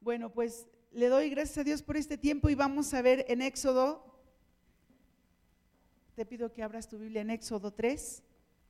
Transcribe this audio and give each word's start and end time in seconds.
Bueno, 0.00 0.32
pues 0.32 0.66
le 0.90 1.06
doy 1.06 1.30
gracias 1.30 1.58
a 1.58 1.64
Dios 1.64 1.80
por 1.80 1.96
este 1.96 2.18
tiempo 2.18 2.48
y 2.48 2.56
vamos 2.56 2.92
a 2.92 3.02
ver 3.02 3.24
en 3.28 3.40
Éxodo. 3.40 4.04
Te 6.16 6.26
pido 6.26 6.52
que 6.52 6.64
abras 6.64 6.88
tu 6.88 6.98
Biblia 6.98 7.20
en 7.20 7.30
Éxodo 7.30 7.72
3, 7.72 8.24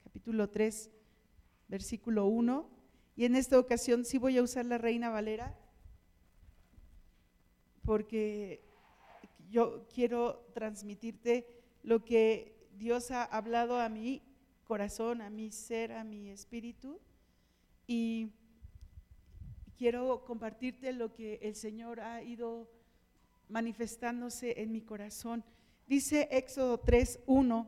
capítulo 0.05 0.51
3, 0.51 0.91
versículo 1.69 2.27
1. 2.27 2.69
Y 3.17 3.25
en 3.25 3.35
esta 3.35 3.59
ocasión 3.59 4.05
sí 4.05 4.19
voy 4.19 4.37
a 4.37 4.43
usar 4.43 4.67
la 4.67 4.77
Reina 4.77 5.09
Valera 5.09 5.59
porque 7.83 8.63
yo 9.49 9.87
quiero 9.89 10.51
transmitirte 10.53 11.47
lo 11.83 12.05
que 12.05 12.69
Dios 12.77 13.11
ha 13.11 13.25
hablado 13.25 13.81
a 13.81 13.89
mi 13.89 14.21
corazón, 14.65 15.23
a 15.23 15.31
mi 15.31 15.51
ser, 15.51 15.93
a 15.93 16.05
mi 16.05 16.29
espíritu. 16.29 17.01
Y 17.87 18.33
quiero 19.77 20.25
compartirte 20.25 20.93
lo 20.93 21.13
que 21.13 21.39
el 21.43 21.55
Señor 21.55 22.01
ha 22.01 22.23
ido 22.23 22.71
manifestándose 23.49 24.61
en 24.61 24.73
mi 24.73 24.81
corazón. 24.81 25.45
Dice 25.87 26.29
Éxodo 26.33 26.81
3:1, 26.81 27.67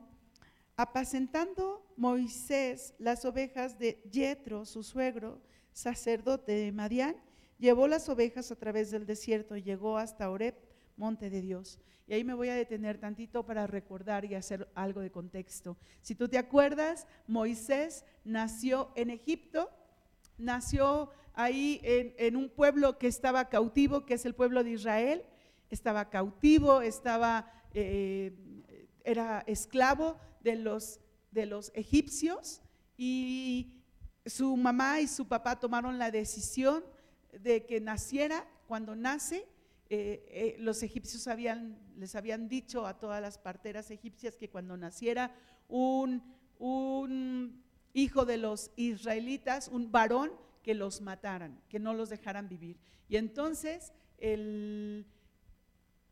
apacentando 0.76 1.86
Moisés 1.96 2.94
las 2.98 3.24
ovejas 3.24 3.78
de 3.78 4.02
Jetro, 4.10 4.64
su 4.64 4.82
suegro, 4.82 5.40
sacerdote 5.72 6.52
de 6.52 6.72
Madián, 6.72 7.16
llevó 7.58 7.86
las 7.86 8.08
ovejas 8.08 8.50
a 8.50 8.56
través 8.56 8.90
del 8.90 9.06
desierto 9.06 9.56
y 9.56 9.62
llegó 9.62 9.98
hasta 9.98 10.30
Oreb, 10.30 10.54
monte 10.96 11.30
de 11.30 11.40
Dios. 11.40 11.78
Y 12.06 12.14
ahí 12.14 12.24
me 12.24 12.34
voy 12.34 12.48
a 12.48 12.54
detener 12.54 12.98
tantito 12.98 13.44
para 13.44 13.66
recordar 13.66 14.24
y 14.24 14.34
hacer 14.34 14.68
algo 14.74 15.00
de 15.02 15.10
contexto. 15.10 15.76
Si 16.00 16.14
tú 16.14 16.26
te 16.26 16.38
acuerdas, 16.38 17.06
Moisés 17.26 18.04
nació 18.24 18.90
en 18.96 19.10
Egipto, 19.10 19.70
nació 20.38 21.10
ahí 21.34 21.80
en, 21.84 22.36
un 22.36 22.48
pueblo 22.48 22.98
que 22.98 23.06
estaba 23.06 23.48
cautivo, 23.48 24.04
que 24.04 24.14
es 24.14 24.24
el 24.24 24.34
pueblo 24.34 24.64
de 24.64 24.70
Israel, 24.70 25.24
estaba 25.70 26.10
cautivo, 26.10 26.80
estaba, 26.80 27.52
eh, 27.74 28.32
era 29.04 29.44
esclavo 29.46 30.18
de 30.40 30.56
los, 30.56 31.00
de 31.30 31.46
los 31.46 31.70
egipcios. 31.74 32.62
Y 32.96 33.74
su 34.26 34.56
mamá 34.56 35.00
y 35.00 35.06
su 35.06 35.28
papá 35.28 35.58
tomaron 35.58 35.98
la 35.98 36.10
decisión 36.10 36.84
de 37.32 37.66
que 37.66 37.80
naciera, 37.80 38.46
cuando 38.66 38.96
nace, 38.96 39.46
eh, 39.90 40.26
eh, 40.28 40.56
los 40.58 40.82
egipcios 40.82 41.28
habían, 41.28 41.78
les 41.96 42.14
habían 42.14 42.48
dicho 42.48 42.86
a 42.86 42.98
todas 42.98 43.22
las 43.22 43.38
parteras 43.38 43.90
egipcias 43.90 44.36
que 44.36 44.50
cuando 44.50 44.76
naciera 44.76 45.34
un, 45.68 46.22
un 46.58 47.62
hijo 47.92 48.24
de 48.24 48.36
los 48.36 48.70
israelitas, 48.76 49.68
un 49.68 49.90
varón, 49.90 50.30
que 50.62 50.74
los 50.74 51.00
mataran, 51.00 51.60
que 51.68 51.78
no 51.78 51.94
los 51.94 52.10
dejaran 52.10 52.48
vivir. 52.48 52.76
Y 53.08 53.16
entonces 53.16 53.92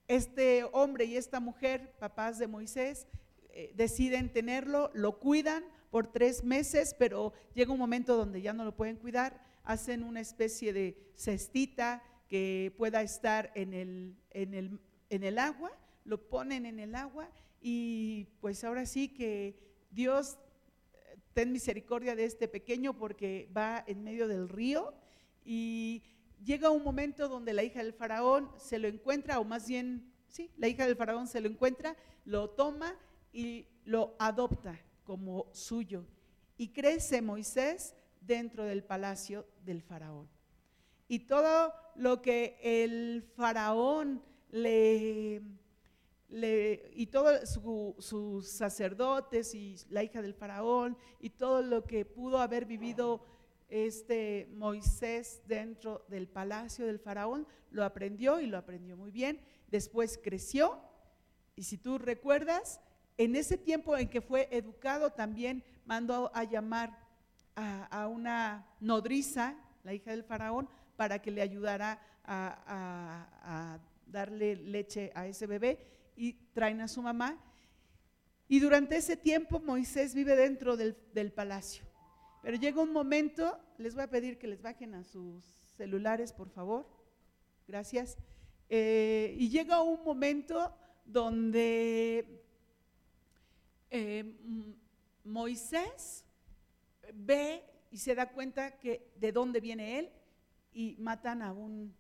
este 0.09 0.65
hombre 0.73 1.05
y 1.05 1.17
esta 1.17 1.41
mujer, 1.41 1.93
papás 1.99 2.39
de 2.39 2.47
Moisés, 2.47 3.07
eh, 3.51 3.73
deciden 3.75 4.33
tenerlo, 4.33 4.91
lo 4.95 5.19
cuidan 5.19 5.65
por 5.91 6.07
tres 6.13 6.45
meses, 6.45 6.95
pero 6.99 7.33
llega 7.55 7.73
un 7.73 7.79
momento 7.79 8.17
donde 8.17 8.43
ya 8.43 8.53
no 8.53 8.65
lo 8.65 8.77
pueden 8.77 8.97
cuidar, 8.97 9.45
hacen 9.65 10.05
una 10.05 10.21
especie 10.21 10.73
de 10.73 10.97
cestita 11.17 12.03
que 12.29 12.75
pueda 12.77 13.03
estar 13.03 13.53
en 13.55 13.73
el, 13.75 15.39
agua, 15.39 15.73
lo 16.05 16.29
ponen 16.29 16.67
en 16.67 16.81
el 16.81 16.95
agua 16.95 17.29
y 17.61 18.27
pues 18.41 18.63
ahora 18.65 18.87
sí 18.87 19.09
que 19.09 19.59
Dios 19.91 20.39
ten 21.37 21.53
misericordia 21.53 22.17
de 22.17 22.25
este 22.25 22.49
pequeño 22.49 22.97
porque 22.97 23.47
va 23.55 23.85
en 23.87 24.03
medio 24.03 24.27
del 24.27 24.49
río 24.49 24.95
y 25.45 26.03
llega 26.43 26.71
un 26.71 26.83
momento 26.83 27.29
donde 27.29 27.53
la 27.53 27.63
hija 27.63 27.83
del 27.85 27.93
faraón 27.93 28.51
se 28.57 28.79
lo 28.79 28.89
encuentra, 28.89 29.39
o 29.39 29.45
más 29.45 29.69
bien, 29.69 30.11
sí, 30.29 30.51
la 30.57 30.67
hija 30.67 30.87
del 30.87 30.97
faraón 30.97 31.29
se 31.29 31.43
lo 31.43 31.49
encuentra, 31.51 31.95
lo 32.25 32.49
toma 32.49 32.97
y 33.35 33.67
lo 33.85 34.17
adopta 34.19 34.81
como 35.05 35.51
suyo. 35.53 36.07
Y 36.57 36.69
crece 36.69 37.21
Moisés 37.21 37.95
dentro 38.23 38.65
del 38.65 38.83
palacio 38.83 39.47
del 39.63 39.83
faraón. 39.83 40.31
Y 41.07 41.19
todo 41.27 41.75
lo 41.97 42.23
que 42.23 42.59
el 42.63 43.31
faraón 43.37 44.23
le 44.49 45.43
y 46.29 47.07
todos 47.07 47.59
sus 47.99 48.49
sacerdotes 48.49 49.55
y 49.55 49.77
la 49.91 50.03
hija 50.03 50.23
del 50.23 50.35
faraón 50.35 50.97
y 51.21 51.31
todo 51.31 51.63
lo 51.63 51.85
que 51.85 52.05
pudo 52.05 52.39
haber 52.39 52.65
vivido 52.65 53.25
este 53.69 54.49
Moisés 54.53 55.43
dentro 55.47 56.05
del 56.09 56.29
palacio 56.29 56.87
del 56.87 56.99
faraón, 56.99 57.47
lo 57.71 57.85
aprendió 57.85 58.41
y 58.41 58.47
lo 58.47 58.59
aprendió 58.59 58.97
muy 58.97 59.11
bien. 59.11 59.41
Después 59.69 60.21
creció 60.23 60.81
y 61.55 61.63
si 61.63 61.79
tú 61.79 61.99
recuerdas, 61.99 62.81
en 63.19 63.35
ese 63.35 63.57
tiempo 63.57 63.97
en 63.97 64.09
que 64.09 64.21
fue 64.21 64.49
educado 64.51 65.11
también 65.11 65.65
mandó 65.85 66.31
a 66.35 66.45
llamar 66.45 66.99
a, 67.55 68.07
una 68.09 68.67
nodriza, 68.81 69.57
la 69.83 69.95
hija 69.95 70.11
del 70.11 70.25
faraón, 70.25 70.69
para 70.97 71.21
que 71.23 71.31
le 71.31 71.41
ayudara 71.41 72.01
a 72.25 73.79
darle 74.07 74.57
leche 74.57 75.11
a 75.15 75.27
ese 75.27 75.47
bebé 75.47 75.96
y 76.17 76.33
traen 76.53 76.81
a 76.81 76.89
su 76.89 77.03
mamá. 77.03 77.39
Y 78.49 78.61
durante 78.61 78.97
ese 78.97 79.17
tiempo 79.17 79.61
Moisés 79.61 80.15
vive 80.15 80.37
dentro 80.37 80.77
del, 80.77 81.33
palacio. 81.33 81.85
Pero 82.43 82.57
llega 82.57 82.81
un 82.81 82.93
momento, 82.93 83.59
les 83.77 83.95
voy 83.95 84.05
a 84.05 84.11
pedir 84.11 84.39
que 84.39 84.47
les 84.47 84.63
bajen 84.63 84.95
a 84.95 85.05
sus 85.05 85.45
celulares, 85.77 86.33
por 86.33 86.49
favor. 86.49 86.89
Gracias. 87.67 88.17
Eh, 88.69 89.35
y 89.39 89.49
llega 89.49 89.83
un 89.83 90.03
momento 90.05 90.77
donde 91.05 92.45
eh, 93.91 94.37
Moisés 95.25 96.25
ve 97.13 97.65
y 97.91 97.99
se 97.99 98.15
da 98.15 98.31
cuenta 98.31 98.79
que 98.79 99.13
de 99.17 99.33
dónde 99.33 99.61
viene 99.61 99.99
él 99.99 100.11
y 100.73 100.97
matan 100.99 101.43
a 101.43 101.53
un, 101.53 101.97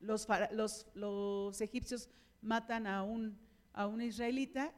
los, 0.00 0.26
los, 0.52 0.86
los 0.94 1.60
egipcios 1.60 2.08
matan 2.40 2.86
a 2.86 3.02
un 3.02 3.38
a 3.72 3.86
un 3.86 4.02
israelita, 4.02 4.72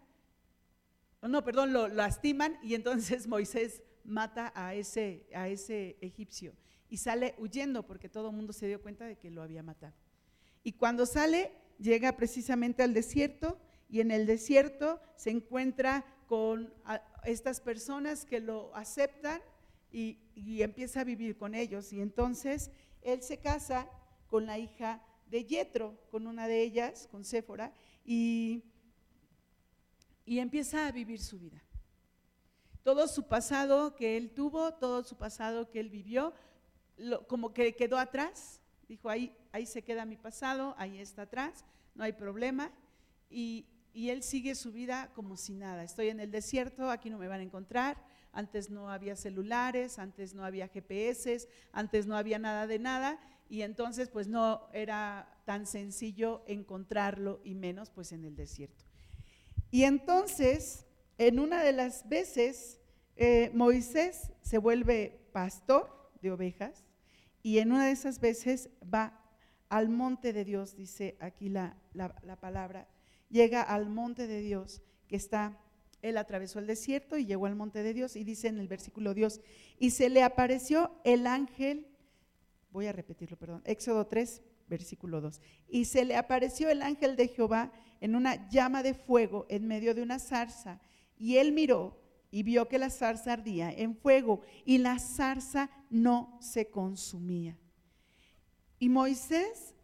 no, 1.22 1.44
perdón, 1.44 1.72
lo 1.72 1.88
lastiman 1.88 2.58
y 2.62 2.75
entonces 2.75 3.26
Moisés 3.28 3.82
mata 4.04 4.53
a 4.54 4.75
ese, 4.75 5.26
a 5.34 5.48
ese 5.48 5.97
egipcio 6.00 6.54
y 6.88 6.97
sale 6.97 7.34
huyendo 7.38 7.86
porque 7.86 8.08
todo 8.08 8.30
el 8.30 8.36
mundo 8.36 8.53
se 8.53 8.66
dio 8.66 8.82
cuenta 8.82 9.06
de 9.06 9.16
que 9.16 9.30
lo 9.30 9.42
había 9.42 9.62
matado. 9.62 9.94
Y 10.64 10.72
cuando 10.72 11.06
sale, 11.06 11.53
llega 11.78 12.16
precisamente 12.16 12.82
al 12.82 12.92
desierto 12.92 13.58
y 13.88 14.00
en 14.00 14.10
el 14.10 14.26
desierto 14.26 15.00
se 15.16 15.30
encuentra 15.30 16.04
con 16.26 16.72
estas 17.24 17.60
personas 17.60 18.24
que 18.24 18.41
lo 18.41 18.74
aceptan 18.74 19.41
y, 19.91 20.19
y, 20.34 20.62
empieza 20.62 21.03
a 21.03 21.04
vivir 21.04 21.36
con 21.36 21.54
ellos. 21.54 21.92
Y 21.92 22.00
entonces 22.00 22.70
él 23.03 23.22
se 23.22 23.38
casa 23.38 23.88
con 24.28 24.47
la 24.47 24.59
hija 24.59 25.03
de 25.26 25.44
Yetro, 25.44 25.98
con 26.10 26.26
una 26.26 26.47
de 26.47 26.62
ellas, 26.62 27.06
con 27.10 27.24
Séfora, 27.24 27.74
y 28.04 28.64
y 30.25 30.38
empieza 30.38 30.87
a 30.87 30.93
vivir 30.93 31.21
su 31.21 31.38
vida. 31.38 31.62
Todo 32.83 33.06
su 33.06 33.25
pasado 33.25 33.94
que 33.94 34.16
él 34.16 34.31
tuvo, 34.31 34.75
todo 34.75 35.05
su 35.05 35.16
pasado 35.16 35.71
que 35.71 35.81
él 35.81 35.88
vivió, 35.88 36.33
como 37.28 37.53
que 37.53 37.75
quedó 37.75 37.99
atrás. 37.99 38.60
Dijo, 38.88 39.09
ahí, 39.09 39.37
ahí 39.53 39.66
se 39.66 39.83
queda 39.83 40.05
mi 40.05 40.16
pasado, 40.16 40.75
ahí 40.78 40.99
está 40.99 41.22
atrás, 41.22 41.65
no 41.94 42.05
hay 42.05 42.12
problema. 42.12 42.72
Y, 43.31 43.66
y 43.94 44.10
él 44.10 44.22
sigue 44.22 44.55
su 44.55 44.72
vida 44.72 45.10
como 45.15 45.37
si 45.37 45.55
nada. 45.55 45.84
Estoy 45.84 46.09
en 46.09 46.21
el 46.21 46.31
desierto, 46.31 46.91
aquí 46.91 47.09
no 47.10 47.19
me 47.19 47.28
van 47.28 47.41
a 47.41 47.44
encontrar. 47.44 47.97
Antes 48.33 48.71
no 48.71 48.91
había 48.91 49.15
celulares, 49.15 49.99
antes 49.99 50.34
no 50.34 50.44
había 50.44 50.66
GPS, 50.69 51.49
antes 51.72 52.06
no 52.06 52.16
había 52.16 52.39
nada 52.39 52.66
de 52.66 52.78
nada. 52.78 53.21
Y 53.49 53.62
entonces 53.62 54.09
pues 54.09 54.27
no 54.28 54.69
era 54.72 55.39
tan 55.45 55.66
sencillo 55.66 56.42
encontrarlo 56.47 57.41
y 57.45 57.54
menos 57.54 57.91
pues 57.91 58.13
en 58.13 58.24
el 58.24 58.34
desierto. 58.34 58.91
Y 59.72 59.84
entonces, 59.84 60.84
en 61.16 61.41
una 61.41 61.65
de 61.65 61.72
las 61.72 62.07
veces, 62.07 62.78
eh, 63.16 63.51
Moisés 63.54 64.30
se 64.42 64.59
vuelve 64.59 65.19
pastor 65.33 66.10
de 66.21 66.30
ovejas 66.30 66.84
y 67.42 67.59
en 67.59 67.72
una 67.72 67.86
de 67.86 67.92
esas 67.92 68.21
veces 68.21 68.69
va 68.83 69.19
al 69.71 69.89
monte 69.89 70.34
de 70.34 70.45
Dios, 70.45 70.77
dice 70.77 71.16
aquí 71.21 71.48
la, 71.48 71.78
la 71.95 72.39
palabra, 72.39 72.86
llega 73.30 73.63
al 73.63 73.89
monte 73.89 74.27
de 74.27 74.42
Dios 74.42 74.83
que 75.09 75.16
está, 75.16 75.59
él 76.03 76.19
atravesó 76.19 76.59
el 76.59 76.66
desierto 76.66 77.16
y 77.16 77.24
llegó 77.24 77.47
al 77.47 77.57
monte 77.57 77.83
de 77.83 77.95
Dios 77.95 78.15
y 78.15 78.24
dice 78.24 78.48
en 78.48 78.59
el 78.59 78.69
versículo 78.69 79.15
Dios, 79.15 79.41
y 79.78 79.92
se 79.92 80.10
le 80.10 80.22
apareció 80.22 81.01
el 81.04 81.27
ángel, 81.27 81.86
voy 82.72 82.89
a 82.89 82.92
repetirlo, 82.92 83.39
perdón, 83.39 83.63
Éxodo 83.65 84.07
3, 84.07 84.42
versículo 84.69 85.22
2. 85.22 85.41
Y 85.69 85.86
se 85.86 86.04
le 86.04 86.16
apareció 86.16 86.69
el 86.69 86.83
ángel 86.83 87.16
de 87.16 87.28
Jehová 87.28 87.72
en 88.03 88.16
una 88.16 88.49
llama 88.51 88.83
de 88.83 88.95
fuego 88.95 89.47
en 89.49 89.66
medio 89.69 89.95
de 89.95 90.03
una 90.03 90.19
zarza. 90.19 90.81
Y 91.16 91.37
él 91.37 91.53
miró 91.53 91.97
y 92.33 92.43
vio 92.43 92.66
que 92.66 92.78
la 92.78 92.91
zarza 92.91 93.33
ardía 93.33 93.72
en 93.72 93.95
fuego 93.95 94.41
y 94.65 94.78
la 94.78 94.99
zarza 94.99 95.71
no 95.89 96.37
se 96.41 96.69
consumía. 96.69 97.57
Y 98.81 98.89
Moisés 98.89 99.77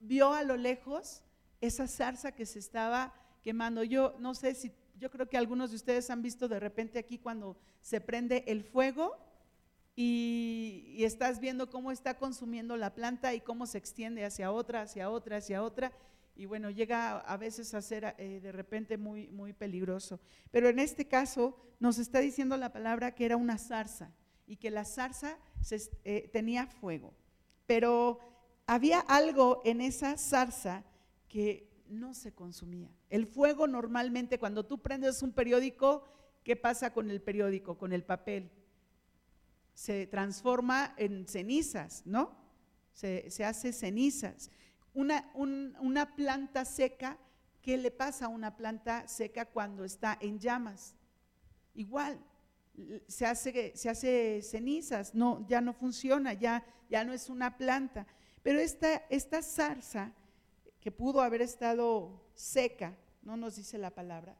vio 0.00 0.32
a 0.32 0.42
lo 0.42 0.56
lejos 0.56 1.22
esa 1.60 1.86
zarza 1.86 2.32
que 2.32 2.46
se 2.46 2.58
estaba 2.58 3.14
quemando. 3.44 3.84
Yo 3.84 4.16
no 4.18 4.34
sé 4.34 4.56
si, 4.56 4.72
yo 4.98 5.08
creo 5.12 5.28
que 5.28 5.38
algunos 5.38 5.70
de 5.70 5.76
ustedes 5.76 6.10
han 6.10 6.20
visto 6.20 6.48
de 6.48 6.58
repente 6.58 6.98
aquí 6.98 7.16
cuando 7.16 7.56
se 7.80 8.00
prende 8.00 8.42
el 8.48 8.64
fuego 8.64 9.16
y, 9.94 10.96
estás 11.04 11.38
viendo 11.38 11.70
cómo 11.70 11.92
está 11.92 12.18
consumiendo 12.18 12.76
la 12.76 12.94
planta 12.94 13.34
y 13.34 13.40
cómo 13.40 13.66
se 13.66 13.78
extiende 13.78 14.24
hacia 14.24 14.50
otra, 14.50 14.82
hacia 14.82 15.10
otra, 15.10 15.36
hacia 15.36 15.62
otra. 15.62 15.92
Y 16.34 16.46
bueno, 16.46 16.70
llega 16.70 17.18
a 17.18 17.36
veces 17.36 17.74
a 17.74 17.82
ser 17.82 18.14
eh, 18.18 18.40
de 18.40 18.52
repente 18.52 18.96
muy, 18.96 19.28
muy 19.28 19.52
peligroso. 19.52 20.20
Pero 20.50 20.68
en 20.68 20.78
este 20.78 21.06
caso 21.06 21.56
nos 21.78 21.98
está 21.98 22.20
diciendo 22.20 22.56
la 22.56 22.72
palabra 22.72 23.14
que 23.14 23.24
era 23.24 23.36
una 23.36 23.58
zarza 23.58 24.12
y 24.46 24.56
que 24.56 24.70
la 24.70 24.84
zarza 24.84 25.38
eh, 26.04 26.30
tenía 26.32 26.66
fuego. 26.66 27.14
Pero 27.66 28.18
había 28.66 29.00
algo 29.00 29.60
en 29.64 29.80
esa 29.80 30.16
zarza 30.16 30.84
que 31.28 31.72
no 31.88 32.14
se 32.14 32.32
consumía. 32.32 32.90
El 33.10 33.26
fuego 33.26 33.66
normalmente 33.66 34.38
cuando 34.38 34.64
tú 34.64 34.80
prendes 34.80 35.22
un 35.22 35.32
periódico, 35.32 36.04
¿qué 36.42 36.56
pasa 36.56 36.92
con 36.92 37.10
el 37.10 37.20
periódico, 37.20 37.76
con 37.76 37.92
el 37.92 38.04
papel? 38.04 38.50
Se 39.74 40.06
transforma 40.06 40.94
en 40.96 41.26
cenizas, 41.26 42.02
¿no? 42.06 42.36
Se, 42.92 43.44
hace 43.44 43.72
cenizas. 43.72 44.50
Una, 44.94 45.30
una 45.34 46.14
planta 46.14 46.64
seca, 46.64 47.18
¿qué 47.62 47.76
le 47.76 47.90
pasa 47.90 48.26
a 48.26 48.28
una 48.28 48.56
planta 48.56 49.08
seca 49.08 49.46
cuando 49.46 49.84
está 49.84 50.18
en 50.20 50.38
llamas? 50.38 50.94
Igual, 51.74 52.18
se 53.06 53.26
hace, 53.26 53.72
se 53.74 53.88
hace 53.88 54.42
cenizas, 54.42 55.14
no, 55.14 55.46
ya 55.46 55.60
no 55.60 55.72
funciona, 55.72 56.32
ya, 56.32 56.64
ya 56.90 57.04
no 57.04 57.12
es 57.12 57.28
una 57.28 57.56
planta. 57.56 58.06
Pero 58.42 58.58
esta, 58.58 58.96
esta 59.08 59.42
zarza 59.42 60.12
que 60.80 60.90
pudo 60.90 61.20
haber 61.20 61.42
estado 61.42 62.20
seca, 62.34 62.96
no 63.22 63.36
nos 63.36 63.56
dice 63.56 63.78
la 63.78 63.90
palabra, 63.90 64.36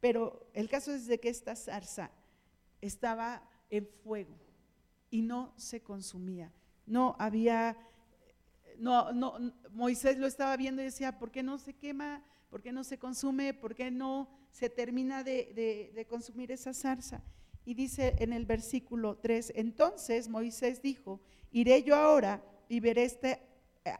pero 0.00 0.48
el 0.52 0.68
caso 0.68 0.92
es 0.92 1.06
de 1.06 1.18
que 1.18 1.30
esta 1.30 1.56
zarza 1.56 2.10
estaba 2.80 3.42
en 3.70 3.88
fuego 4.04 4.36
y 5.10 5.22
no 5.22 5.52
se 5.56 5.82
consumía. 5.82 6.52
No 6.86 7.16
había, 7.18 7.76
no, 8.78 9.12
no, 9.12 9.52
Moisés 9.70 10.18
lo 10.18 10.26
estaba 10.26 10.56
viendo 10.56 10.82
y 10.82 10.86
decía, 10.86 11.18
¿por 11.18 11.30
qué 11.30 11.42
no 11.42 11.58
se 11.58 11.74
quema? 11.74 12.22
¿Por 12.50 12.62
qué 12.62 12.72
no 12.72 12.84
se 12.84 12.98
consume? 12.98 13.54
¿Por 13.54 13.74
qué 13.74 13.90
no 13.90 14.28
se 14.50 14.70
termina 14.70 15.24
de, 15.24 15.92
de 15.94 16.06
consumir 16.06 16.52
esa 16.52 16.72
zarza? 16.72 17.22
Y 17.64 17.74
dice 17.74 18.14
en 18.18 18.32
el 18.32 18.46
versículo 18.46 19.16
3, 19.16 19.52
entonces 19.56 20.28
Moisés 20.28 20.82
dijo, 20.82 21.20
iré 21.50 21.82
yo 21.82 21.96
ahora 21.96 22.44
y 22.68 22.80
veré 22.80 23.04
este, 23.04 23.40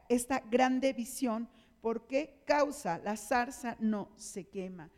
esta 0.09 0.41
grande 0.41 0.93
visión 0.93 1.49
¿Por 1.85 2.07
qué 2.07 2.41
causa 2.47 2.97
la 3.05 3.15
zarza 3.15 3.77
no 3.79 4.11
se 4.17 4.49
quema? 4.49 4.91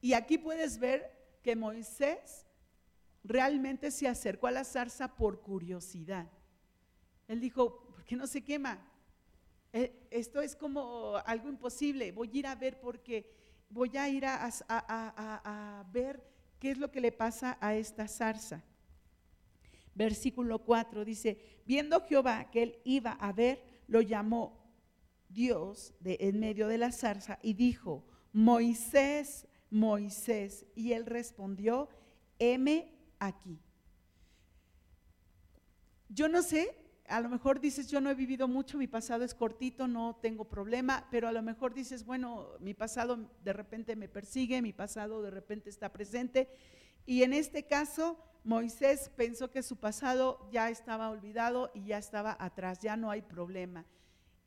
Y 0.00 0.14
aquí 0.14 0.38
puedes 0.38 0.80
ver 0.80 1.38
que 1.40 1.54
Moisés 1.54 2.48
realmente 3.22 3.92
se 3.92 4.08
acercó 4.08 4.48
a 4.48 4.50
la 4.50 4.64
zarza 4.64 5.14
por 5.14 5.40
curiosidad. 5.40 6.28
Él 7.28 7.38
dijo, 7.38 7.83
¿por 8.04 8.08
qué 8.10 8.16
no 8.16 8.26
se 8.26 8.44
quema? 8.44 8.78
Eh, 9.72 10.06
esto 10.10 10.42
es 10.42 10.54
como 10.54 11.16
algo 11.24 11.48
imposible. 11.48 12.12
Voy 12.12 12.28
a 12.28 12.36
ir 12.36 12.46
a 12.46 12.54
ver 12.54 12.78
porque 12.78 13.32
voy 13.70 13.96
a 13.96 14.06
ir 14.10 14.26
a, 14.26 14.50
a, 14.68 15.84
ver 15.90 16.22
qué 16.60 16.72
es 16.72 16.78
lo 16.78 16.90
que 16.90 17.00
le 17.00 17.12
pasa 17.12 17.56
a 17.62 17.74
esta 17.74 18.06
zarza. 18.06 18.62
Versículo 19.94 20.58
4 20.58 21.02
dice, 21.02 21.62
viendo 21.64 22.02
Jehová 22.02 22.50
que 22.50 22.62
él 22.62 22.78
iba 22.84 23.12
a 23.12 23.32
ver, 23.32 23.64
lo 23.86 24.02
llamó 24.02 24.62
Dios 25.30 25.94
en 26.04 26.38
medio 26.40 26.68
de 26.68 26.76
la 26.76 26.92
zarza 26.92 27.38
y 27.42 27.54
dijo, 27.54 28.04
Moisés, 28.34 29.46
Moisés. 29.70 30.66
Y 30.74 30.92
él 30.92 31.06
respondió, 31.06 31.88
heme 32.38 32.92
aquí. 33.18 33.58
Yo 36.10 36.28
no 36.28 36.42
sé, 36.42 36.83
a 37.08 37.20
lo 37.20 37.28
mejor 37.28 37.60
dices, 37.60 37.88
yo 37.88 38.00
no 38.00 38.10
he 38.10 38.14
vivido 38.14 38.48
mucho, 38.48 38.78
mi 38.78 38.86
pasado 38.86 39.24
es 39.24 39.34
cortito, 39.34 39.86
no 39.86 40.16
tengo 40.22 40.44
problema, 40.44 41.06
pero 41.10 41.28
a 41.28 41.32
lo 41.32 41.42
mejor 41.42 41.74
dices, 41.74 42.04
bueno, 42.04 42.48
mi 42.60 42.74
pasado 42.74 43.30
de 43.44 43.52
repente 43.52 43.96
me 43.96 44.08
persigue, 44.08 44.62
mi 44.62 44.72
pasado 44.72 45.22
de 45.22 45.30
repente 45.30 45.70
está 45.70 45.92
presente. 45.92 46.48
Y 47.06 47.22
en 47.22 47.32
este 47.32 47.64
caso, 47.66 48.18
Moisés 48.44 49.10
pensó 49.16 49.50
que 49.50 49.62
su 49.62 49.76
pasado 49.76 50.48
ya 50.50 50.70
estaba 50.70 51.10
olvidado 51.10 51.70
y 51.74 51.84
ya 51.84 51.98
estaba 51.98 52.36
atrás, 52.40 52.78
ya 52.80 52.96
no 52.96 53.10
hay 53.10 53.22
problema 53.22 53.84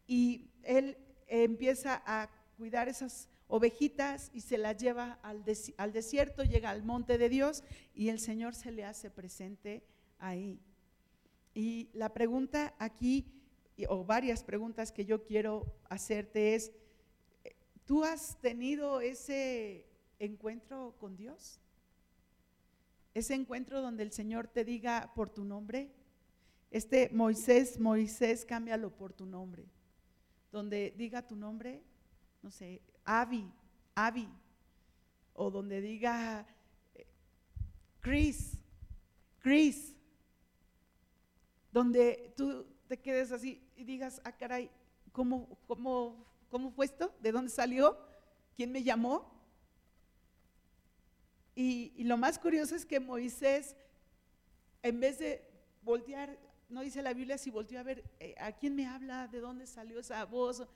y 0.08 0.50
él 0.64 0.98
empieza 1.28 2.02
a 2.06 2.30
cuidar 2.56 2.88
esas 2.88 3.30
ovejitas 3.48 4.32
y 4.34 4.42
se 4.42 4.58
las 4.58 4.78
lleva 4.78 5.20
al, 5.22 5.44
desierto, 5.44 6.44
llega 6.44 6.70
al 6.70 6.84
monte 6.84 7.18
de 7.18 7.30
Dios 7.30 7.64
y 7.94 8.10
el 8.10 8.20
Señor 8.20 8.56
se 8.56 8.72
le 8.72 8.86
hace 8.86 9.12
presente 9.12 9.84
ahí. 10.18 10.60
Y 11.58 11.90
la 11.94 12.14
pregunta 12.14 12.76
aquí, 12.78 13.26
o 13.90 14.06
varias 14.06 14.44
preguntas 14.44 14.92
que 14.92 15.06
yo 15.06 15.24
quiero 15.24 15.66
hacerte 15.90 16.54
es, 16.54 16.72
¿tú 17.86 18.04
has 18.04 18.40
tenido 18.42 19.02
ese 19.02 19.88
encuentro 20.20 20.96
con 21.00 21.18
Dios? 21.18 21.60
Ese 23.16 23.34
encuentro 23.34 23.82
donde 23.82 24.04
el 24.04 24.12
Señor 24.12 24.48
te 24.48 24.64
diga 24.64 25.12
por 25.16 25.32
tu 25.32 25.44
nombre. 25.44 25.92
Este 26.70 27.10
Moisés, 27.12 27.80
Moisés, 27.80 28.46
cámbialo 28.46 28.92
por 28.96 29.14
tu 29.14 29.26
nombre 29.26 29.66
donde 30.52 30.94
diga 30.98 31.22
tu 31.26 31.36
nombre, 31.36 31.84
no 32.42 32.52
sé, 32.52 32.82
Avi, 33.04 33.52
Avi, 33.96 34.28
o 35.34 35.52
donde 35.52 35.82
diga 35.82 36.48
eh, 36.96 37.08
Chris, 38.00 38.58
Chris, 39.40 39.96
donde 41.72 42.34
tú 42.36 42.66
te 42.88 42.98
quedes 42.98 43.32
así 43.32 43.62
y 43.76 43.84
digas, 43.84 44.22
ah, 44.24 44.32
caray, 44.32 44.70
¿cómo, 45.12 45.58
cómo, 45.68 46.26
cómo 46.50 46.72
fue 46.72 46.86
esto? 46.86 47.14
¿De 47.22 47.32
dónde 47.32 47.52
salió? 47.52 47.98
¿Quién 48.56 48.72
me 48.72 48.84
llamó? 48.84 49.38
Y, 51.60 52.04
lo 52.04 52.18
más 52.18 52.38
curioso 52.38 52.76
es 52.76 52.86
que 52.86 53.00
Moisés, 53.00 53.76
en 54.84 55.00
vez 55.00 55.18
de 55.18 55.44
voltear 55.82 56.38
no 56.70 56.82
dice 56.82 57.02
la 57.02 57.14
Biblia 57.14 57.38
si 57.38 57.50
volteó 57.50 57.80
a 57.80 57.84
ver 57.84 58.04
eh, 58.20 58.36
a 58.38 58.52
quién 58.52 58.76
me 58.76 58.86
habla, 58.86 59.28
de 59.28 59.40
dónde 59.40 59.66
salió 59.66 60.00
esa 60.00 60.24
voz. 60.26 60.68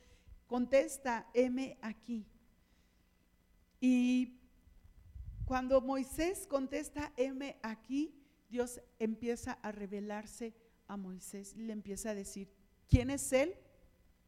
Contesta, 0.48 1.28
M 1.34 1.78
aquí. 1.82 2.26
Y 3.80 4.40
cuando 5.46 5.82
Moisés 5.82 6.48
contesta, 6.48 7.12
M 7.18 7.58
aquí, 7.62 8.16
Dios 8.50 8.82
empieza 9.00 9.60
a 9.62 9.72
revelarse 9.72 10.54
a 10.92 10.98
Moisés 10.98 11.56
le 11.56 11.72
empieza 11.72 12.10
a 12.10 12.16
decir, 12.16 12.50
¿quién 12.90 13.10
es 13.12 13.32
Él? 13.32 13.56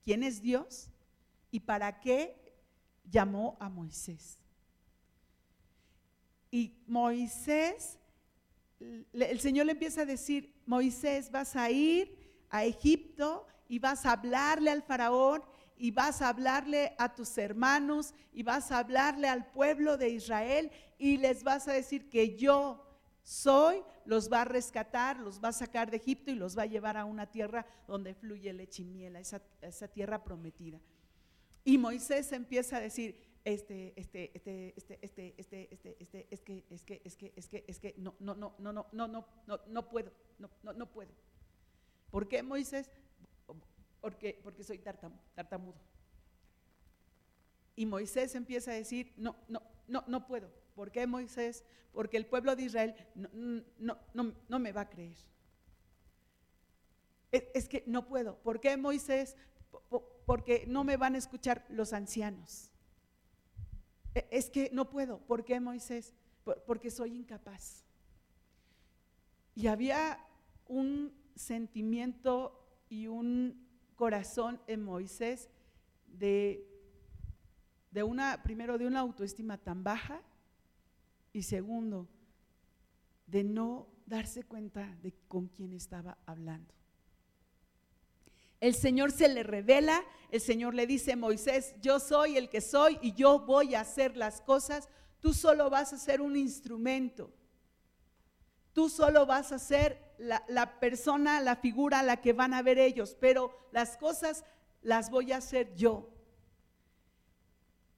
¿Quién 0.01 0.23
es 0.23 0.41
Dios? 0.41 0.89
¿Y 1.51 1.59
para 1.59 1.99
qué 1.99 2.53
llamó 3.03 3.57
a 3.59 3.67
Moisés? 3.67 4.39
Y 6.49 6.73
Moisés, 6.87 7.99
el 8.79 9.41
Señor 9.41 9.65
le 9.65 9.73
empieza 9.73 10.03
a 10.03 10.05
decir, 10.05 10.55
Moisés, 10.65 11.29
vas 11.31 11.57
a 11.57 11.69
ir 11.69 12.17
a 12.49 12.63
Egipto 12.63 13.45
y 13.67 13.79
vas 13.79 14.05
a 14.05 14.13
hablarle 14.13 14.71
al 14.71 14.83
faraón 14.83 15.43
y 15.75 15.91
vas 15.91 16.21
a 16.21 16.29
hablarle 16.29 16.95
a 16.97 17.13
tus 17.13 17.37
hermanos 17.37 18.13
y 18.31 18.43
vas 18.43 18.71
a 18.71 18.79
hablarle 18.79 19.27
al 19.27 19.51
pueblo 19.51 19.97
de 19.97 20.11
Israel 20.11 20.71
y 20.97 21.17
les 21.17 21.43
vas 21.43 21.67
a 21.67 21.73
decir 21.73 22.07
que 22.07 22.37
yo 22.37 22.92
soy, 23.23 23.81
los 24.05 24.31
va 24.31 24.41
a 24.41 24.45
rescatar, 24.45 25.17
los 25.17 25.41
va 25.41 25.47
a 25.47 25.53
sacar 25.53 25.89
de 25.89 25.97
Egipto 25.97 26.29
y 26.29 26.35
los 26.35 26.57
va 26.57 26.63
a 26.63 26.67
llevar 26.67 26.97
a 26.97 27.05
una 27.05 27.31
tierra 27.31 27.65
donde 27.87 28.13
fluye 28.13 28.51
leche 28.51 28.83
miel, 28.83 29.15
esa, 29.15 29.87
tierra 29.87 30.23
prometida. 30.23 30.79
Y 31.63 31.77
Moisés 31.77 32.33
empieza 32.33 32.77
a 32.77 32.81
decir, 32.81 33.17
este, 33.45 33.93
este, 33.95 34.31
este, 34.33 34.73
este, 34.75 34.99
este, 35.01 35.35
este, 35.37 35.71
este, 35.71 35.97
este, 35.99 36.27
es 36.29 36.41
que, 36.41 36.65
es 36.69 36.83
que, 36.83 37.01
es 37.05 37.15
que, 37.15 37.33
es 37.35 37.47
que, 37.47 37.63
es 37.65 37.79
que, 37.79 37.95
no, 37.97 38.13
no, 38.19 38.35
no, 38.35 38.55
no, 38.59 38.73
no, 38.73 38.89
no, 38.91 39.07
no, 39.07 39.25
no, 39.47 39.59
no 39.67 39.89
puedo, 39.89 40.11
no, 40.39 40.49
no, 40.61 40.73
no 40.73 40.91
puedo. 40.91 41.11
¿Por 42.11 42.27
qué 42.27 42.43
Moisés? 42.43 42.91
Porque, 44.01 44.37
porque 44.43 44.65
soy 44.65 44.79
tartamudo. 44.79 45.79
Y 47.75 47.85
Moisés 47.85 48.35
empieza 48.35 48.71
a 48.71 48.75
decir, 48.75 49.13
no, 49.15 49.37
no, 49.47 49.61
no, 49.87 50.03
no 50.07 50.25
puedo. 50.25 50.51
¿Por 50.75 50.91
qué 50.91 51.05
Moisés? 51.07 51.63
Porque 51.91 52.17
el 52.17 52.25
pueblo 52.25 52.55
de 52.55 52.63
Israel 52.63 52.95
no, 53.15 53.97
no, 54.13 54.33
no, 54.47 54.59
me 54.59 54.71
va 54.71 54.81
a 54.81 54.89
creer. 54.89 55.17
Es, 57.31 57.43
es 57.53 57.67
que 57.67 57.83
no 57.85 58.07
puedo. 58.07 58.37
¿Por 58.39 58.59
qué 58.59 58.75
Moisés? 58.77 59.35
Porque 60.25 60.65
no 60.67 60.83
me 60.83 60.97
van 60.97 61.15
a 61.15 61.19
escuchar 61.19 61.65
los 61.69 61.93
ancianos. 61.93 62.71
E, 64.15 64.27
es 64.31 64.49
que 64.49 64.69
no 64.73 64.89
puedo. 64.89 65.19
¿Por 65.19 65.43
qué 65.45 65.59
Moisés? 65.59 66.13
Porque 66.65 66.89
soy 66.89 67.15
incapaz. 67.15 67.85
Y 69.55 69.67
había 69.67 70.19
un 70.67 71.13
sentimiento 71.35 72.59
y 72.89 73.07
un 73.07 73.67
corazón 73.95 74.59
en 74.67 74.83
Moisés 74.83 75.49
de, 76.07 76.72
de 77.93 78.01
una, 78.01 78.41
primero, 78.41 78.77
de 78.77 78.87
una 78.87 79.01
autoestima 79.01 79.57
tan 79.57 79.83
baja 79.83 80.19
y 81.31 81.43
segundo, 81.43 82.07
de 83.27 83.43
no 83.43 83.87
darse 84.07 84.43
cuenta 84.43 84.97
de 85.03 85.13
con 85.27 85.47
quién 85.47 85.73
estaba 85.73 86.17
hablando. 86.25 86.73
El 88.59 88.73
Señor 88.73 89.11
se 89.11 89.27
le 89.27 89.43
revela, 89.43 90.03
el 90.31 90.41
Señor 90.41 90.73
le 90.73 90.87
dice, 90.87 91.15
Moisés, 91.15 91.75
yo 91.81 91.99
soy 91.99 92.35
el 92.37 92.49
que 92.49 92.61
soy 92.61 92.97
y 93.01 93.13
yo 93.13 93.39
voy 93.39 93.75
a 93.75 93.81
hacer 93.81 94.17
las 94.17 94.41
cosas, 94.41 94.89
tú 95.19 95.33
solo 95.33 95.69
vas 95.69 95.93
a 95.93 95.97
ser 95.97 96.19
un 96.21 96.35
instrumento. 96.35 97.31
Tú 98.73 98.89
solo 98.89 99.27
vas 99.27 99.51
a 99.51 99.59
ser 99.59 100.15
la, 100.17 100.43
la, 100.47 100.79
persona, 100.79 101.39
la 101.41 101.57
figura 101.57 102.01
la 102.01 102.21
que 102.21 102.33
van 102.33 102.55
a 102.55 102.63
ver 102.63 102.79
ellos, 102.79 103.15
pero 103.19 103.67
las 103.71 103.97
cosas 103.97 104.43
las 104.81 105.11
voy 105.11 105.31
a 105.31 105.37
hacer 105.37 105.75
yo. 105.75 106.12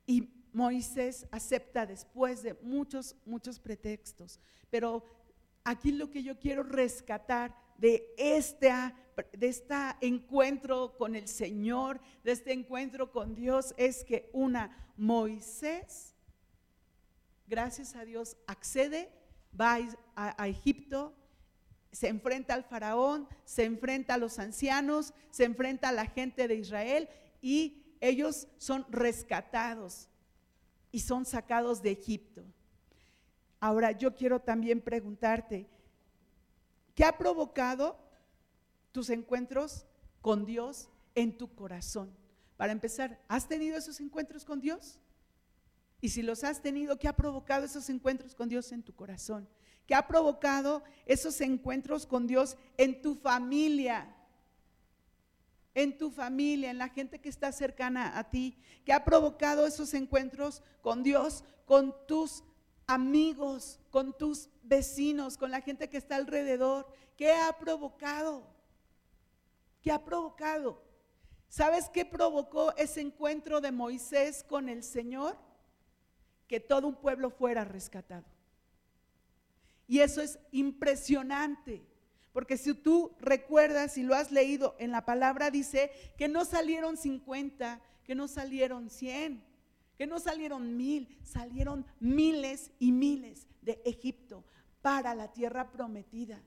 Y 0.06 0.30
Moisés 0.54 1.28
acepta 1.32 1.86
después 1.86 2.44
de 2.44 2.54
muchos, 2.62 3.16
muchos 3.26 3.60
pretextos. 3.60 4.40
Pero 4.70 5.04
aquí 5.64 5.92
lo 5.92 6.10
que 6.10 6.24
yo 6.24 6.40
quiero 6.40 6.64
rescatar 6.64 7.56
de 7.78 8.14
este, 8.18 8.72
de 9.34 9.48
este 9.48 9.76
encuentro 10.02 10.96
con 10.98 11.16
el 11.16 11.28
Señor, 11.28 12.00
de 12.24 12.32
este 12.32 12.54
encuentro 12.54 13.12
con 13.12 13.36
Dios, 13.36 13.74
es 13.78 14.04
que 14.04 14.30
una 14.34 14.94
Moisés, 14.98 16.16
gracias 17.48 17.96
a 17.96 18.06
Dios, 18.06 18.38
accede 18.48 19.12
va 19.60 19.80
a, 20.16 20.48
Egipto, 20.48 21.16
se 21.92 22.08
enfrenta 22.10 22.54
al 22.54 22.64
faraón, 22.64 23.28
se 23.46 23.64
enfrenta 23.64 24.16
a 24.16 24.18
los 24.18 24.40
ancianos, 24.40 25.14
se 25.32 25.46
enfrenta 25.46 25.90
a 25.90 25.94
la 25.94 26.06
gente 26.06 26.48
de 26.48 26.56
Israel 26.56 27.10
y 27.42 27.85
ellos 28.08 28.48
son 28.58 28.86
rescatados 28.90 30.10
y 30.92 31.00
son 31.00 31.26
sacados 31.26 31.82
de 31.82 31.92
Egipto. 31.92 32.44
Ahora 33.60 33.92
yo 33.92 34.14
quiero 34.14 34.40
también 34.40 34.82
preguntarte, 34.82 35.68
¿qué 36.94 37.04
ha 37.04 37.18
provocado 37.18 37.98
tus 38.92 39.10
encuentros 39.10 39.86
con 40.22 40.46
Dios 40.46 40.90
en 41.16 41.38
tu 41.38 41.54
corazón? 41.54 42.16
Para 42.58 42.72
empezar, 42.72 43.20
¿has 43.28 43.48
tenido 43.48 43.78
esos 43.78 44.00
encuentros 44.00 44.46
con 44.46 44.62
Dios? 44.62 45.00
Y 46.00 46.10
si 46.10 46.22
los 46.22 46.44
has 46.44 46.62
tenido, 46.62 46.98
¿qué 46.98 47.08
ha 47.08 47.16
provocado 47.16 47.66
esos 47.66 47.90
encuentros 47.90 48.36
con 48.36 48.48
Dios 48.48 48.72
en 48.72 48.84
tu 48.84 48.94
corazón? 48.94 49.50
¿Qué 49.88 49.96
ha 49.96 50.08
provocado 50.08 50.84
esos 51.06 51.42
encuentros 51.42 52.06
con 52.06 52.28
Dios 52.28 52.58
en 52.78 53.02
tu 53.02 53.16
familia? 53.16 54.14
En 55.75 55.96
tu 55.98 56.10
familia, 56.10 56.72
en 56.72 56.79
la 56.79 56.89
gente 56.89 57.20
que 57.20 57.29
está 57.29 57.51
cercana 57.51 58.17
a 58.17 58.32
ti. 58.32 58.58
¿Qué 58.84 58.91
ha 58.91 59.05
provocado 59.05 59.67
esos 59.67 59.94
encuentros 59.94 60.63
con 60.82 61.03
Dios, 61.03 61.44
con 61.65 61.96
tus 62.08 62.44
amigos, 62.88 63.79
con 63.91 64.17
tus 64.17 64.50
vecinos, 64.63 65.38
con 65.38 65.51
la 65.51 65.62
gente 65.62 65.88
que 65.88 65.98
está 65.98 66.15
alrededor? 66.15 66.88
¿Qué 67.15 67.32
ha 67.32 67.55
provocado? 67.60 68.48
¿Qué 69.84 69.91
ha 69.91 70.03
provocado? 70.03 70.82
¿Sabes 71.48 71.89
qué 71.89 72.03
provocó 72.03 72.75
ese 72.75 73.01
encuentro 73.01 73.62
de 73.62 73.72
Moisés 73.72 74.44
con 74.44 74.67
el 74.70 74.82
Señor? 74.82 75.38
que 76.48 76.60
todo 76.60 76.88
un 76.88 76.96
pueblo 76.96 77.29
fuera 77.29 77.63
rescatado. 77.63 78.25
Y 79.88 80.00
eso 80.00 80.22
es 80.22 80.39
impresionante, 80.51 81.86
porque 82.36 82.58
si 82.58 82.74
tú 82.74 83.15
recuerdas 83.22 83.98
y 83.98 84.04
lo 84.04 84.13
has 84.13 84.30
leído 84.30 84.75
en 84.77 84.92
la 84.92 85.06
palabra, 85.06 85.51
dice 85.51 85.89
que 86.18 86.27
no 86.27 86.44
salieron 86.44 86.98
50, 86.98 87.80
que 88.04 88.13
no 88.13 88.27
salieron 88.27 88.89
100, 88.89 89.42
que 89.98 90.06
no 90.06 90.20
salieron 90.20 90.75
mil, 90.75 91.18
salieron 91.24 91.86
miles 92.01 92.72
y 92.77 92.92
miles 92.92 93.48
de 93.62 93.82
Egipto 93.86 94.44
para 94.82 95.15
la 95.15 95.32
tierra 95.32 95.72
prometida. 95.72 96.44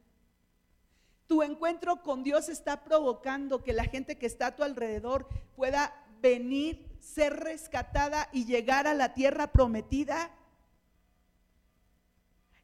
Tu 1.26 1.42
encuentro 1.42 2.02
con 2.02 2.22
Dios 2.22 2.50
está 2.50 2.84
provocando 2.84 3.64
que 3.64 3.72
la 3.72 3.84
gente 3.84 4.18
que 4.18 4.26
está 4.26 4.48
a 4.48 4.56
tu 4.56 4.64
alrededor 4.64 5.26
pueda 5.56 5.94
venir 6.20 6.98
ser 7.00 7.34
rescatada 7.34 8.28
y 8.30 8.44
llegar 8.44 8.86
a 8.86 8.92
la 8.92 9.14
tierra 9.14 9.52
prometida. 9.52 10.30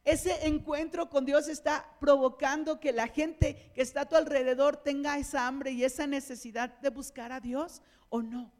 Ese 0.05 0.47
encuentro 0.47 1.09
con 1.09 1.25
Dios 1.25 1.47
está 1.47 1.85
provocando 1.99 2.79
que 2.79 2.93
la 2.93 3.07
gente 3.07 3.71
que 3.73 3.81
está 3.81 4.01
a 4.01 4.05
tu 4.07 4.15
alrededor 4.15 4.77
tenga 4.77 5.17
esa 5.17 5.47
hambre 5.47 5.71
y 5.71 5.83
esa 5.83 6.07
necesidad 6.07 6.79
de 6.79 6.89
buscar 6.89 7.31
a 7.31 7.41
Dios 7.41 7.81
o 8.09 8.21
no. 8.21 8.53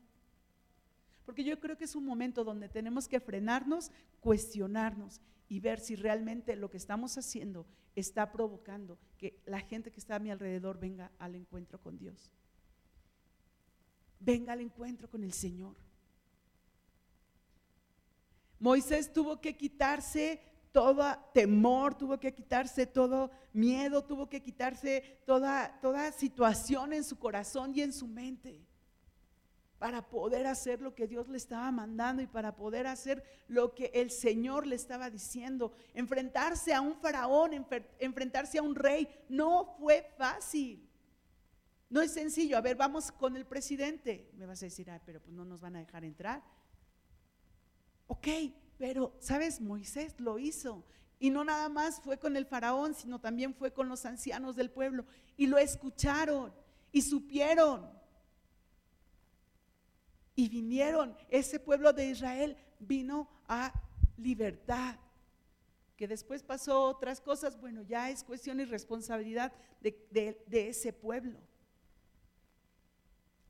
Porque 1.23 1.43
yo 1.43 1.59
creo 1.59 1.77
que 1.77 1.85
es 1.85 1.95
un 1.95 2.05
momento 2.05 2.43
donde 2.43 2.67
tenemos 2.67 3.07
que 3.07 3.19
frenarnos, 3.19 3.91
cuestionarnos 4.19 5.21
y 5.47 5.59
ver 5.59 5.79
si 5.79 5.95
realmente 5.95 6.55
lo 6.55 6.69
que 6.69 6.77
estamos 6.77 7.17
haciendo 7.17 7.65
está 7.95 8.31
provocando 8.31 8.97
que 9.17 9.39
la 9.45 9.61
gente 9.61 9.91
que 9.91 9.99
está 9.99 10.15
a 10.15 10.19
mi 10.19 10.31
alrededor 10.31 10.79
venga 10.79 11.11
al 11.19 11.35
encuentro 11.35 11.79
con 11.79 11.97
Dios 11.97 12.33
venga 14.25 14.53
al 14.53 14.61
encuentro 14.61 15.09
con 15.09 15.23
el 15.23 15.33
Señor. 15.33 15.75
Moisés 18.59 19.13
tuvo 19.13 19.39
que 19.39 19.55
quitarse 19.55 20.41
todo 20.75 21.05
temor, 21.33 21.95
tuvo 21.95 22.19
que 22.19 22.33
quitarse 22.33 22.85
todo 22.85 23.31
miedo, 23.53 24.03
tuvo 24.03 24.27
que 24.27 24.43
quitarse 24.43 25.21
toda, 25.25 25.79
toda 25.79 26.11
situación 26.11 26.91
en 26.91 27.05
su 27.05 27.17
corazón 27.17 27.71
y 27.73 27.81
en 27.81 27.93
su 27.93 28.07
mente 28.07 28.59
para 29.79 30.09
poder 30.09 30.47
hacer 30.47 30.81
lo 30.81 30.93
que 30.93 31.07
Dios 31.07 31.29
le 31.29 31.37
estaba 31.37 31.71
mandando 31.71 32.21
y 32.21 32.27
para 32.27 32.57
poder 32.57 32.87
hacer 32.87 33.23
lo 33.47 33.73
que 33.73 33.89
el 33.93 34.11
Señor 34.11 34.67
le 34.67 34.75
estaba 34.75 35.09
diciendo. 35.09 35.71
Enfrentarse 35.93 36.73
a 36.73 36.81
un 36.81 36.95
faraón, 36.95 37.51
enfrentarse 37.99 38.57
a 38.57 38.61
un 38.61 38.75
rey, 38.75 39.07
no 39.29 39.77
fue 39.79 40.11
fácil. 40.17 40.85
No 41.89 42.01
es 42.01 42.11
sencillo. 42.11 42.57
A 42.57 42.61
ver, 42.61 42.75
vamos 42.75 43.13
con 43.13 43.37
el 43.37 43.45
presidente. 43.45 44.29
Me 44.35 44.45
vas 44.45 44.61
a 44.61 44.65
decir, 44.65 44.91
ah, 44.91 45.01
pero 45.05 45.21
pues 45.21 45.33
no 45.33 45.45
nos 45.45 45.61
van 45.61 45.77
a 45.77 45.79
dejar 45.79 46.03
entrar. 46.03 46.43
Ok, 48.07 48.27
pero, 48.77 49.15
¿sabes? 49.19 49.61
Moisés 49.61 50.19
lo 50.19 50.39
hizo. 50.39 50.83
Y 51.19 51.29
no 51.29 51.43
nada 51.43 51.69
más 51.69 52.01
fue 52.01 52.17
con 52.17 52.35
el 52.35 52.45
faraón, 52.45 52.93
sino 52.93 53.19
también 53.19 53.53
fue 53.53 53.73
con 53.73 53.87
los 53.87 54.05
ancianos 54.05 54.55
del 54.55 54.69
pueblo. 54.69 55.05
Y 55.37 55.47
lo 55.47 55.57
escucharon 55.57 56.53
y 56.91 57.01
supieron. 57.01 57.89
Y 60.35 60.49
vinieron. 60.49 61.15
Ese 61.29 61.59
pueblo 61.59 61.93
de 61.93 62.07
Israel 62.07 62.57
vino 62.79 63.29
a 63.47 63.71
libertad. 64.17 64.97
Que 65.95 66.07
después 66.07 66.43
pasó 66.43 66.83
otras 66.83 67.21
cosas, 67.21 67.59
bueno, 67.59 67.81
ya 67.81 68.09
es 68.09 68.23
cuestión 68.23 68.59
y 68.59 68.65
responsabilidad 68.65 69.53
de, 69.79 70.43
de 70.45 70.67
ese 70.67 70.91
pueblo. 70.91 71.39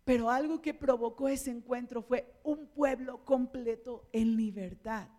Pero 0.03 0.29
algo 0.29 0.61
que 0.61 0.75
provocó 0.75 1.27
ese 1.27 1.49
encuentro 1.49 2.03
fue 2.03 2.31
un 2.43 2.67
pueblo 2.67 3.25
completo 3.25 4.07
en 4.11 4.37
libertad. 4.37 5.09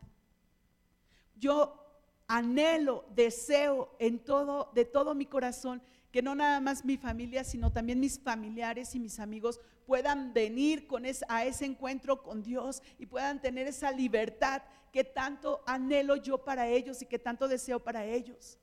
Yo 1.37 1.83
anhelo, 2.27 3.05
deseo 3.15 3.95
en 3.99 4.19
todo, 4.19 4.71
de 4.75 4.85
todo 4.85 5.15
mi 5.15 5.27
corazón, 5.27 5.83
que 6.11 6.23
no 6.23 6.35
nada 6.35 6.61
más 6.61 6.85
mi 6.85 6.97
familia, 6.97 7.45
sino 7.45 7.73
también 7.73 8.01
mis 8.01 8.19
familiares 8.19 8.95
y 8.95 8.99
mis 8.99 9.21
amigos 9.21 9.61
puedan 9.87 10.33
venir 10.33 10.89
a 11.29 11.45
ese 11.45 11.65
encuentro 11.65 12.23
con 12.23 12.43
Dios 12.43 12.83
y 12.99 13.07
puedan 13.07 13.41
tener 13.41 13.67
esa 13.67 13.93
libertad 13.93 14.63
que 14.93 15.05
tanto 15.05 15.63
anhelo 15.67 16.17
yo 16.17 16.45
para 16.45 16.69
ellos 16.69 17.03
y 17.03 17.07
que 17.07 17.19
tanto 17.19 17.49
deseo 17.49 17.81
para 17.81 18.05
ellos. 18.05 18.59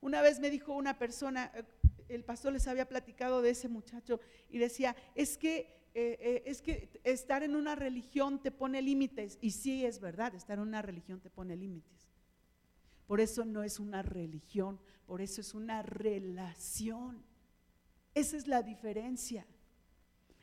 Una 0.00 0.20
vez 0.20 0.38
me 0.40 0.50
dijo 0.50 0.74
una 0.74 0.98
persona, 0.98 1.50
eh, 1.54 1.64
el 2.08 2.24
pastor 2.24 2.52
les 2.52 2.66
había 2.66 2.88
platicado 2.88 3.40
de 3.40 3.50
ese 3.50 3.68
muchacho 3.68 4.20
y 4.50 4.58
decía, 4.58 4.94
es 5.14 5.38
que, 5.38 5.83
eh, 5.94 6.18
eh, 6.20 6.42
es 6.46 6.60
que 6.60 6.90
estar 7.04 7.44
en 7.44 7.54
una 7.54 7.76
religión 7.76 8.42
te 8.42 8.50
pone 8.50 8.82
límites. 8.82 9.38
Y 9.40 9.52
sí 9.52 9.86
es 9.86 10.00
verdad, 10.00 10.34
estar 10.34 10.58
en 10.58 10.64
una 10.64 10.82
religión 10.82 11.20
te 11.20 11.30
pone 11.30 11.56
límites. 11.56 12.08
Por 13.06 13.20
eso 13.20 13.44
no 13.44 13.62
es 13.62 13.78
una 13.78 14.02
religión, 14.02 14.80
por 15.06 15.20
eso 15.20 15.40
es 15.40 15.54
una 15.54 15.82
relación. 15.82 17.24
Esa 18.14 18.36
es 18.36 18.48
la 18.48 18.62
diferencia. 18.62 19.46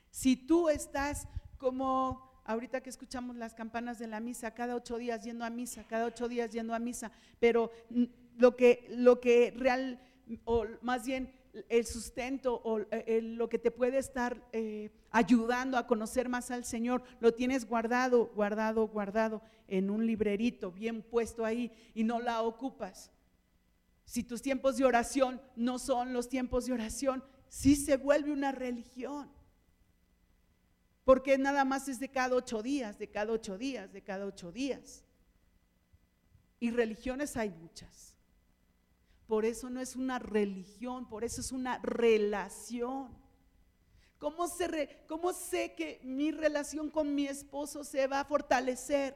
Si 0.09 0.35
tú 0.35 0.69
estás 0.69 1.27
como 1.57 2.31
ahorita 2.45 2.81
que 2.81 2.89
escuchamos 2.89 3.35
las 3.35 3.53
campanas 3.53 3.99
de 3.99 4.07
la 4.07 4.19
misa, 4.19 4.53
cada 4.53 4.75
ocho 4.75 4.97
días 4.97 5.23
yendo 5.23 5.43
a 5.43 5.49
misa, 5.49 5.85
cada 5.87 6.05
ocho 6.05 6.27
días 6.27 6.51
yendo 6.51 6.73
a 6.73 6.79
misa, 6.79 7.11
pero 7.39 7.71
lo 8.37 8.55
que, 8.55 8.85
lo 8.89 9.19
que 9.19 9.53
real, 9.55 9.99
o 10.45 10.65
más 10.81 11.05
bien 11.05 11.31
el 11.69 11.85
sustento 11.85 12.61
o 12.63 12.79
eh, 12.91 13.21
lo 13.21 13.49
que 13.49 13.59
te 13.59 13.71
puede 13.71 13.97
estar 13.97 14.47
eh, 14.53 14.89
ayudando 15.09 15.77
a 15.77 15.87
conocer 15.87 16.29
más 16.29 16.51
al 16.51 16.65
Señor, 16.65 17.03
lo 17.19 17.33
tienes 17.33 17.65
guardado, 17.65 18.27
guardado, 18.33 18.87
guardado 18.87 19.41
en 19.67 19.89
un 19.89 20.05
librerito, 20.05 20.71
bien 20.71 21.01
puesto 21.01 21.45
ahí 21.45 21.71
y 21.93 22.03
no 22.03 22.19
la 22.19 22.41
ocupas. 22.41 23.11
Si 24.05 24.23
tus 24.23 24.41
tiempos 24.41 24.77
de 24.77 24.85
oración 24.85 25.41
no 25.55 25.79
son 25.79 26.13
los 26.13 26.29
tiempos 26.29 26.65
de 26.65 26.73
oración, 26.73 27.23
sí 27.47 27.75
se 27.75 27.97
vuelve 27.97 28.31
una 28.31 28.51
religión. 28.51 29.31
Porque 31.03 31.37
nada 31.37 31.65
más 31.65 31.87
es 31.87 31.99
de 31.99 32.09
cada 32.09 32.35
ocho 32.35 32.61
días, 32.61 32.99
de 32.99 33.09
cada 33.09 33.33
ocho 33.33 33.57
días, 33.57 33.91
de 33.91 34.01
cada 34.01 34.25
ocho 34.25 34.51
días. 34.51 35.03
Y 36.59 36.71
religiones 36.71 37.35
hay 37.37 37.49
muchas. 37.49 38.15
Por 39.31 39.45
eso 39.45 39.69
no 39.69 39.79
es 39.79 39.95
una 39.95 40.19
religión, 40.19 41.07
por 41.07 41.23
eso 41.23 41.39
es 41.39 41.53
una 41.53 41.77
relación. 41.77 43.17
¿Cómo, 44.19 44.45
¿Cómo, 45.07 45.31
sé 45.31 45.73
que 45.73 46.01
mi 46.03 46.33
relación 46.33 46.89
con 46.89 47.15
mi 47.15 47.27
esposo 47.27 47.85
se 47.85 48.07
va 48.07 48.19
a 48.19 48.25
fortalecer? 48.25 49.15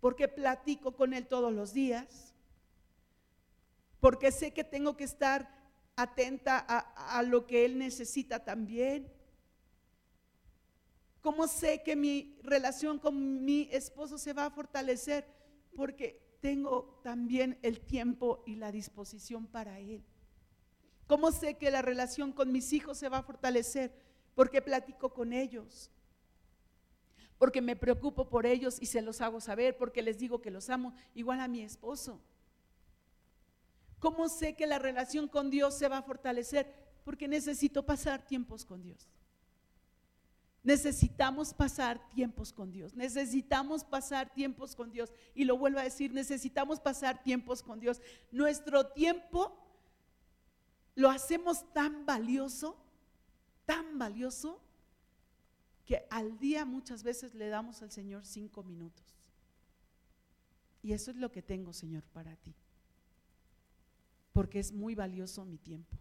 Porque 0.00 0.28
platico 0.28 0.96
con 0.96 1.12
él 1.12 1.26
todos 1.26 1.52
los 1.52 1.74
días. 1.74 2.32
Porque 4.00 4.32
sé 4.32 4.54
que 4.54 4.64
tengo 4.64 4.96
que 4.96 5.04
estar 5.04 5.46
atenta 5.94 6.64
a, 6.66 7.18
a 7.18 7.22
lo 7.22 7.46
que 7.46 7.66
él 7.66 7.76
necesita 7.76 8.46
también. 8.46 9.12
¿Cómo 11.20 11.48
sé 11.48 11.82
que 11.82 11.96
mi 11.96 12.38
relación 12.42 12.98
con 12.98 13.44
mi 13.44 13.68
esposo 13.72 14.16
se 14.16 14.32
va 14.32 14.46
a 14.46 14.50
fortalecer? 14.50 15.26
Porque 15.76 16.24
tengo 16.44 17.00
también 17.02 17.58
el 17.62 17.80
tiempo 17.80 18.42
y 18.44 18.56
la 18.56 18.70
disposición 18.70 19.46
para 19.46 19.80
él. 19.80 20.04
¿Cómo 21.06 21.32
sé 21.32 21.54
que 21.54 21.70
la 21.70 21.80
relación 21.80 22.32
con 22.32 22.52
mis 22.52 22.74
hijos 22.74 22.98
se 22.98 23.08
va 23.08 23.16
a 23.16 23.22
fortalecer? 23.22 23.98
Porque 24.34 24.60
platico 24.60 25.14
con 25.14 25.32
ellos. 25.32 25.90
Porque 27.38 27.62
me 27.62 27.76
preocupo 27.76 28.28
por 28.28 28.44
ellos 28.44 28.76
y 28.78 28.84
se 28.84 29.00
los 29.00 29.22
hago 29.22 29.40
saber, 29.40 29.78
porque 29.78 30.02
les 30.02 30.18
digo 30.18 30.42
que 30.42 30.50
los 30.50 30.68
amo, 30.68 30.94
igual 31.14 31.40
a 31.40 31.48
mi 31.48 31.62
esposo. 31.62 32.20
¿Cómo 33.98 34.28
sé 34.28 34.54
que 34.54 34.66
la 34.66 34.78
relación 34.78 35.28
con 35.28 35.48
Dios 35.48 35.78
se 35.78 35.88
va 35.88 35.96
a 35.96 36.02
fortalecer? 36.02 36.70
Porque 37.06 37.26
necesito 37.26 37.86
pasar 37.86 38.26
tiempos 38.26 38.66
con 38.66 38.82
Dios. 38.82 39.08
Necesitamos 40.64 41.52
pasar 41.52 42.00
tiempos 42.08 42.50
con 42.50 42.72
Dios. 42.72 42.94
Necesitamos 42.94 43.84
pasar 43.84 44.32
tiempos 44.32 44.74
con 44.74 44.90
Dios. 44.90 45.12
Y 45.34 45.44
lo 45.44 45.58
vuelvo 45.58 45.78
a 45.78 45.84
decir, 45.84 46.12
necesitamos 46.12 46.80
pasar 46.80 47.22
tiempos 47.22 47.62
con 47.62 47.78
Dios. 47.80 48.00
Nuestro 48.32 48.86
tiempo 48.86 49.54
lo 50.94 51.10
hacemos 51.10 51.70
tan 51.74 52.06
valioso, 52.06 52.82
tan 53.66 53.98
valioso, 53.98 54.58
que 55.84 56.06
al 56.10 56.38
día 56.38 56.64
muchas 56.64 57.02
veces 57.02 57.34
le 57.34 57.48
damos 57.48 57.82
al 57.82 57.90
Señor 57.90 58.24
cinco 58.24 58.62
minutos. 58.62 59.04
Y 60.82 60.94
eso 60.94 61.10
es 61.10 61.18
lo 61.18 61.30
que 61.30 61.42
tengo, 61.42 61.74
Señor, 61.74 62.04
para 62.04 62.36
ti. 62.36 62.54
Porque 64.32 64.60
es 64.60 64.72
muy 64.72 64.94
valioso 64.94 65.44
mi 65.44 65.58
tiempo. 65.58 65.98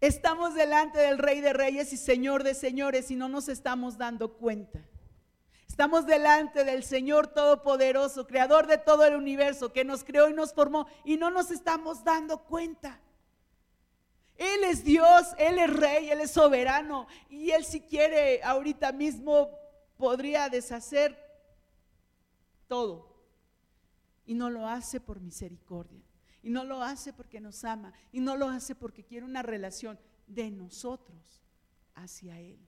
Estamos 0.00 0.54
delante 0.54 0.98
del 0.98 1.18
Rey 1.18 1.40
de 1.40 1.52
Reyes 1.52 1.92
y 1.92 1.96
Señor 1.96 2.42
de 2.42 2.54
Señores 2.54 3.10
y 3.10 3.16
no 3.16 3.28
nos 3.28 3.48
estamos 3.48 3.96
dando 3.96 4.34
cuenta. 4.34 4.84
Estamos 5.68 6.06
delante 6.06 6.64
del 6.64 6.84
Señor 6.84 7.28
Todopoderoso, 7.28 8.26
Creador 8.26 8.66
de 8.66 8.78
todo 8.78 9.04
el 9.04 9.16
universo, 9.16 9.72
que 9.72 9.84
nos 9.84 10.04
creó 10.04 10.28
y 10.28 10.32
nos 10.32 10.52
formó 10.52 10.86
y 11.04 11.16
no 11.16 11.30
nos 11.30 11.50
estamos 11.50 12.04
dando 12.04 12.44
cuenta. 12.44 13.00
Él 14.36 14.64
es 14.64 14.84
Dios, 14.84 15.34
Él 15.38 15.58
es 15.58 15.72
Rey, 15.72 16.10
Él 16.10 16.20
es 16.20 16.32
soberano 16.32 17.06
y 17.28 17.50
Él 17.50 17.64
si 17.64 17.80
quiere 17.80 18.42
ahorita 18.42 18.92
mismo 18.92 19.50
podría 19.96 20.48
deshacer 20.48 21.18
todo. 22.68 23.14
Y 24.26 24.34
no 24.34 24.50
lo 24.50 24.66
hace 24.66 25.00
por 25.00 25.20
misericordia. 25.20 26.02
Y 26.44 26.50
no 26.50 26.62
lo 26.62 26.80
hace 26.80 27.12
porque 27.12 27.40
nos 27.40 27.64
ama. 27.64 27.92
Y 28.12 28.20
no 28.20 28.36
lo 28.36 28.48
hace 28.48 28.76
porque 28.76 29.02
quiere 29.02 29.26
una 29.26 29.42
relación 29.42 29.98
de 30.28 30.52
nosotros 30.52 31.42
hacia 31.96 32.38
Él. 32.38 32.60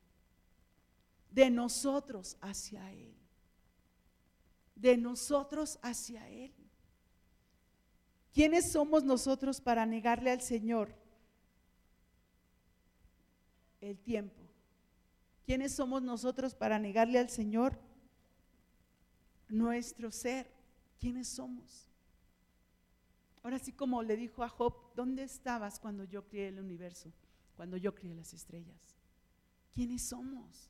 De 1.31 1.51
nosotros 1.51 2.37
hacia 2.41 2.91
Él. 2.91 3.15
De 4.75 4.97
nosotros 4.97 5.79
hacia 5.83 6.29
Él. 6.29 6.53
¿Quiénes 8.33 8.73
somos 8.73 9.05
nosotros 9.05 9.61
para 9.61 9.87
negarle 9.87 10.33
al 10.33 10.41
Señor 10.41 10.93
el 13.81 13.99
tiempo. 13.99 14.43
¿Quiénes 15.45 15.75
somos 15.75 16.03
nosotros 16.03 16.55
para 16.55 16.79
negarle 16.79 17.19
al 17.19 17.31
Señor 17.31 17.79
nuestro 19.49 20.11
ser? 20.11 20.51
¿Quiénes 20.99 21.29
somos? 21.29 21.86
Ahora 23.47 23.61
sí 23.61 23.71
como 23.71 24.03
le 24.03 24.17
dijo 24.17 24.43
a 24.43 24.49
Job, 24.49 24.75
¿dónde 24.97 25.23
estabas 25.23 25.79
cuando 25.79 26.03
yo 26.03 26.27
crié 26.27 26.49
el 26.49 26.59
universo? 26.59 27.13
Cuando 27.55 27.77
yo 27.77 27.95
crié 27.95 28.13
las 28.13 28.35
estrellas. 28.35 28.99
¿Quiénes 29.73 30.03
somos? 30.03 30.69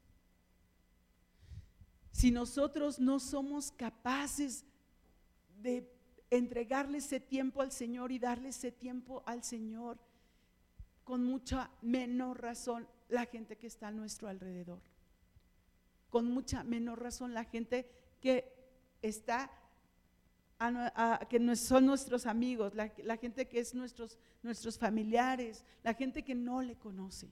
Si 2.13 2.31
nosotros 2.31 2.99
no 2.99 3.19
somos 3.19 3.73
capaces 3.73 4.67
de 5.63 5.91
entregarle 6.29 6.99
ese 6.99 7.19
tiempo 7.19 7.63
al 7.63 7.73
Señor 7.73 8.13
y 8.13 8.19
darle 8.19 8.51
ese 8.51 8.73
tiempo 8.73 9.23
al 9.25 9.43
Señor, 9.43 9.99
con 11.03 11.25
mucha 11.25 11.71
menor 11.81 12.43
razón 12.43 12.87
la 13.09 13.25
gente 13.25 13.57
que 13.57 13.69
está 13.69 13.89
a 13.89 13.93
nuestro 13.93 14.29
alrededor. 14.29 14.83
Con 16.11 16.27
mucha 16.27 16.63
menor 16.63 17.03
razón 17.03 17.33
la 17.33 17.45
gente 17.45 17.91
que 18.21 18.53
está, 19.01 19.51
que 21.29 21.57
son 21.57 21.87
nuestros 21.87 22.27
amigos, 22.27 22.75
la, 22.75 23.17
gente 23.17 23.47
que 23.47 23.61
es 23.61 23.75
nuestros, 23.75 24.19
nuestros 24.43 24.79
familiares, 24.79 25.65
la 25.83 25.93
gente 25.93 26.23
que 26.23 26.35
no 26.35 26.63
le 26.63 26.77
conoce. 26.77 27.29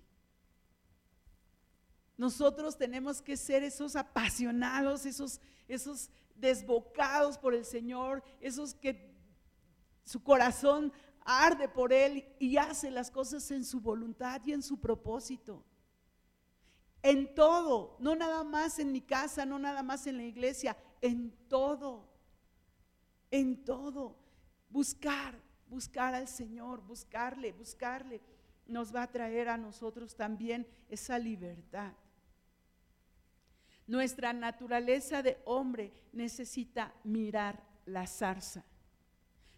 Nosotros 2.17 2.77
tenemos 2.77 3.23
que 3.23 3.37
ser 3.37 3.65
esos 3.65 3.97
apasionados, 3.97 5.07
esos, 5.07 5.41
esos 5.67 6.11
desbocados 6.37 7.39
por 7.39 7.55
el 7.55 7.65
Señor, 7.65 8.23
esos 8.41 8.75
que 8.75 9.13
su 10.05 10.23
corazón 10.23 10.93
arde 11.25 11.69
por 11.69 11.93
Él 11.93 12.27
y 12.39 12.59
hace 12.59 12.91
las 12.91 13.11
cosas 13.11 13.51
en 13.51 13.65
su 13.65 13.81
voluntad 13.81 14.43
y 14.45 14.53
en 14.53 14.63
su 14.63 14.79
propósito. 14.79 15.65
En 17.03 17.35
todo, 17.35 17.97
no 18.01 18.15
nada 18.15 18.45
más 18.45 18.79
en 18.79 18.93
mi 18.93 19.01
casa, 19.01 19.45
no 19.45 19.59
nada 19.59 19.83
más 19.83 20.07
en 20.07 20.19
la 20.19 20.25
iglesia, 20.25 20.77
en 21.01 21.33
todo, 21.49 22.14
en 23.35 23.65
todo. 23.65 24.17
Buscar, 24.71 25.37
buscar 25.67 26.15
al 26.15 26.29
Señor, 26.29 26.81
buscarle, 26.83 27.51
buscarle, 27.53 28.21
nos 28.67 28.95
va 28.95 29.03
a 29.03 29.11
traer 29.11 29.49
a 29.49 29.57
nosotros 29.57 30.15
también 30.15 30.67
esa 30.89 31.19
libertad. 31.19 31.93
Nuestra 33.89 34.33
naturaleza 34.33 35.21
de 35.21 35.43
hombre 35.45 35.93
necesita 36.13 36.95
mirar 37.03 37.61
la 37.87 38.07
zarza. 38.07 38.65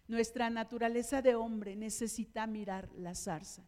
Nuestra 0.07 0.49
naturaleza 0.49 1.21
de 1.21 1.35
hombre 1.35 1.75
necesita 1.75 2.47
mirar 2.47 2.89
la 2.95 3.13
zarza. 3.13 3.63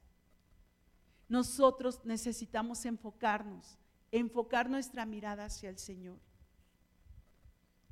Nosotros 1.27 2.03
necesitamos 2.03 2.83
enfocarnos, 2.85 3.77
enfocar 4.11 4.69
nuestra 4.71 5.05
mirada 5.05 5.45
hacia 5.45 5.69
el 5.69 5.77
Señor. 5.77 6.17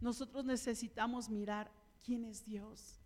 Nosotros 0.01 0.45
necesitamos 0.45 1.29
mirar 1.29 1.71
quién 2.03 2.25
es 2.25 2.45
Dios 2.45 2.99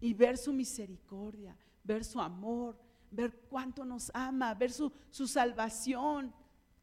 y 0.00 0.14
ver 0.14 0.36
su 0.38 0.52
misericordia, 0.52 1.56
ver 1.82 2.04
su 2.04 2.20
amor, 2.20 2.78
ver 3.10 3.46
cuánto 3.48 3.84
nos 3.84 4.10
ama, 4.14 4.54
ver 4.54 4.72
su, 4.72 4.92
su 5.10 5.26
salvación, 5.26 6.34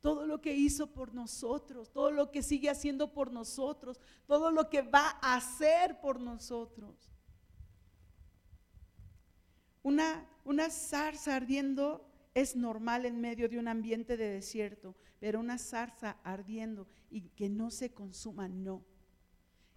todo 0.02 0.26
lo 0.26 0.42
que 0.42 0.54
hizo 0.54 0.88
por 0.88 1.14
nosotros, 1.14 1.92
todo 1.92 2.12
lo 2.12 2.32
que 2.32 2.44
sigue 2.44 2.70
haciendo 2.70 3.14
por 3.14 3.32
nosotros, 3.32 4.00
todo 4.28 4.52
lo 4.52 4.70
que 4.70 4.82
va 4.82 5.18
a 5.22 5.36
hacer 5.36 6.02
por 6.02 6.20
nosotros. 6.20 7.10
Una, 9.82 10.28
una 10.44 10.70
zarza 10.70 11.36
ardiendo 11.36 12.10
es 12.34 12.56
normal 12.56 13.06
en 13.06 13.22
medio 13.22 13.48
de 13.48 13.60
un 13.60 13.68
ambiente 13.68 14.18
de 14.18 14.30
desierto, 14.30 14.96
pero 15.20 15.40
una 15.40 15.58
zarza 15.58 16.18
ardiendo 16.24 16.88
y 17.10 17.30
que 17.30 17.48
no 17.48 17.70
se 17.70 17.94
consuma, 17.94 18.48
no. 18.48 18.84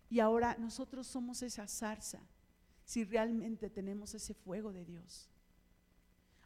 Y 0.09 0.21
ahora 0.21 0.57
nosotros 0.59 1.07
somos 1.07 1.43
esa 1.43 1.67
zarza, 1.67 2.21
si 2.85 3.05
realmente 3.05 3.69
tenemos 3.71 4.15
ese 4.15 4.35
fuego 4.35 4.73
de 4.73 4.85
Dios. 4.85 5.29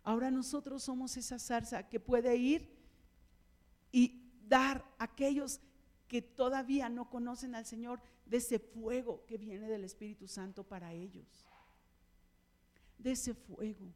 Ahora 0.03 0.31
nosotros 0.31 0.83
somos 0.83 1.17
esa 1.17 1.39
zarza 1.39 1.89
que 1.89 2.01
puede 2.01 2.35
ir 2.37 2.71
y 3.93 4.23
dar 4.49 4.85
a 4.99 5.05
aquellos 5.05 5.61
que 6.09 6.23
todavía 6.23 6.89
no 6.89 7.09
conocen 7.11 7.55
al 7.55 7.67
Señor 7.67 8.01
de 8.27 8.39
ese 8.39 8.59
fuego 8.59 9.25
que 9.27 9.37
viene 9.37 9.69
del 9.69 9.85
Espíritu 9.85 10.27
Santo 10.27 10.65
para 10.65 10.93
ellos. 10.93 11.47
De 12.99 13.13
ese 13.13 13.35
fuego. 13.35 13.93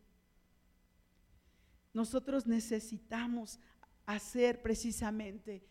Nosotros 1.93 2.47
necesitamos 2.47 3.59
hacer 4.07 4.61
precisamente 4.63 5.65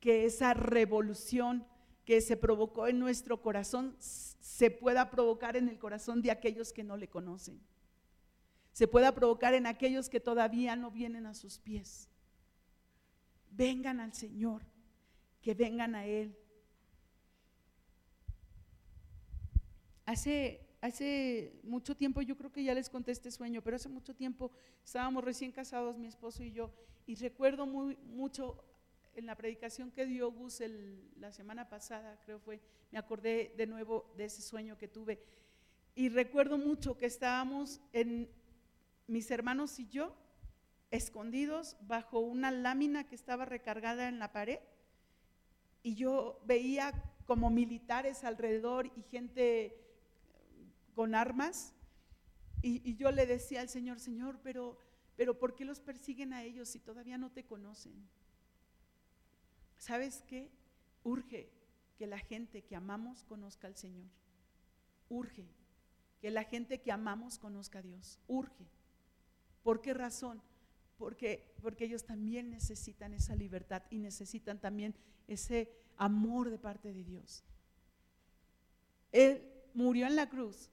que 0.00 0.26
esa 0.26 0.52
revolución 0.52 1.66
que 2.04 2.20
se 2.20 2.36
provocó 2.36 2.86
en 2.86 2.98
nuestro 2.98 3.40
corazón 3.40 3.96
se 3.98 4.70
pueda 4.70 5.10
provocar 5.10 5.56
en 5.56 5.68
el 5.68 5.78
corazón 5.78 6.22
de 6.22 6.30
aquellos 6.30 6.72
que 6.72 6.84
no 6.84 6.96
le 6.96 7.08
conocen. 7.08 7.60
se 8.72 8.88
pueda 8.88 9.14
provocar 9.14 9.54
en 9.54 9.66
aquellos 9.66 10.08
que 10.08 10.18
todavía 10.18 10.74
no 10.74 10.90
vienen 10.90 11.26
a 11.26 11.34
sus 11.34 11.58
pies. 11.58 12.08
Vengan 13.52 14.00
al 14.00 14.12
Señor, 14.12 14.62
que 15.40 15.54
vengan 15.54 15.94
a 15.94 16.04
Él. 16.06 16.36
Hace, 20.04 20.66
hace 20.80 21.60
mucho 21.62 21.96
tiempo, 21.96 22.20
yo 22.20 22.36
creo 22.36 22.50
que 22.50 22.64
ya 22.64 22.74
les 22.74 22.90
conté 22.90 23.12
este 23.12 23.30
sueño, 23.30 23.62
pero 23.62 23.76
hace 23.76 23.88
mucho 23.88 24.12
tiempo 24.12 24.50
estábamos 24.84 25.22
recién 25.22 25.52
casados, 25.52 25.96
mi 25.96 26.08
esposo 26.08 26.42
y 26.42 26.50
yo, 26.50 26.72
y 27.06 27.14
recuerdo 27.14 27.66
muy, 27.66 27.96
mucho 28.06 28.64
en 29.16 29.26
la 29.26 29.36
predicación 29.36 29.90
que 29.90 30.06
dio 30.06 30.30
Gus 30.30 30.62
la 31.18 31.32
semana 31.32 31.68
pasada, 31.68 32.20
creo 32.24 32.38
fue, 32.38 32.60
me 32.90 32.98
acordé 32.98 33.54
de 33.56 33.66
nuevo 33.66 34.12
de 34.16 34.24
ese 34.24 34.42
sueño 34.42 34.76
que 34.78 34.88
tuve. 34.88 35.22
Y 35.94 36.08
recuerdo 36.08 36.58
mucho 36.58 36.98
que 36.98 37.06
estábamos 37.06 37.80
en 37.92 38.28
mis 39.06 39.30
hermanos 39.30 39.78
y 39.78 39.88
yo 39.88 40.16
escondidos 40.90 41.76
bajo 41.82 42.20
una 42.20 42.50
lámina 42.50 43.06
que 43.06 43.14
estaba 43.14 43.44
recargada 43.44 44.08
en 44.08 44.18
la 44.18 44.32
pared 44.32 44.60
y 45.82 45.94
yo 45.94 46.40
veía 46.46 46.92
como 47.26 47.50
militares 47.50 48.24
alrededor 48.24 48.90
y 48.96 49.02
gente 49.02 49.76
con 50.94 51.14
armas 51.14 51.72
y, 52.62 52.80
y, 52.88 52.96
yo 52.96 53.10
le 53.10 53.26
decía 53.26 53.60
al 53.60 53.68
Señor, 53.68 54.00
Señor, 54.00 54.38
pero, 54.42 54.78
pero 55.16 55.38
¿por 55.38 55.54
qué 55.54 55.66
los 55.66 55.80
persiguen 55.80 56.32
a 56.32 56.44
ellos 56.44 56.68
si 56.68 56.78
todavía 56.78 57.18
no 57.18 57.30
te 57.30 57.44
conocen? 57.44 57.92
¿Sabes 59.84 60.22
qué? 60.26 60.50
Urge 61.02 61.50
que 61.98 62.06
la 62.06 62.18
gente 62.18 62.62
que 62.62 62.74
amamos 62.74 63.22
conozca 63.24 63.66
al 63.66 63.76
Señor. 63.76 64.08
Urge 65.10 65.46
que 66.22 66.30
la 66.30 66.44
gente 66.44 66.80
que 66.80 66.90
amamos 66.90 67.38
conozca 67.38 67.80
a 67.80 67.82
Dios. 67.82 68.18
Urge. 68.26 68.66
¿Por 69.62 69.82
qué 69.82 69.92
razón? 69.92 70.40
Porque, 70.96 71.54
porque 71.60 71.84
ellos 71.84 72.06
también 72.06 72.48
necesitan 72.48 73.12
esa 73.12 73.36
libertad 73.36 73.82
y 73.90 73.98
necesitan 73.98 74.58
también 74.58 74.94
ese 75.28 75.70
amor 75.98 76.48
de 76.48 76.58
parte 76.58 76.94
de 76.94 77.04
Dios. 77.04 77.44
Él 79.12 79.46
murió 79.74 80.06
en 80.06 80.16
la 80.16 80.30
cruz 80.30 80.70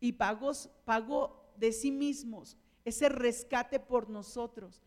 y 0.00 0.14
pagó, 0.14 0.50
pagó 0.84 1.54
de 1.56 1.70
sí 1.70 1.92
mismos 1.92 2.56
ese 2.84 3.08
rescate 3.08 3.78
por 3.78 4.10
nosotros 4.10 4.82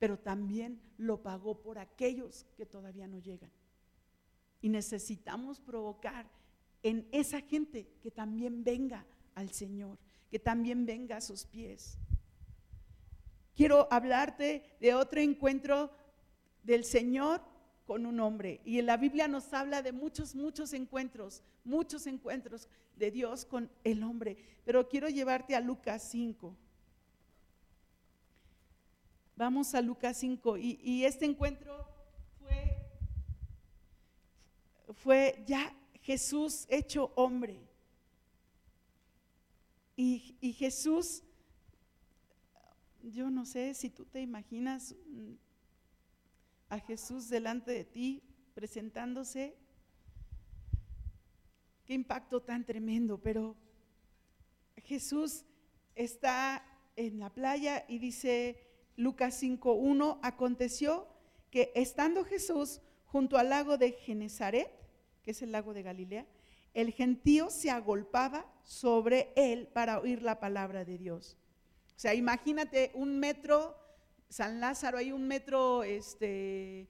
pero 0.00 0.18
también 0.18 0.80
lo 0.96 1.22
pagó 1.22 1.60
por 1.60 1.78
aquellos 1.78 2.46
que 2.56 2.64
todavía 2.64 3.06
no 3.06 3.18
llegan. 3.18 3.52
Y 4.62 4.70
necesitamos 4.70 5.60
provocar 5.60 6.26
en 6.82 7.06
esa 7.12 7.42
gente 7.42 7.86
que 8.02 8.10
también 8.10 8.64
venga 8.64 9.06
al 9.34 9.50
Señor, 9.50 9.98
que 10.30 10.38
también 10.38 10.86
venga 10.86 11.18
a 11.18 11.20
sus 11.20 11.44
pies. 11.44 11.98
Quiero 13.54 13.88
hablarte 13.92 14.64
de 14.80 14.94
otro 14.94 15.20
encuentro 15.20 15.90
del 16.62 16.84
Señor 16.84 17.42
con 17.84 18.06
un 18.06 18.20
hombre. 18.20 18.62
Y 18.64 18.78
en 18.78 18.86
la 18.86 18.96
Biblia 18.96 19.28
nos 19.28 19.52
habla 19.52 19.82
de 19.82 19.92
muchos, 19.92 20.34
muchos 20.34 20.72
encuentros, 20.72 21.42
muchos 21.62 22.06
encuentros 22.06 22.70
de 22.96 23.10
Dios 23.10 23.44
con 23.44 23.70
el 23.84 24.02
hombre. 24.02 24.38
Pero 24.64 24.88
quiero 24.88 25.10
llevarte 25.10 25.54
a 25.54 25.60
Lucas 25.60 26.08
5. 26.10 26.56
Vamos 29.40 29.74
a 29.74 29.80
Lucas 29.80 30.18
5 30.18 30.58
y, 30.58 31.02
este 31.06 31.24
encuentro 31.24 31.88
fue, 32.40 32.76
fue 34.92 35.42
ya 35.46 35.74
Jesús 36.02 36.66
hecho 36.68 37.10
hombre. 37.14 37.58
Y, 39.96 40.36
y, 40.42 40.52
Jesús, 40.52 41.22
yo 43.02 43.30
no 43.30 43.46
sé 43.46 43.72
si 43.72 43.88
tú 43.88 44.04
te 44.04 44.20
imaginas 44.20 44.94
a 46.68 46.78
Jesús 46.80 47.30
delante 47.30 47.70
de 47.70 47.86
ti 47.86 48.22
presentándose, 48.52 49.56
qué 51.86 51.94
impacto 51.94 52.42
tan 52.42 52.66
tremendo, 52.66 53.16
pero 53.16 53.56
Jesús 54.84 55.46
está 55.94 56.62
en 56.94 57.18
la 57.18 57.30
playa 57.30 57.86
y 57.88 57.98
dice, 57.98 58.69
Lucas 59.00 59.42
5.1, 59.42 60.18
aconteció 60.22 61.08
que 61.50 61.72
estando 61.74 62.22
Jesús 62.22 62.82
junto 63.06 63.38
al 63.38 63.48
lago 63.48 63.78
de 63.78 63.92
Genezaret, 63.92 64.70
que 65.22 65.30
es 65.30 65.40
el 65.40 65.52
lago 65.52 65.72
de 65.72 65.82
Galilea, 65.82 66.26
el 66.74 66.92
gentío 66.92 67.48
se 67.48 67.70
agolpaba 67.70 68.46
sobre 68.62 69.32
él 69.36 69.68
para 69.68 69.98
oír 69.98 70.22
la 70.22 70.38
palabra 70.38 70.84
de 70.84 70.98
Dios. 70.98 71.38
O 71.96 71.98
sea, 71.98 72.12
imagínate 72.14 72.90
un 72.92 73.18
metro, 73.18 73.74
San 74.28 74.60
Lázaro, 74.60 74.98
hay 74.98 75.12
un 75.12 75.26
metro, 75.26 75.82
este, 75.82 76.86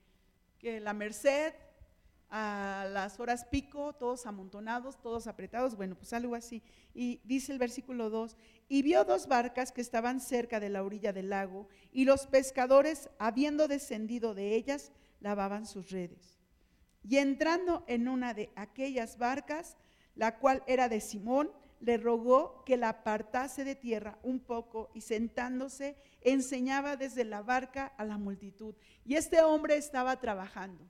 que 0.59 0.81
la 0.81 0.93
Merced, 0.93 1.55
a 2.31 2.87
las 2.93 3.19
horas 3.19 3.45
pico, 3.45 3.93
todos 3.93 4.25
amontonados, 4.27 5.01
todos 5.01 5.27
apretados, 5.27 5.77
bueno, 5.77 5.97
pues 5.97 6.13
algo 6.13 6.35
así. 6.35 6.63
Y 6.95 7.21
dice 7.25 7.53
el 7.53 7.59
versículo 7.59 8.09
2, 8.09 8.37
y 8.69 8.83
vio 8.83 9.05
dos 9.05 9.27
barcas 9.27 9.73
que 9.73 9.81
estaban 9.81 10.21
cerca 10.21 10.61
de 10.61 10.69
la 10.69 10.85
orilla 10.85 11.13
del 11.13 11.31
lago, 11.31 11.69
y 11.93 12.05
los 12.05 12.27
pescadores, 12.27 13.11
habiendo 13.19 13.67
descendido 13.69 14.35
de 14.35 14.55
ellas, 14.55 14.93
lavaban 15.21 15.67
sus 15.67 15.91
redes. 15.91 16.39
Y 17.03 17.17
entrando 17.17 17.85
en 17.89 18.09
una 18.09 18.35
de 18.35 18.51
aquellas 18.55 19.19
barcas, 19.19 19.77
la 20.15 20.39
cual 20.39 20.63
era 20.67 20.89
de 20.89 21.01
Simón, 21.01 21.51
le 21.81 21.97
rogó 21.97 22.63
que 22.65 22.77
la 22.77 22.91
apartase 22.91 23.65
de 23.65 23.75
tierra 23.75 24.19
un 24.23 24.39
poco 24.39 24.91
y 24.95 25.01
sentándose 25.01 25.97
enseñaba 26.21 26.97
desde 26.97 27.25
la 27.25 27.43
barca 27.43 27.87
a 27.97 28.05
la 28.05 28.19
multitud. 28.19 28.75
Y 29.05 29.15
este 29.15 29.41
hombre 29.41 29.77
estaba 29.77 30.21
trabajando. 30.21 30.87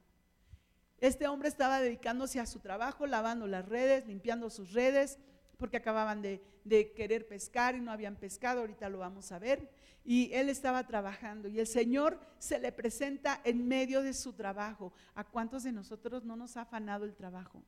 Este 1.00 1.26
hombre 1.26 1.48
estaba 1.48 1.80
dedicándose 1.80 2.40
a 2.40 2.46
su 2.46 2.60
trabajo, 2.60 3.06
lavando 3.06 3.46
las 3.46 3.66
redes, 3.66 4.06
limpiando 4.06 4.50
sus 4.50 4.72
redes, 4.72 5.18
porque 5.56 5.78
acababan 5.78 6.20
de, 6.20 6.42
querer 6.94 7.26
pescar 7.26 7.74
y 7.74 7.80
no 7.80 7.90
habían 7.90 8.16
pescado, 8.16 8.60
ahorita 8.60 8.88
lo 8.88 8.98
vamos 8.98 9.32
a 9.32 9.38
ver. 9.38 9.70
Y 10.04 10.30
él 10.32 10.48
estaba 10.48 10.86
trabajando 10.86 11.48
y 11.48 11.58
el 11.58 11.66
Señor 11.66 12.18
se 12.38 12.58
le 12.58 12.72
presenta 12.72 13.40
en 13.44 13.66
medio 13.66 14.02
de 14.02 14.12
su 14.14 14.32
trabajo. 14.32 14.92
¿A 15.14 15.24
cuántos 15.24 15.62
de 15.62 15.72
nosotros 15.72 16.24
no 16.24 16.36
nos 16.36 16.56
ha 16.56 16.62
afanado 16.62 17.04
el 17.04 17.14
trabajo? 17.14 17.62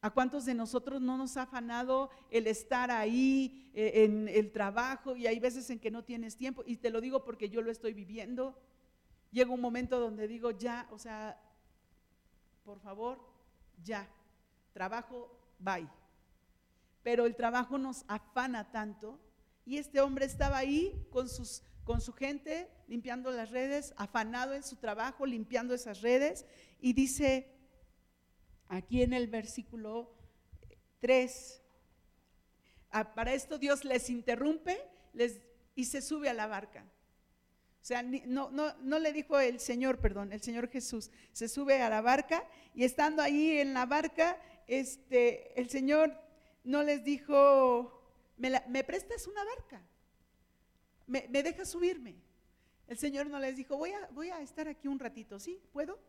¿A 0.00 0.10
cuántos 0.10 0.44
de 0.44 0.54
nosotros 0.54 1.00
no 1.00 1.16
nos 1.16 1.36
ha 1.38 1.42
afanado 1.42 2.10
el 2.30 2.46
estar 2.46 2.90
ahí 2.90 3.70
eh, 3.74 4.04
en 4.04 4.28
el 4.28 4.52
trabajo 4.52 5.16
y 5.16 5.26
hay 5.26 5.40
veces 5.40 5.68
en 5.70 5.78
que 5.78 5.90
no 5.90 6.04
tienes 6.04 6.36
tiempo? 6.36 6.62
Y 6.66 6.76
te 6.76 6.90
lo 6.90 7.00
digo 7.00 7.24
porque 7.24 7.48
yo 7.48 7.62
lo 7.62 7.70
estoy 7.70 7.94
viviendo. 7.94 8.58
Llega 9.30 9.50
un 9.50 9.62
momento 9.62 9.98
donde 9.98 10.28
digo, 10.28 10.50
ya, 10.50 10.86
o 10.90 10.98
sea, 10.98 11.40
por 12.64 12.80
favor, 12.80 13.18
ya, 13.82 14.08
trabajo, 14.72 15.30
bye. 15.58 15.88
Pero 17.02 17.26
el 17.26 17.36
trabajo 17.36 17.78
nos 17.78 18.04
afana 18.08 18.70
tanto 18.72 19.18
y 19.66 19.76
este 19.76 20.00
hombre 20.00 20.24
estaba 20.24 20.58
ahí 20.58 21.06
con, 21.10 21.28
sus, 21.28 21.62
con 21.84 22.00
su 22.00 22.12
gente 22.12 22.70
limpiando 22.88 23.30
las 23.30 23.50
redes, 23.50 23.94
afanado 23.96 24.54
en 24.54 24.62
su 24.62 24.76
trabajo, 24.76 25.26
limpiando 25.26 25.74
esas 25.74 26.00
redes 26.00 26.46
y 26.80 26.92
dice 26.94 27.50
aquí 28.68 29.02
en 29.02 29.12
el 29.12 29.28
versículo 29.28 30.10
3, 31.00 31.62
ah, 32.90 33.14
para 33.14 33.34
esto 33.34 33.58
Dios 33.58 33.84
les 33.84 34.08
interrumpe 34.08 34.80
les, 35.12 35.40
y 35.74 35.84
se 35.84 36.00
sube 36.00 36.28
a 36.28 36.34
la 36.34 36.46
barca. 36.46 36.84
O 37.84 37.86
sea, 37.86 38.02
no, 38.02 38.50
no, 38.50 38.74
no, 38.80 38.98
le 38.98 39.12
dijo 39.12 39.38
el 39.38 39.60
Señor, 39.60 39.98
perdón, 39.98 40.32
el 40.32 40.40
Señor 40.40 40.70
Jesús, 40.70 41.10
se 41.34 41.50
sube 41.50 41.82
a 41.82 41.90
la 41.90 42.00
barca 42.00 42.42
y 42.74 42.82
estando 42.82 43.20
ahí 43.20 43.58
en 43.58 43.74
la 43.74 43.84
barca, 43.84 44.40
este, 44.66 45.60
el 45.60 45.68
Señor 45.68 46.18
no 46.64 46.82
les 46.82 47.04
dijo, 47.04 48.02
me, 48.38 48.84
prestas 48.84 49.26
una 49.26 49.44
barca, 49.44 49.82
me, 51.06 51.26
me 51.28 51.42
dejas 51.42 51.68
subirme. 51.68 52.16
El 52.86 52.96
Señor 52.96 53.26
no 53.26 53.38
les 53.38 53.54
dijo, 53.54 53.76
voy 53.76 53.90
a, 53.90 54.08
voy 54.12 54.30
a 54.30 54.40
estar 54.40 54.66
aquí 54.66 54.88
un 54.88 54.98
ratito, 54.98 55.38
¿sí? 55.38 55.60
¿Puedo? 55.70 56.00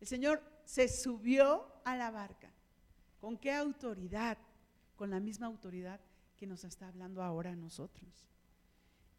El 0.00 0.06
Señor 0.06 0.42
se 0.64 0.88
subió 0.88 1.70
a 1.84 1.96
la 1.96 2.10
barca. 2.10 2.50
¿Con 3.20 3.36
qué 3.36 3.52
autoridad? 3.52 4.38
Con 4.96 5.10
la 5.10 5.20
misma 5.20 5.48
autoridad 5.48 6.00
que 6.38 6.46
nos 6.46 6.64
está 6.64 6.88
hablando 6.88 7.22
ahora 7.22 7.50
a 7.50 7.56
nosotros. 7.56 8.26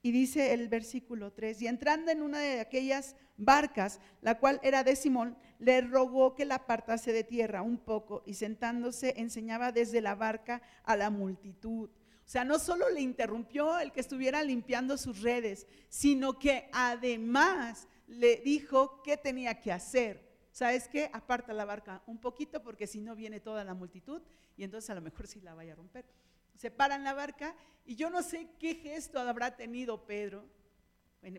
Y 0.04 0.12
dice 0.12 0.54
el 0.54 0.68
versículo 0.68 1.32
3, 1.32 1.62
y 1.62 1.68
entrando 1.68 2.12
en 2.12 2.24
una 2.24 2.40
de 2.40 2.60
aquellas 2.60 3.16
barcas, 3.38 4.00
la 4.22 4.40
cual 4.40 4.60
era 4.64 4.84
de 4.84 4.96
Simón, 4.96 5.38
le 5.60 5.82
rogó 5.82 6.34
que 6.34 6.46
la 6.46 6.56
apartase 6.56 7.14
de 7.14 7.24
tierra 7.24 7.62
un 7.62 7.78
poco 7.78 8.24
y 8.26 8.34
sentándose 8.34 9.14
enseñaba 9.18 9.72
desde 9.72 10.02
la 10.02 10.16
barca 10.16 10.62
a 10.84 10.96
la 10.96 11.12
multitud. 11.12 11.90
O 11.90 12.30
sea, 12.32 12.44
no 12.44 12.60
solo 12.60 12.90
le 12.90 13.02
interrumpió 13.02 13.78
el 13.80 13.92
que 13.92 14.00
estuviera 14.00 14.42
limpiando 14.44 14.98
sus 14.98 15.22
redes, 15.22 15.68
sino 15.90 16.40
que 16.40 16.70
además 16.72 17.88
le 18.08 18.38
dijo 18.38 19.02
qué 19.04 19.18
tenía 19.18 19.60
que 19.60 19.72
hacer. 19.72 20.32
¿Sabes 20.52 20.88
qué? 20.88 21.10
Aparta 21.14 21.54
la 21.54 21.66
barca 21.66 22.02
un 22.08 22.20
poquito 22.20 22.62
porque 22.64 22.88
si 22.88 23.02
no 23.02 23.16
viene 23.16 23.40
toda 23.40 23.64
la 23.64 23.74
multitud 23.74 24.22
y 24.58 24.64
entonces 24.64 24.90
a 24.90 24.96
lo 24.96 25.02
mejor 25.02 25.28
sí 25.28 25.42
la 25.42 25.54
vaya 25.54 25.74
a 25.74 25.76
romper. 25.76 26.06
Se 26.56 26.72
paran 26.72 27.04
la 27.04 27.14
barca 27.14 27.56
y 27.86 27.96
yo 27.96 28.10
no 28.10 28.22
sé 28.24 28.50
qué 28.60 28.76
gesto 28.76 29.20
habrá 29.20 29.56
tenido 29.56 30.06
Pedro, 30.06 30.46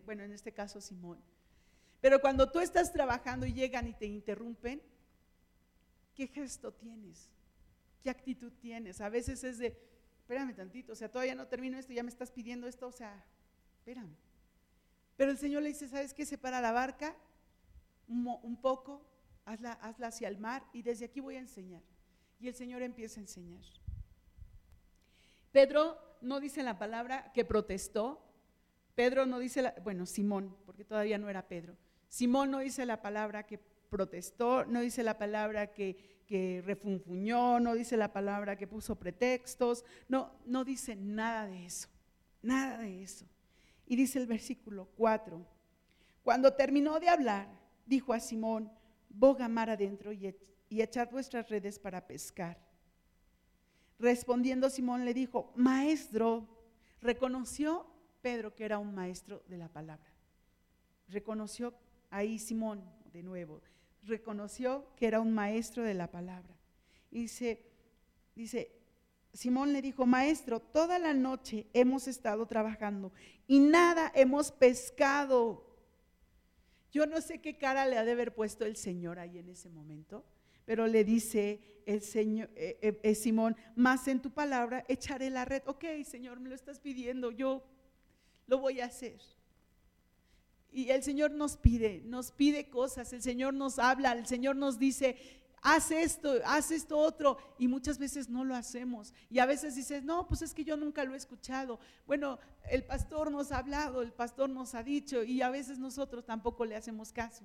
bueno, 0.05 0.23
en 0.23 0.31
este 0.31 0.53
caso 0.53 0.81
Simón. 0.81 1.21
Pero 2.01 2.19
cuando 2.19 2.51
tú 2.51 2.59
estás 2.59 2.91
trabajando 2.91 3.45
y 3.45 3.53
llegan 3.53 3.87
y 3.87 3.93
te 3.93 4.05
interrumpen, 4.05 4.81
¿qué 6.13 6.27
gesto 6.27 6.73
tienes? 6.73 7.29
¿Qué 8.01 8.09
actitud 8.09 8.51
tienes? 8.59 8.99
A 8.99 9.09
veces 9.09 9.43
es 9.43 9.57
de, 9.57 9.67
espérame 10.19 10.53
tantito, 10.53 10.91
o 10.91 10.95
sea, 10.95 11.09
todavía 11.09 11.35
no 11.35 11.47
termino 11.47 11.77
esto, 11.77 11.93
ya 11.93 12.03
me 12.03 12.09
estás 12.09 12.31
pidiendo 12.31 12.67
esto, 12.67 12.87
o 12.87 12.91
sea, 12.91 13.23
espérame. 13.77 14.15
Pero 15.15 15.31
el 15.31 15.37
Señor 15.37 15.63
le 15.63 15.69
dice, 15.69 15.87
¿sabes 15.87 16.13
qué? 16.13 16.25
Separa 16.25 16.59
la 16.59 16.71
barca 16.71 17.15
un, 18.07 18.57
poco, 18.61 19.05
hazla, 19.45 19.73
hazla 19.73 20.07
hacia 20.07 20.27
el 20.27 20.37
mar 20.37 20.65
y 20.73 20.81
desde 20.81 21.05
aquí 21.05 21.19
voy 21.19 21.35
a 21.35 21.39
enseñar. 21.39 21.83
Y 22.39 22.47
el 22.47 22.55
Señor 22.55 22.81
empieza 22.81 23.19
a 23.19 23.23
enseñar. 23.23 23.63
Pedro 25.53 25.97
no 26.19 26.39
dice 26.39 26.63
la 26.63 26.79
palabra 26.79 27.31
que 27.31 27.45
protestó. 27.45 28.19
Pedro 28.95 29.25
no 29.27 29.37
dice, 29.39 29.61
la, 29.61 29.75
bueno, 29.83 30.05
Simón, 30.07 30.57
porque 30.65 30.83
todavía 30.83 31.19
no 31.19 31.29
era 31.29 31.47
Pedro. 31.47 31.77
Simón 32.09 32.51
no 32.51 32.59
dice 32.59 32.85
la 32.85 33.01
palabra 33.01 33.43
que 33.43 33.59
protestó, 33.89 34.65
no 34.65 34.81
dice 34.81 35.03
la 35.03 35.19
palabra 35.19 35.71
que, 35.71 36.23
que 36.25 36.63
refunfuñó, 36.65 37.59
no 37.59 37.75
dice 37.75 37.97
la 37.97 38.11
palabra 38.11 38.55
que 38.55 38.67
puso 38.67 38.95
pretextos, 38.97 39.85
no, 40.09 40.31
no 40.45 40.63
dice 40.65 40.95
nada 40.95 41.45
de 41.45 41.67
eso, 41.67 41.87
nada 42.41 42.79
de 42.79 43.03
eso. 43.03 43.27
Y 43.85 43.95
dice 43.95 44.17
el 44.17 44.25
versículo 44.25 44.89
4, 44.97 45.45
cuando 46.23 46.53
terminó 46.53 46.99
de 46.99 47.09
hablar, 47.09 47.47
dijo 47.85 48.11
a 48.13 48.19
Simón, 48.19 48.71
boga 49.07 49.47
mar 49.47 49.69
adentro 49.69 50.11
y, 50.11 50.35
y 50.69 50.81
echad 50.81 51.11
vuestras 51.11 51.47
redes 51.47 51.77
para 51.77 52.07
pescar. 52.07 52.57
Respondiendo 54.03 54.69
Simón 54.69 55.05
le 55.05 55.13
dijo, 55.13 55.53
maestro, 55.55 56.45
reconoció 57.01 57.87
Pedro 58.21 58.53
que 58.53 58.65
era 58.65 58.77
un 58.77 58.93
maestro 58.93 59.41
de 59.47 59.55
la 59.55 59.69
palabra. 59.69 60.11
Reconoció 61.07 61.73
ahí 62.09 62.37
Simón 62.37 62.83
de 63.13 63.23
nuevo, 63.23 63.61
reconoció 64.01 64.93
que 64.97 65.07
era 65.07 65.21
un 65.21 65.33
maestro 65.33 65.83
de 65.83 65.93
la 65.93 66.11
palabra. 66.11 66.53
Y 67.11 67.21
dice, 67.21 67.65
dice, 68.35 68.73
Simón 69.31 69.71
le 69.71 69.81
dijo, 69.81 70.05
maestro, 70.05 70.59
toda 70.59 70.99
la 70.99 71.13
noche 71.13 71.67
hemos 71.71 72.09
estado 72.09 72.45
trabajando 72.45 73.13
y 73.47 73.59
nada 73.59 74.11
hemos 74.15 74.51
pescado. 74.51 75.65
Yo 76.91 77.05
no 77.05 77.21
sé 77.21 77.39
qué 77.39 77.57
cara 77.57 77.85
le 77.85 77.97
ha 77.97 78.03
de 78.03 78.11
haber 78.11 78.35
puesto 78.35 78.65
el 78.65 78.75
Señor 78.75 79.17
ahí 79.17 79.37
en 79.37 79.47
ese 79.47 79.69
momento, 79.69 80.25
pero 80.65 80.87
le 80.87 81.03
dice 81.03 81.59
el 81.85 82.01
Señor, 82.01 82.49
eh, 82.55 82.77
eh, 82.81 82.99
eh, 83.03 83.15
Simón, 83.15 83.55
más 83.75 84.07
en 84.07 84.21
tu 84.21 84.31
palabra 84.31 84.85
echaré 84.87 85.29
la 85.29 85.45
red. 85.45 85.63
Ok, 85.65 85.85
Señor, 86.05 86.39
me 86.39 86.49
lo 86.49 86.55
estás 86.55 86.79
pidiendo, 86.79 87.31
yo 87.31 87.63
lo 88.47 88.59
voy 88.59 88.81
a 88.81 88.85
hacer. 88.85 89.19
Y 90.71 90.89
el 90.89 91.03
Señor 91.03 91.31
nos 91.31 91.57
pide, 91.57 92.01
nos 92.05 92.31
pide 92.31 92.69
cosas, 92.69 93.13
el 93.13 93.21
Señor 93.21 93.53
nos 93.53 93.77
habla, 93.77 94.13
el 94.13 94.25
Señor 94.25 94.55
nos 94.55 94.79
dice, 94.79 95.17
haz 95.61 95.91
esto, 95.91 96.33
haz 96.45 96.71
esto 96.71 96.97
otro, 96.97 97.37
y 97.59 97.67
muchas 97.67 97.99
veces 97.99 98.27
no 98.29 98.43
lo 98.43 98.55
hacemos. 98.55 99.13
Y 99.29 99.39
a 99.39 99.45
veces 99.45 99.75
dices, 99.75 100.03
no, 100.03 100.27
pues 100.27 100.41
es 100.41 100.53
que 100.53 100.63
yo 100.63 100.75
nunca 100.75 101.03
lo 101.03 101.13
he 101.13 101.17
escuchado. 101.17 101.79
Bueno, 102.07 102.39
el 102.69 102.83
pastor 102.83 103.31
nos 103.31 103.51
ha 103.51 103.59
hablado, 103.59 104.01
el 104.01 104.13
pastor 104.13 104.49
nos 104.49 104.73
ha 104.73 104.81
dicho, 104.81 105.23
y 105.23 105.41
a 105.41 105.49
veces 105.49 105.77
nosotros 105.77 106.25
tampoco 106.25 106.65
le 106.65 106.75
hacemos 106.75 107.11
caso. 107.11 107.43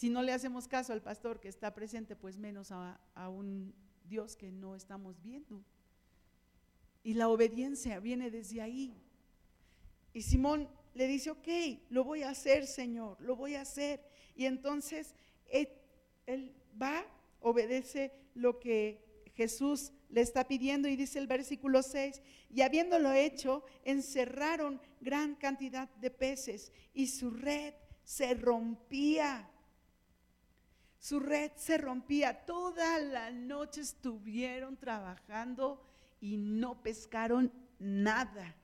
Si 0.00 0.08
no 0.08 0.22
le 0.22 0.32
hacemos 0.32 0.66
caso 0.66 0.94
al 0.94 1.02
pastor 1.02 1.40
que 1.40 1.48
está 1.48 1.74
presente, 1.74 2.16
pues 2.16 2.38
menos 2.38 2.72
a, 2.72 2.98
un 3.28 3.74
Dios 4.08 4.34
que 4.34 4.50
no 4.50 4.74
estamos 4.74 5.20
viendo. 5.20 5.62
Y 7.02 7.12
la 7.12 7.28
obediencia 7.28 8.00
viene 8.00 8.30
desde 8.30 8.62
ahí. 8.62 8.94
Y 10.14 10.22
Simón 10.22 10.70
le 10.94 11.06
dice, 11.06 11.28
ok, 11.28 11.48
lo 11.90 12.02
voy 12.02 12.22
a 12.22 12.30
hacer, 12.30 12.66
Señor, 12.66 13.20
lo 13.20 13.36
voy 13.36 13.56
a 13.56 13.60
hacer. 13.60 14.02
Y 14.34 14.46
entonces 14.46 15.14
él, 15.50 15.68
va, 16.80 17.04
obedece 17.42 18.10
lo 18.34 18.58
que 18.58 19.04
Jesús 19.34 19.92
le 20.08 20.22
está 20.22 20.48
pidiendo 20.48 20.88
y 20.88 20.96
dice 20.96 21.18
el 21.18 21.26
versículo 21.26 21.82
6, 21.82 22.22
y 22.48 22.62
habiéndolo 22.62 23.12
hecho, 23.12 23.66
encerraron 23.84 24.80
gran 25.02 25.34
cantidad 25.34 25.90
de 25.96 26.10
peces 26.10 26.72
y 26.94 27.08
su 27.08 27.30
red 27.30 27.74
se 28.02 28.32
rompía. 28.32 29.49
Su 31.00 31.18
red 31.18 31.50
se 31.56 31.78
rompía. 31.78 32.44
Toda 32.44 32.98
la 32.98 33.30
noche 33.30 33.80
estuvieron 33.80 34.76
trabajando 34.76 35.82
y 36.20 36.36
no 36.36 36.82
pescaron 36.82 37.50
nada. 37.78 38.54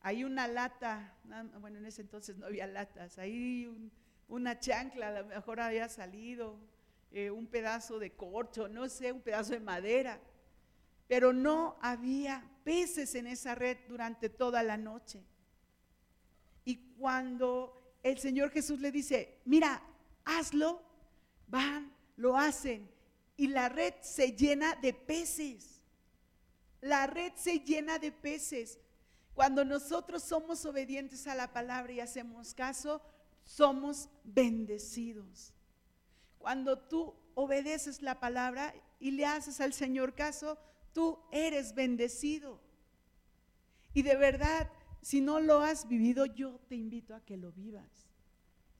Hay 0.00 0.22
una 0.22 0.46
lata, 0.46 1.16
bueno, 1.60 1.78
en 1.78 1.86
ese 1.86 2.02
entonces 2.02 2.36
no 2.36 2.46
había 2.46 2.66
latas, 2.66 3.18
hay 3.18 3.90
una 4.28 4.58
chancla, 4.58 5.08
a 5.08 5.22
lo 5.22 5.26
mejor 5.26 5.60
había 5.60 5.88
salido, 5.88 6.58
eh, 7.10 7.30
un 7.30 7.46
pedazo 7.46 7.98
de 7.98 8.12
corcho, 8.12 8.68
no 8.68 8.88
sé, 8.88 9.12
un 9.12 9.20
pedazo 9.20 9.52
de 9.52 9.60
madera, 9.60 10.20
pero 11.06 11.32
no 11.32 11.76
había 11.82 12.44
peces 12.64 13.14
en 13.14 13.26
esa 13.26 13.54
red 13.54 13.78
durante 13.88 14.28
toda 14.28 14.62
la 14.62 14.76
noche. 14.76 15.22
Y 16.64 16.76
cuando 16.98 17.96
el 18.02 18.18
Señor 18.18 18.50
Jesús 18.50 18.80
le 18.80 18.90
dice, 18.90 19.40
mira, 19.44 19.82
hazlo, 20.24 20.91
van, 21.52 21.94
lo 22.16 22.36
hacen, 22.36 22.88
y 23.36 23.46
la 23.46 23.68
red 23.68 23.94
se 24.00 24.32
llena 24.32 24.74
de 24.76 24.92
peces. 24.94 25.80
La 26.80 27.06
red 27.06 27.32
se 27.36 27.60
llena 27.60 27.98
de 27.98 28.10
peces. 28.10 28.78
Cuando 29.34 29.64
nosotros 29.64 30.22
somos 30.22 30.64
obedientes 30.64 31.26
a 31.26 31.34
la 31.34 31.52
palabra 31.52 31.92
y 31.92 32.00
hacemos 32.00 32.54
caso, 32.54 33.00
somos 33.44 34.08
bendecidos. 34.24 35.52
Cuando 36.38 36.78
tú 36.78 37.14
obedeces 37.34 38.02
la 38.02 38.18
palabra 38.18 38.74
y 38.98 39.12
le 39.12 39.26
haces 39.26 39.60
al 39.60 39.72
Señor 39.72 40.14
caso, 40.14 40.58
tú 40.92 41.18
eres 41.30 41.74
bendecido. 41.74 42.60
Y 43.94 44.02
de 44.02 44.16
verdad, 44.16 44.70
si 45.02 45.20
no 45.20 45.38
lo 45.38 45.60
has 45.60 45.86
vivido, 45.86 46.26
yo 46.26 46.58
te 46.68 46.76
invito 46.76 47.14
a 47.14 47.20
que 47.20 47.36
lo 47.36 47.52
vivas. 47.52 48.11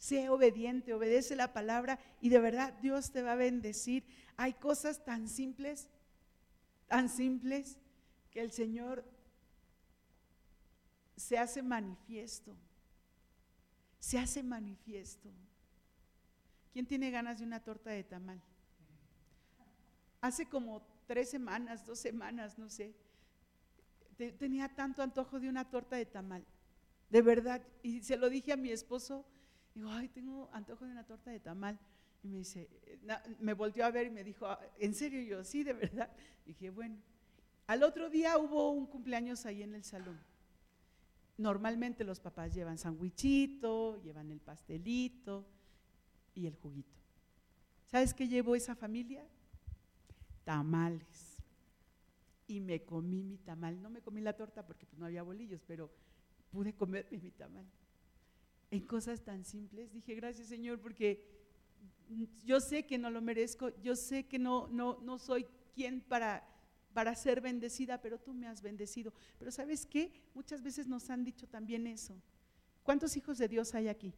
Sé 0.02 0.28
obediente, 0.30 0.92
obedece 0.94 1.36
la 1.36 1.52
palabra 1.52 1.96
y 2.20 2.28
de 2.28 2.40
verdad 2.40 2.72
Dios 2.82 3.12
te 3.12 3.22
va 3.22 3.34
a 3.34 3.36
bendecir. 3.36 4.04
Hay 4.36 4.54
cosas 4.54 5.04
tan 5.04 5.28
simples, 5.28 5.88
tan 6.88 7.08
simples, 7.08 7.78
que 8.32 8.40
el 8.40 8.50
Señor 8.50 9.04
se 11.16 11.38
hace 11.38 11.62
manifiesto. 11.62 12.56
Se 14.00 14.18
hace 14.18 14.42
manifiesto. 14.42 15.30
¿Quién 16.72 16.84
tiene 16.84 17.12
ganas 17.12 17.38
de 17.38 17.44
una 17.44 17.62
torta 17.62 17.90
de 17.90 18.02
tamal? 18.02 18.42
Hace 20.20 20.48
como 20.48 20.82
tres 21.06 21.30
semanas, 21.30 21.86
dos 21.86 22.00
semanas, 22.00 22.58
no 22.58 22.68
sé, 22.68 22.92
tenía 24.16 24.68
tanto 24.74 25.00
antojo 25.00 25.38
de 25.38 25.48
una 25.48 25.70
torta 25.70 25.94
de 25.94 26.06
tamal. 26.06 26.44
De 27.08 27.22
verdad. 27.22 27.62
Y 27.84 28.02
se 28.02 28.16
lo 28.16 28.28
dije 28.28 28.52
a 28.52 28.56
mi 28.56 28.72
esposo. 28.72 29.24
Digo, 29.74 29.90
ay, 29.90 30.08
tengo 30.08 30.50
antojo 30.52 30.84
de 30.84 30.92
una 30.92 31.04
torta 31.04 31.30
de 31.30 31.40
tamal. 31.40 31.78
Y 32.22 32.28
me 32.28 32.38
dice, 32.38 32.68
me 33.40 33.54
volvió 33.54 33.84
a 33.84 33.90
ver 33.90 34.06
y 34.06 34.10
me 34.10 34.22
dijo, 34.22 34.46
¿en 34.78 34.94
serio? 34.94 35.20
yo, 35.22 35.44
sí, 35.44 35.64
de 35.64 35.72
verdad. 35.72 36.10
dije, 36.46 36.70
bueno. 36.70 36.96
Al 37.66 37.82
otro 37.82 38.10
día 38.10 38.38
hubo 38.38 38.70
un 38.70 38.86
cumpleaños 38.86 39.46
ahí 39.46 39.62
en 39.62 39.74
el 39.74 39.84
salón. 39.84 40.20
Normalmente 41.38 42.04
los 42.04 42.20
papás 42.20 42.54
llevan 42.54 42.78
sandwichito, 42.78 44.00
llevan 44.02 44.30
el 44.30 44.40
pastelito 44.40 45.46
y 46.34 46.46
el 46.46 46.54
juguito. 46.56 47.00
¿Sabes 47.86 48.14
qué 48.14 48.28
llevó 48.28 48.54
esa 48.54 48.74
familia? 48.74 49.24
Tamales. 50.44 51.42
Y 52.46 52.60
me 52.60 52.84
comí 52.84 53.22
mi 53.22 53.38
tamal. 53.38 53.80
No 53.80 53.90
me 53.90 54.02
comí 54.02 54.20
la 54.20 54.34
torta 54.34 54.66
porque 54.66 54.86
pues, 54.86 54.98
no 54.98 55.06
había 55.06 55.22
bolillos, 55.22 55.62
pero 55.66 55.90
pude 56.50 56.74
comerme 56.74 57.18
mi 57.18 57.30
tamal. 57.30 57.66
En 58.72 58.80
cosas 58.80 59.22
tan 59.22 59.44
simples 59.44 59.92
dije, 59.92 60.16
gracias 60.16 60.48
Señor, 60.48 60.80
porque 60.80 61.24
yo 62.44 62.58
sé 62.58 62.84
que 62.84 62.98
no 62.98 63.08
lo 63.10 63.22
merezco, 63.22 63.70
yo 63.82 63.94
sé 63.94 64.26
que 64.26 64.38
no, 64.40 64.66
no, 64.66 64.98
no 65.02 65.18
soy 65.18 65.46
quien 65.74 66.00
para 66.00 66.48
para 66.92 67.14
ser 67.14 67.40
bendecida, 67.40 68.00
pero 68.00 68.18
tú 68.18 68.34
me 68.34 68.46
has 68.46 68.60
bendecido. 68.62 69.12
Pero 69.38 69.50
¿sabes 69.50 69.86
qué? 69.86 70.12
Muchas 70.34 70.62
veces 70.62 70.86
nos 70.86 71.08
han 71.10 71.24
dicho 71.24 71.48
también 71.48 71.86
eso. 71.86 72.14
¿Cuántos 72.82 73.16
hijos 73.16 73.38
de 73.38 73.48
Dios 73.48 73.74
hay 73.74 73.88
aquí? 73.88 74.12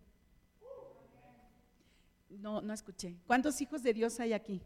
No, 2.30 2.60
no 2.60 2.72
escuché. 2.72 3.16
¿Cuántos 3.26 3.60
hijos 3.60 3.82
de 3.82 3.94
Dios 3.94 4.18
hay 4.20 4.32
aquí? 4.32 4.60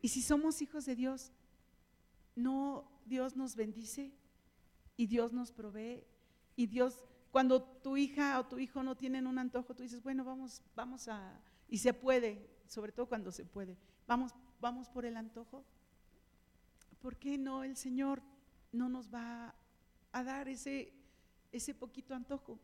Y 0.00 0.08
si 0.08 0.22
somos 0.22 0.62
hijos 0.62 0.86
de 0.86 0.96
Dios, 0.96 1.30
no 2.34 2.90
Dios 3.04 3.36
nos 3.36 3.54
bendice 3.54 4.12
y 4.96 5.06
Dios 5.06 5.32
nos 5.32 5.52
provee 5.52 6.04
y 6.56 6.66
Dios 6.66 7.04
cuando 7.32 7.62
tu 7.62 7.96
hija 7.96 8.38
o 8.38 8.46
tu 8.46 8.58
hijo 8.58 8.84
no 8.84 8.94
tienen 8.96 9.26
un 9.26 9.38
antojo, 9.38 9.74
tú 9.74 9.82
dices, 9.82 10.02
bueno, 10.02 10.24
vamos 10.24 10.62
vamos 10.76 11.08
a 11.08 11.40
y 11.68 11.78
se 11.78 11.92
puede, 11.92 12.48
sobre 12.68 12.92
todo 12.92 13.06
cuando 13.06 13.32
se 13.32 13.44
puede. 13.44 13.76
Vamos 14.06 14.32
vamos 14.60 14.88
por 14.88 15.04
el 15.04 15.16
antojo 15.16 15.64
¿por 17.02 17.16
qué 17.16 17.36
no 17.36 17.64
el 17.64 17.76
Señor 17.76 18.22
no 18.70 18.88
nos 18.88 19.12
va 19.12 19.54
a 20.12 20.22
dar 20.22 20.48
ese, 20.48 20.92
ese 21.50 21.74
poquito 21.74 22.14
antojo? 22.14 22.58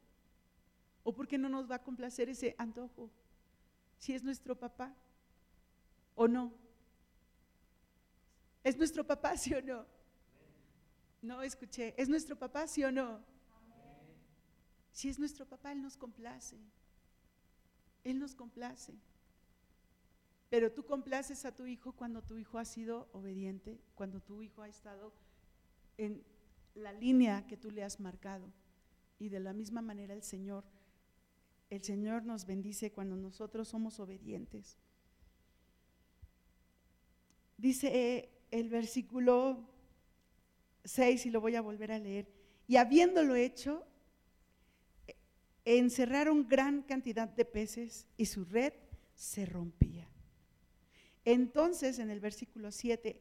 ¿O 1.03 1.13
por 1.13 1.27
qué 1.27 1.37
no 1.37 1.49
nos 1.49 1.69
va 1.69 1.77
a 1.77 1.83
complacer 1.83 2.29
ese 2.29 2.55
antojo? 2.57 3.11
Si 3.99 4.15
es 4.15 4.23
nuestro 4.23 4.55
papá 4.55 4.95
o 6.15 6.29
no. 6.29 6.53
¿Es 8.63 8.77
nuestro 8.77 9.05
papá, 9.05 9.37
sí 9.37 9.53
o 9.53 9.61
no? 9.61 9.85
No 11.21 11.43
escuché. 11.43 11.95
¿Es 12.01 12.09
nuestro 12.09 12.37
papá, 12.37 12.69
sí 12.69 12.85
o 12.85 12.93
no? 12.93 13.21
Si 14.93 15.09
es 15.09 15.19
nuestro 15.19 15.47
papá, 15.47 15.73
Él 15.73 15.83
nos 15.83 15.97
complace. 15.97 16.57
Él 18.05 18.19
nos 18.19 18.35
complace. 18.35 18.95
Pero 20.51 20.73
tú 20.73 20.85
complaces 20.85 21.45
a 21.45 21.55
tu 21.55 21.67
hijo 21.67 21.93
cuando 21.93 22.23
tu 22.23 22.39
hijo 22.39 22.59
ha 22.59 22.65
sido 22.65 23.09
obediente, 23.13 23.81
cuando 23.95 24.21
tu 24.21 24.43
hijo 24.43 24.63
ha 24.63 24.69
estado 24.69 25.13
en 25.99 26.25
la 26.75 26.93
línea 26.93 27.47
que 27.47 27.57
tú 27.57 27.71
le 27.71 27.85
has 27.85 28.01
marcado. 28.01 28.51
Y 29.19 29.29
de 29.29 29.41
la 29.41 29.53
misma 29.53 29.83
manera 29.83 30.15
el 30.15 30.23
Señor, 30.23 30.65
el 31.71 31.83
Señor 31.83 32.25
nos 32.25 32.47
bendice 32.47 32.93
cuando 32.93 33.17
nosotros 33.17 33.69
somos 33.69 34.01
obedientes. 34.01 34.79
Dice 37.59 38.31
el 38.51 38.69
versículo 38.71 39.69
6, 40.85 41.27
y 41.27 41.31
lo 41.31 41.41
voy 41.41 41.57
a 41.57 41.61
volver 41.61 41.93
a 41.93 41.99
leer, 41.99 42.33
y 42.67 42.77
habiéndolo 42.77 43.35
hecho, 43.35 43.85
encerraron 45.77 46.49
gran 46.49 46.81
cantidad 46.83 47.29
de 47.29 47.45
peces 47.45 48.07
y 48.17 48.25
su 48.25 48.47
red 48.47 48.73
se 49.15 49.45
rompía. 49.45 50.09
Entonces, 51.25 51.99
en 51.99 52.09
el 52.09 52.21
versículo 52.21 52.71
7, 52.71 53.21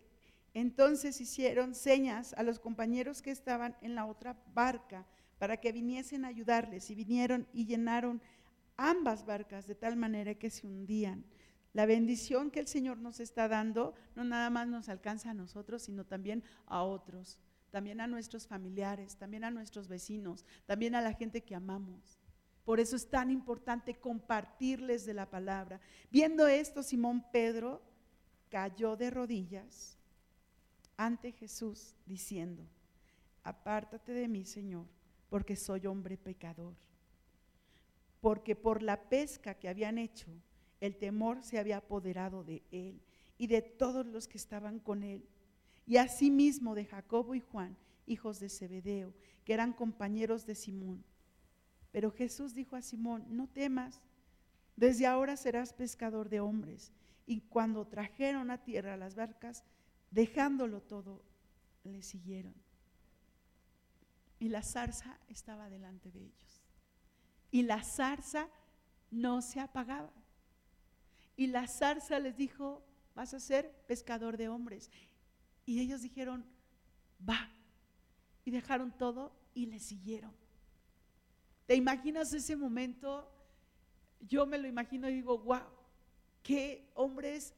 entonces 0.53 1.19
hicieron 1.19 1.75
señas 1.75 2.33
a 2.33 2.43
los 2.43 2.59
compañeros 2.59 3.21
que 3.21 3.31
estaban 3.31 3.75
en 3.81 3.95
la 3.95 4.05
otra 4.05 4.41
barca 4.53 5.05
para 5.39 5.57
que 5.57 5.71
viniesen 5.71 6.23
a 6.23 6.29
ayudarles 6.29 6.89
y 6.89 6.95
vinieron 6.95 7.47
y 7.53 7.65
llenaron 7.65 8.21
ambas 8.77 9.25
barcas 9.25 9.67
de 9.67 9.75
tal 9.75 9.97
manera 9.97 10.35
que 10.35 10.49
se 10.49 10.65
hundían. 10.65 11.25
La 11.73 11.85
bendición 11.85 12.49
que 12.49 12.59
el 12.59 12.67
Señor 12.67 12.97
nos 12.97 13.19
está 13.19 13.47
dando 13.47 13.93
no 14.15 14.23
nada 14.23 14.49
más 14.49 14.67
nos 14.67 14.89
alcanza 14.89 15.31
a 15.31 15.35
nosotros, 15.35 15.83
sino 15.83 16.05
también 16.05 16.43
a 16.65 16.81
otros, 16.83 17.37
también 17.69 18.01
a 18.01 18.07
nuestros 18.07 18.47
familiares, 18.47 19.17
también 19.17 19.43
a 19.43 19.51
nuestros 19.51 19.87
vecinos, 19.87 20.45
también 20.65 20.95
a 20.95 21.01
la 21.01 21.13
gente 21.13 21.41
que 21.41 21.55
amamos. 21.55 22.17
Por 22.67 22.81
eso 22.81 22.97
es 22.97 23.09
tan 23.09 23.31
importante 23.31 23.95
compartirles 23.95 25.05
de 25.05 25.13
la 25.13 25.29
palabra. 25.29 25.79
Viendo 26.11 26.47
esto, 26.47 26.83
Simón 26.83 27.23
Pedro 27.31 27.81
cayó 28.49 28.97
de 28.97 29.09
rodillas 29.09 29.97
ante 30.97 31.31
Jesús 31.31 31.95
diciendo, 32.05 32.67
apártate 33.41 34.11
de 34.11 34.27
mí, 34.27 34.43
Señor, 34.43 34.85
porque 35.29 35.55
soy 35.55 35.87
hombre 35.87 36.17
pecador. 36.17 36.73
Porque 38.19 38.53
por 38.53 38.83
la 38.83 39.01
pesca 39.07 39.53
que 39.53 39.69
habían 39.69 39.97
hecho, 39.97 40.27
el 40.81 40.97
temor 40.97 41.43
se 41.43 41.59
había 41.59 41.77
apoderado 41.77 42.43
de 42.43 42.63
él 42.71 42.99
y 43.37 43.47
de 43.47 43.61
todos 43.61 44.05
los 44.05 44.27
que 44.27 44.37
estaban 44.37 44.79
con 44.79 45.03
él. 45.03 45.25
Y 45.85 45.95
asimismo 45.95 46.75
de 46.75 46.83
Jacobo 46.83 47.33
y 47.33 47.39
Juan, 47.39 47.77
hijos 48.07 48.41
de 48.41 48.49
Zebedeo, 48.49 49.13
que 49.45 49.53
eran 49.53 49.71
compañeros 49.71 50.45
de 50.45 50.55
Simón. 50.55 51.05
Pero 51.97 52.11
Jesús 52.11 52.53
dijo 52.53 52.75
a 52.75 52.83
Simón, 52.83 53.25
no 53.27 53.47
temas, 53.47 54.03
desde 54.75 55.07
ahora 55.07 55.35
serás 55.35 55.73
pescador 55.73 56.29
de 56.29 56.39
hombres. 56.39 56.91
Y 57.25 57.41
cuando 57.41 57.87
trajeron 57.87 58.51
a 58.51 58.63
tierra 58.63 58.97
las 58.97 59.15
barcas, 59.15 59.63
dejándolo 60.11 60.83
todo, 60.83 61.23
le 61.83 62.03
siguieron. 62.03 62.53
Y 64.37 64.49
la 64.49 64.61
zarza 64.61 65.17
estaba 65.27 65.71
delante 65.71 66.11
de 66.11 66.19
ellos. 66.19 66.61
Y 67.49 67.63
la 67.63 67.81
zarza 67.81 68.47
no 69.09 69.41
se 69.41 69.59
apagaba. 69.59 70.13
Y 71.35 71.47
la 71.47 71.65
zarza 71.65 72.19
les 72.19 72.37
dijo, 72.37 72.85
vas 73.15 73.33
a 73.33 73.39
ser 73.39 73.71
pescador 73.87 74.37
de 74.37 74.49
hombres. 74.49 74.91
Y 75.65 75.79
ellos 75.79 76.03
dijeron, 76.03 76.45
va. 77.27 77.49
Y 78.45 78.51
dejaron 78.51 78.95
todo 78.95 79.35
y 79.55 79.65
le 79.65 79.79
siguieron. 79.79 80.45
¿Te 81.67 81.75
imaginas 81.75 82.33
ese 82.33 82.55
momento? 82.55 83.29
Yo 84.21 84.45
me 84.47 84.57
lo 84.57 84.67
imagino 84.67 85.09
y 85.09 85.15
digo, 85.15 85.37
wow, 85.37 85.67
qué 86.41 86.89
hombres 86.95 87.53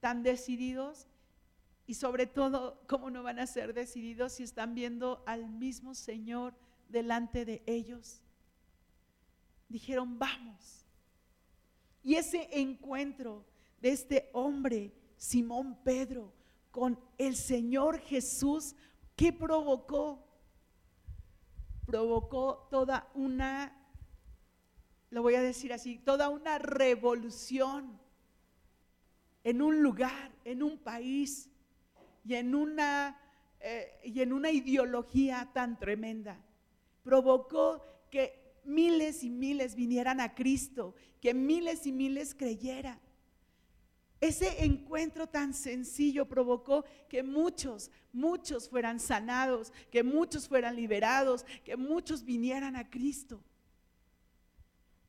tan 0.00 0.22
decididos 0.22 1.06
y 1.86 1.94
sobre 1.94 2.26
todo, 2.26 2.82
¿cómo 2.88 3.10
no 3.10 3.22
van 3.22 3.38
a 3.38 3.46
ser 3.46 3.72
decididos 3.72 4.32
si 4.32 4.42
están 4.42 4.74
viendo 4.74 5.22
al 5.26 5.48
mismo 5.48 5.94
Señor 5.94 6.54
delante 6.88 7.44
de 7.44 7.62
ellos? 7.66 8.20
Dijeron, 9.68 10.18
vamos. 10.18 10.84
Y 12.02 12.16
ese 12.16 12.48
encuentro 12.50 13.44
de 13.80 13.90
este 13.90 14.30
hombre, 14.32 14.92
Simón 15.16 15.78
Pedro, 15.84 16.32
con 16.72 16.98
el 17.16 17.36
Señor 17.36 18.00
Jesús, 18.00 18.74
¿qué 19.14 19.32
provocó? 19.32 20.31
Provocó 21.86 22.68
toda 22.70 23.10
una, 23.14 23.76
lo 25.10 25.22
voy 25.22 25.34
a 25.34 25.42
decir 25.42 25.72
así, 25.72 25.98
toda 25.98 26.28
una 26.28 26.58
revolución 26.58 28.00
en 29.44 29.62
un 29.62 29.82
lugar, 29.82 30.32
en 30.44 30.62
un 30.62 30.78
país 30.78 31.50
y 32.24 32.34
en 32.34 32.54
una, 32.54 33.20
eh, 33.60 34.00
y 34.04 34.20
en 34.20 34.32
una 34.32 34.50
ideología 34.50 35.50
tan 35.52 35.78
tremenda. 35.78 36.40
Provocó 37.02 37.82
que 38.10 38.42
miles 38.64 39.24
y 39.24 39.30
miles 39.30 39.74
vinieran 39.74 40.20
a 40.20 40.34
Cristo, 40.34 40.94
que 41.20 41.34
miles 41.34 41.86
y 41.86 41.92
miles 41.92 42.34
creyeran. 42.34 43.00
Ese 44.22 44.64
encuentro 44.64 45.26
tan 45.26 45.52
sencillo 45.52 46.28
provocó 46.28 46.84
que 47.08 47.24
muchos, 47.24 47.90
muchos 48.12 48.68
fueran 48.68 49.00
sanados, 49.00 49.72
que 49.90 50.04
muchos 50.04 50.46
fueran 50.46 50.76
liberados, 50.76 51.44
que 51.64 51.76
muchos 51.76 52.24
vinieran 52.24 52.76
a 52.76 52.88
Cristo. 52.88 53.42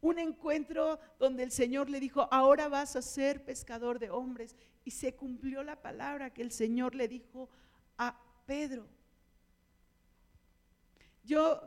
Un 0.01 0.17
encuentro 0.17 0.99
donde 1.19 1.43
el 1.43 1.51
Señor 1.51 1.91
le 1.91 1.99
dijo, 1.99 2.27
ahora 2.31 2.67
vas 2.69 2.95
a 2.95 3.03
ser 3.03 3.45
pescador 3.45 3.99
de 3.99 4.09
hombres. 4.09 4.55
Y 4.83 4.89
se 4.89 5.13
cumplió 5.13 5.61
la 5.63 5.79
palabra 5.79 6.33
que 6.33 6.41
el 6.41 6.51
Señor 6.51 6.95
le 6.95 7.07
dijo 7.07 7.51
a 7.99 8.19
Pedro. 8.47 8.87
Yo, 11.23 11.61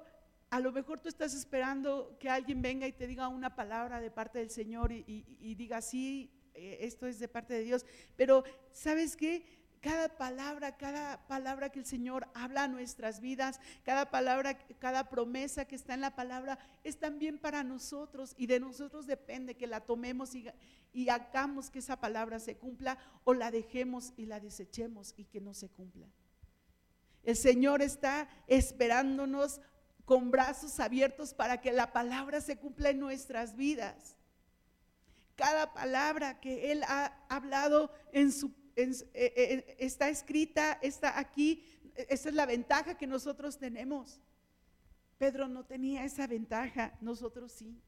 a 0.51 0.59
lo 0.59 0.73
mejor 0.73 0.99
tú 0.99 1.09
estás 1.09 1.33
esperando 1.33 2.17
que 2.19 2.29
alguien 2.29 2.61
venga 2.61 2.89
y 2.89 2.93
te 2.93 3.07
diga 3.07 3.29
una 3.29 3.55
palabra 3.55 4.01
de 4.01 4.11
parte 4.11 4.41
del 4.41 4.51
Señor 4.51 4.91
y, 4.91 5.55
diga, 5.55 5.81
sí, 5.81 6.33
esto 6.57 7.07
es 7.07 7.19
de 7.19 7.29
parte 7.29 7.55
de 7.55 7.63
Dios. 7.63 7.87
Pero, 8.17 8.45
¿sabes 8.73 9.17
qué? 9.17 9.45
cada 9.87 10.09
palabra, 10.09 10.77
cada 10.77 11.29
palabra 11.29 11.71
que 11.71 11.79
el 11.79 11.87
Señor 11.87 12.27
habla 12.35 12.65
a 12.65 12.69
nuestras 12.69 13.21
vidas, 13.21 13.61
cada 13.85 14.11
palabra, 14.11 14.59
cada 14.81 15.09
promesa 15.09 15.65
que 15.67 15.77
está 15.77 15.95
en 15.95 16.01
la 16.01 16.17
palabra 16.17 16.59
es 16.83 16.99
también 16.99 17.39
para 17.39 17.63
nosotros 17.63 18.35
y 18.37 18.49
de 18.49 18.59
nosotros 18.59 19.07
depende 19.07 19.55
que 19.55 19.69
la 19.69 19.81
tomemos 19.81 20.35
y, 20.35 20.49
y 20.93 21.09
hagamos 21.09 21.71
que 21.71 21.79
esa 21.79 22.01
palabra 22.01 22.41
se 22.41 22.57
cumpla 22.57 22.99
o 23.23 23.33
la 23.33 23.53
dejemos 23.53 24.13
y 24.17 24.27
la 24.27 24.41
desechemos 24.41 25.15
y 25.17 25.25
que 25.25 25.41
no 25.41 25.55
se 25.55 25.69
cumpla. 25.69 26.09
El 27.23 27.37
Señor 27.37 27.81
está 27.81 28.29
esperándonos 28.49 29.61
con 30.05 30.33
brazos 30.33 30.81
abiertos 30.81 31.33
para 31.33 31.61
que 31.61 31.71
la 31.71 31.93
palabra 31.93 32.41
se 32.41 32.57
cumpla 32.57 32.91
en 32.91 32.99
nuestras 32.99 33.55
vidas. 33.55 34.16
Cada 35.37 35.73
palabra 35.73 36.41
que 36.41 36.73
Él 36.73 36.83
ha 36.85 37.25
hablado 37.29 37.93
en 38.13 38.33
su 38.33 38.53
eh, 38.77 38.93
eh, 39.15 39.77
está 39.79 40.09
escrita, 40.09 40.79
está 40.83 41.19
aquí. 41.19 41.65
Esa 41.95 42.29
es 42.29 42.35
la 42.35 42.47
ventaja 42.47 42.99
que 42.99 43.07
nosotros 43.07 43.59
tenemos. 43.59 44.21
Pedro 45.19 45.49
no 45.49 45.65
tenía 45.65 46.05
esa 46.05 46.27
ventaja, 46.27 46.97
nosotros 47.01 47.53
sí. 47.53 47.81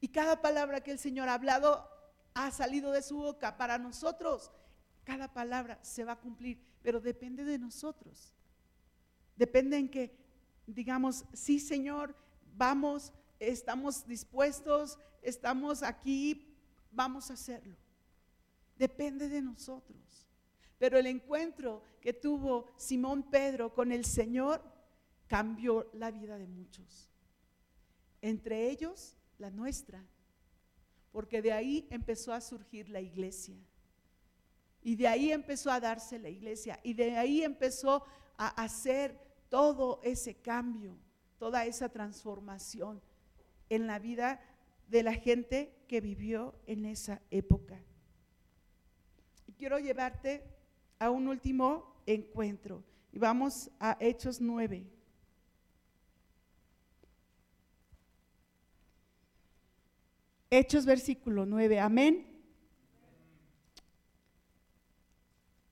Y 0.00 0.08
cada 0.08 0.40
palabra 0.40 0.80
que 0.80 0.92
el 0.92 0.98
Señor 0.98 1.28
ha 1.28 1.34
hablado 1.34 1.86
ha 2.32 2.50
salido 2.50 2.92
de 2.92 3.02
su 3.02 3.16
boca 3.18 3.58
para 3.58 3.76
nosotros. 3.76 4.50
Cada 5.04 5.32
palabra 5.32 5.78
se 5.82 6.04
va 6.04 6.12
a 6.12 6.20
cumplir, 6.20 6.58
pero 6.82 7.00
depende 7.00 7.44
de 7.44 7.58
nosotros. 7.58 8.32
Depende 9.36 9.76
en 9.76 9.90
que 9.90 10.20
digamos, 10.74 11.24
sí 11.32 11.58
Señor, 11.58 12.14
vamos, 12.56 13.12
estamos 13.38 14.06
dispuestos, 14.06 14.98
estamos 15.22 15.82
aquí, 15.82 16.56
vamos 16.90 17.30
a 17.30 17.34
hacerlo. 17.34 17.76
Depende 18.76 19.28
de 19.28 19.42
nosotros. 19.42 20.26
Pero 20.78 20.98
el 20.98 21.06
encuentro 21.06 21.82
que 22.00 22.14
tuvo 22.14 22.66
Simón 22.76 23.24
Pedro 23.30 23.74
con 23.74 23.92
el 23.92 24.04
Señor 24.06 24.62
cambió 25.26 25.90
la 25.92 26.10
vida 26.10 26.38
de 26.38 26.46
muchos. 26.46 27.10
Entre 28.22 28.70
ellos, 28.70 29.16
la 29.38 29.50
nuestra. 29.50 30.02
Porque 31.12 31.42
de 31.42 31.52
ahí 31.52 31.86
empezó 31.90 32.32
a 32.32 32.40
surgir 32.40 32.88
la 32.88 33.00
iglesia. 33.00 33.56
Y 34.82 34.96
de 34.96 35.08
ahí 35.08 35.30
empezó 35.30 35.70
a 35.70 35.80
darse 35.80 36.18
la 36.18 36.30
iglesia. 36.30 36.80
Y 36.82 36.94
de 36.94 37.16
ahí 37.16 37.42
empezó 37.42 38.04
a 38.38 38.48
hacer 38.62 39.18
todo 39.50 40.00
ese 40.02 40.36
cambio, 40.36 40.96
toda 41.38 41.66
esa 41.66 41.90
transformación 41.90 43.02
en 43.68 43.86
la 43.86 43.98
vida 43.98 44.40
de 44.90 45.02
la 45.04 45.14
gente 45.14 45.72
que 45.86 46.00
vivió 46.00 46.54
en 46.66 46.84
esa 46.84 47.22
época. 47.30 47.80
Y 49.46 49.52
quiero 49.52 49.78
llevarte 49.78 50.42
a 50.98 51.10
un 51.10 51.28
último 51.28 52.02
encuentro. 52.06 52.82
Y 53.12 53.18
vamos 53.18 53.70
a 53.78 53.96
Hechos 54.00 54.40
9. 54.40 54.84
Hechos 60.50 60.84
versículo 60.84 61.46
9, 61.46 61.78
amén. 61.78 62.26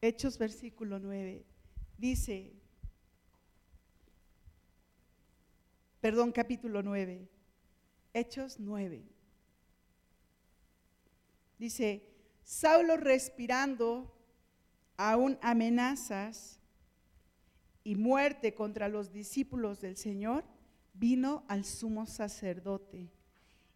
Hechos 0.01 0.39
versículo 0.39 1.01
9. 1.01 1.45
Dice, 1.97 2.53
perdón, 6.01 6.31
capítulo 6.31 6.85
9. 6.85 7.38
Hechos 8.15 8.59
9. 8.59 9.05
Dice, 11.59 12.03
Saulo 12.45 12.97
respirando 12.97 14.15
aún 14.97 15.39
amenazas 15.43 16.61
y 17.85 17.95
muerte 17.97 18.55
contra 18.55 18.89
los 18.89 19.13
discípulos 19.13 19.81
del 19.81 19.97
Señor, 19.97 20.45
vino 20.95 21.45
al 21.49 21.65
sumo 21.65 22.07
sacerdote 22.07 23.11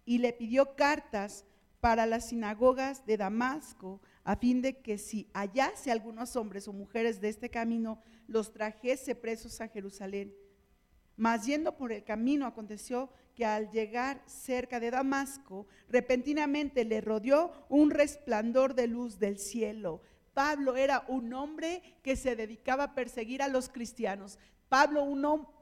y 0.04 0.18
le 0.18 0.32
pidió 0.32 0.74
cartas 0.74 1.44
para 1.80 2.06
las 2.06 2.28
sinagogas 2.28 3.04
de 3.06 3.16
Damasco, 3.16 4.00
a 4.24 4.36
fin 4.36 4.62
de 4.62 4.78
que 4.78 4.98
si 4.98 5.28
hallase 5.32 5.90
algunos 5.90 6.36
hombres 6.36 6.68
o 6.68 6.72
mujeres 6.72 7.20
de 7.20 7.28
este 7.28 7.50
camino, 7.50 8.00
los 8.28 8.52
trajese 8.52 9.14
presos 9.14 9.60
a 9.60 9.68
Jerusalén. 9.68 10.32
Mas 11.16 11.44
yendo 11.44 11.76
por 11.76 11.92
el 11.92 12.04
camino 12.04 12.46
aconteció 12.46 13.10
que 13.34 13.44
al 13.44 13.70
llegar 13.70 14.22
cerca 14.26 14.80
de 14.80 14.90
Damasco, 14.90 15.66
repentinamente 15.88 16.84
le 16.84 17.00
rodeó 17.00 17.52
un 17.68 17.90
resplandor 17.90 18.74
de 18.74 18.86
luz 18.86 19.18
del 19.18 19.38
cielo. 19.38 20.02
Pablo 20.34 20.76
era 20.76 21.04
un 21.08 21.32
hombre 21.34 21.82
que 22.02 22.16
se 22.16 22.36
dedicaba 22.36 22.84
a 22.84 22.94
perseguir 22.94 23.42
a 23.42 23.48
los 23.48 23.68
cristianos. 23.68 24.38
Pablo, 24.68 25.04
un 25.04 25.24
hombre 25.24 25.52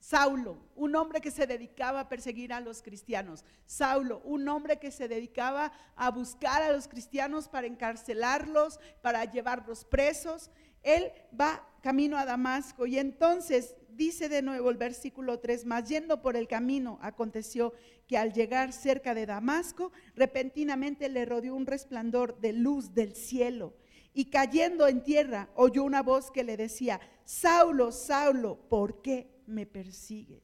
Saulo, 0.00 0.58
un 0.76 0.94
hombre 0.94 1.20
que 1.20 1.30
se 1.30 1.46
dedicaba 1.46 2.00
a 2.00 2.08
perseguir 2.08 2.52
a 2.52 2.60
los 2.60 2.82
cristianos. 2.82 3.44
Saulo, 3.66 4.20
un 4.24 4.48
hombre 4.48 4.78
que 4.78 4.90
se 4.90 5.08
dedicaba 5.08 5.72
a 5.96 6.10
buscar 6.10 6.62
a 6.62 6.72
los 6.72 6.86
cristianos 6.86 7.48
para 7.48 7.66
encarcelarlos, 7.66 8.78
para 9.02 9.24
llevarlos 9.24 9.84
presos. 9.84 10.50
Él 10.82 11.10
va 11.38 11.66
camino 11.82 12.16
a 12.18 12.24
Damasco 12.24 12.86
y 12.86 12.98
entonces 12.98 13.74
dice 13.90 14.28
de 14.28 14.42
nuevo 14.42 14.70
el 14.70 14.76
versículo 14.76 15.40
3, 15.40 15.66
más 15.66 15.88
yendo 15.88 16.22
por 16.22 16.36
el 16.36 16.46
camino, 16.46 16.98
aconteció 17.02 17.72
que 18.06 18.16
al 18.16 18.32
llegar 18.32 18.72
cerca 18.72 19.14
de 19.14 19.26
Damasco, 19.26 19.92
repentinamente 20.14 21.08
le 21.08 21.24
rodeó 21.24 21.54
un 21.54 21.66
resplandor 21.66 22.40
de 22.40 22.52
luz 22.52 22.94
del 22.94 23.14
cielo 23.14 23.74
y 24.14 24.26
cayendo 24.26 24.88
en 24.88 25.02
tierra 25.02 25.48
oyó 25.54 25.84
una 25.84 26.02
voz 26.02 26.30
que 26.30 26.44
le 26.44 26.56
decía, 26.56 27.00
Saulo, 27.24 27.92
Saulo, 27.92 28.56
¿por 28.68 29.00
qué 29.02 29.30
me 29.46 29.66
persigues? 29.66 30.42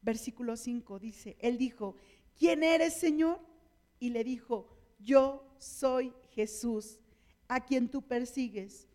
Versículo 0.00 0.56
5 0.56 0.98
dice, 0.98 1.36
él 1.40 1.58
dijo, 1.58 1.96
¿quién 2.38 2.62
eres, 2.62 2.94
Señor? 2.94 3.40
Y 3.98 4.10
le 4.10 4.24
dijo, 4.24 4.68
yo 4.98 5.44
soy 5.58 6.12
Jesús, 6.30 7.00
a 7.48 7.64
quien 7.64 7.90
tú 7.90 8.02
persigues. 8.02 8.86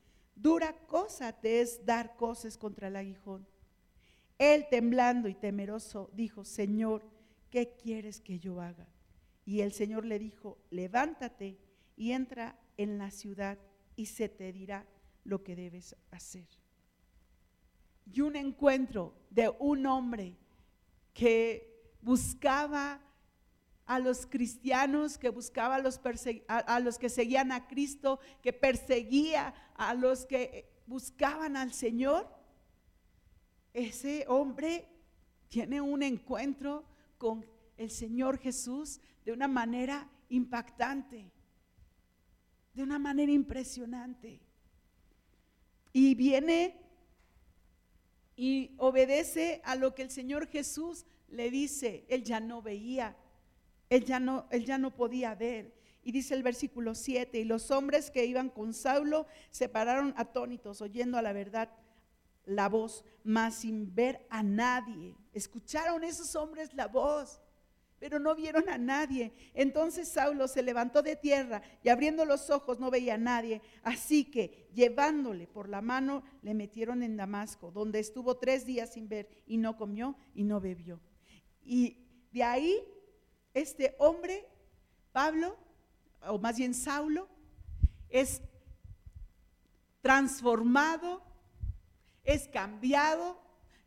Dura 0.42 0.74
cosa 0.88 1.34
te 1.34 1.62
es 1.62 1.86
dar 1.86 2.16
cosas 2.16 2.58
contra 2.58 2.88
el 2.88 2.96
aguijón. 2.96 3.48
Él, 4.38 4.66
temblando 4.70 5.28
y 5.28 5.36
temeroso, 5.36 6.10
dijo, 6.14 6.44
Señor, 6.44 7.04
¿qué 7.50 7.76
quieres 7.76 8.20
que 8.20 8.40
yo 8.40 8.60
haga? 8.60 8.88
Y 9.46 9.62
el 9.62 9.72
Señor 9.72 10.06
le 10.06 10.18
dijo, 10.18 10.58
levántate 10.72 11.60
y 11.96 12.12
entra 12.14 12.60
en 12.78 12.98
la 12.98 13.12
ciudad 13.12 13.60
y 13.96 14.08
se 14.08 14.30
te 14.30 14.52
dirá 14.52 14.88
lo 15.24 15.44
que 15.44 15.56
debes 15.56 15.96
hacer 16.10 16.48
y 18.14 18.22
un 18.22 18.36
encuentro 18.36 19.14
de 19.30 19.50
un 19.60 19.86
hombre 19.86 20.36
que 21.14 21.96
buscaba 22.02 23.00
a 23.92 24.00
los 24.00 24.26
cristianos, 24.26 25.18
que 25.18 25.28
buscaba 25.28 25.76
a 25.76 25.80
los, 25.80 26.00
a, 26.48 26.80
los, 26.80 26.98
que 26.98 27.10
seguían 27.10 27.52
a 27.52 27.68
Cristo, 27.68 28.22
que 28.42 28.54
perseguía 28.54 29.54
a 29.76 29.94
los 29.94 30.26
que 30.26 30.72
buscaban 30.88 31.58
al 31.58 31.74
Señor, 31.74 32.26
ese 33.74 34.24
hombre 34.30 34.88
tiene 35.50 35.82
un 35.82 36.04
encuentro 36.04 36.86
con 37.18 37.46
el 37.76 37.92
Señor 37.92 38.38
Jesús 38.38 39.02
de 39.26 39.34
una 39.34 39.50
manera 39.50 40.10
impactante, 40.30 41.30
de 42.74 42.84
una 42.84 42.98
manera 42.98 43.34
impresionante. 43.34 44.40
Y 45.92 46.16
viene 46.16 46.80
y 48.38 48.74
obedece 48.78 49.62
a 49.66 49.76
lo 49.76 49.94
que 49.94 50.04
el 50.04 50.12
Señor 50.12 50.48
Jesús 50.48 51.06
le 51.28 51.52
dice. 51.52 52.06
Él 52.08 52.24
ya 52.24 52.40
no 52.40 52.62
veía, 52.62 53.18
él 53.92 54.06
ya 54.06 54.22
no, 54.22 54.48
él 54.52 54.66
ya 54.66 54.78
no 54.78 54.96
podía 54.96 55.36
ver. 55.36 55.76
Y 56.02 56.14
dice 56.14 56.34
el 56.34 56.44
versículo 56.44 56.96
7, 56.96 57.40
y 57.40 57.44
los 57.44 57.70
hombres 57.72 58.10
que 58.10 58.26
iban 58.26 58.50
con 58.50 58.74
Saulo 58.74 59.28
se 59.52 59.68
pararon 59.68 60.14
atónitos, 60.18 60.82
oyendo 60.82 61.18
a 61.18 61.22
la 61.22 61.34
verdad 61.34 61.70
la 62.46 62.70
voz, 62.70 63.04
mas 63.26 63.56
sin 63.56 63.94
ver 63.94 64.26
a 64.30 64.44
nadie. 64.44 65.16
Escucharon 65.34 66.06
esos 66.06 66.36
hombres 66.38 66.74
la 66.74 66.88
voz, 66.88 67.42
pero 68.00 68.18
no 68.18 68.34
vieron 68.34 68.70
a 68.70 68.78
nadie. 68.78 69.34
Entonces 69.54 70.08
Saulo 70.08 70.48
se 70.48 70.64
levantó 70.64 71.02
de 71.02 71.18
tierra 71.18 71.62
y 71.84 71.90
abriendo 71.90 72.24
los 72.24 72.50
ojos 72.50 72.80
no 72.80 72.92
veía 72.92 73.16
a 73.16 73.18
nadie. 73.20 73.62
Así 73.84 74.24
que 74.24 74.70
llevándole 74.74 75.48
por 75.48 75.68
la 75.68 75.82
mano 75.82 76.24
le 76.44 76.54
metieron 76.54 77.04
en 77.04 77.18
Damasco, 77.18 77.72
donde 77.72 78.00
estuvo 78.00 78.38
tres 78.38 78.66
días 78.66 78.94
sin 78.94 79.10
ver 79.10 79.28
y 79.46 79.58
no 79.58 79.76
comió 79.76 80.16
y 80.34 80.46
no 80.46 80.62
bebió. 80.62 81.02
Y 81.62 81.98
de 82.32 82.44
ahí 82.44 82.82
este 83.54 83.96
hombre, 84.00 84.48
Pablo, 85.12 85.58
o 86.28 86.38
más 86.38 86.58
bien 86.58 86.74
Saulo, 86.74 87.28
es 88.10 88.42
transformado, 90.02 91.22
es 92.24 92.48
cambiado 92.48 93.42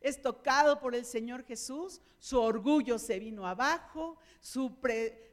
es 0.05 0.21
tocado 0.21 0.79
por 0.79 0.93
el 0.93 1.03
Señor 1.03 1.43
Jesús, 1.45 1.99
su 2.19 2.39
orgullo 2.39 2.99
se 2.99 3.17
vino 3.17 3.47
abajo, 3.47 4.17
su 4.39 4.79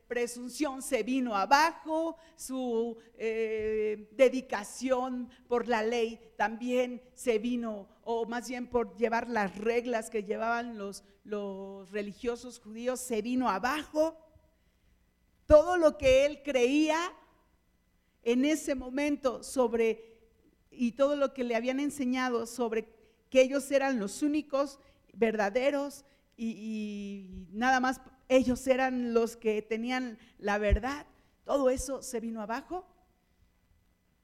presunción 0.09 0.83
se 0.83 1.03
vino 1.03 1.35
abajo, 1.35 2.17
su 2.37 2.97
eh, 3.17 4.09
dedicación 4.13 5.31
por 5.49 5.69
la 5.69 5.83
ley 5.83 6.21
también 6.37 7.03
se 7.15 7.39
vino, 7.39 7.89
o 8.05 8.27
más 8.27 8.49
bien 8.49 8.67
por 8.67 8.97
llevar 8.97 9.29
las 9.29 9.57
reglas 9.57 10.11
que 10.11 10.25
llevaban 10.25 10.77
los, 10.79 11.05
los 11.25 11.91
religiosos 11.91 12.59
judíos, 12.59 13.01
se 13.01 13.23
vino 13.23 13.49
abajo. 13.49 14.19
Todo 15.47 15.77
lo 15.77 15.99
que 15.99 16.27
él 16.27 16.43
creía 16.43 16.99
en 18.23 18.45
ese 18.45 18.75
momento 18.75 19.43
sobre, 19.43 20.19
y 20.71 20.93
todo 20.93 21.17
lo 21.17 21.35
que 21.35 21.45
le 21.45 21.57
habían 21.57 21.81
enseñado 21.81 22.47
sobre 22.47 22.89
que 23.31 23.41
ellos 23.41 23.71
eran 23.71 23.99
los 23.99 24.23
únicos 24.23 24.79
verdaderos 25.13 26.05
y, 26.37 27.47
nada 27.51 27.81
más 27.81 28.01
ellos 28.29 28.67
eran 28.67 29.15
los 29.15 29.37
que 29.37 29.63
tenían 29.63 30.19
la 30.39 30.59
verdad. 30.59 31.07
Todo 31.45 31.71
eso 31.71 32.03
se 32.03 32.21
vino 32.21 32.41
abajo 32.41 32.87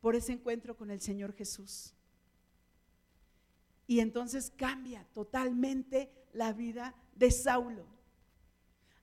por 0.00 0.14
ese 0.14 0.32
encuentro 0.32 0.76
con 0.76 0.90
el 0.90 1.00
Señor 1.00 1.34
Jesús. 1.34 1.94
Y 3.86 4.00
entonces 4.00 4.52
cambia 4.56 5.06
totalmente 5.14 6.12
la 6.32 6.52
vida 6.52 6.94
de 7.14 7.30
Saulo. 7.30 7.86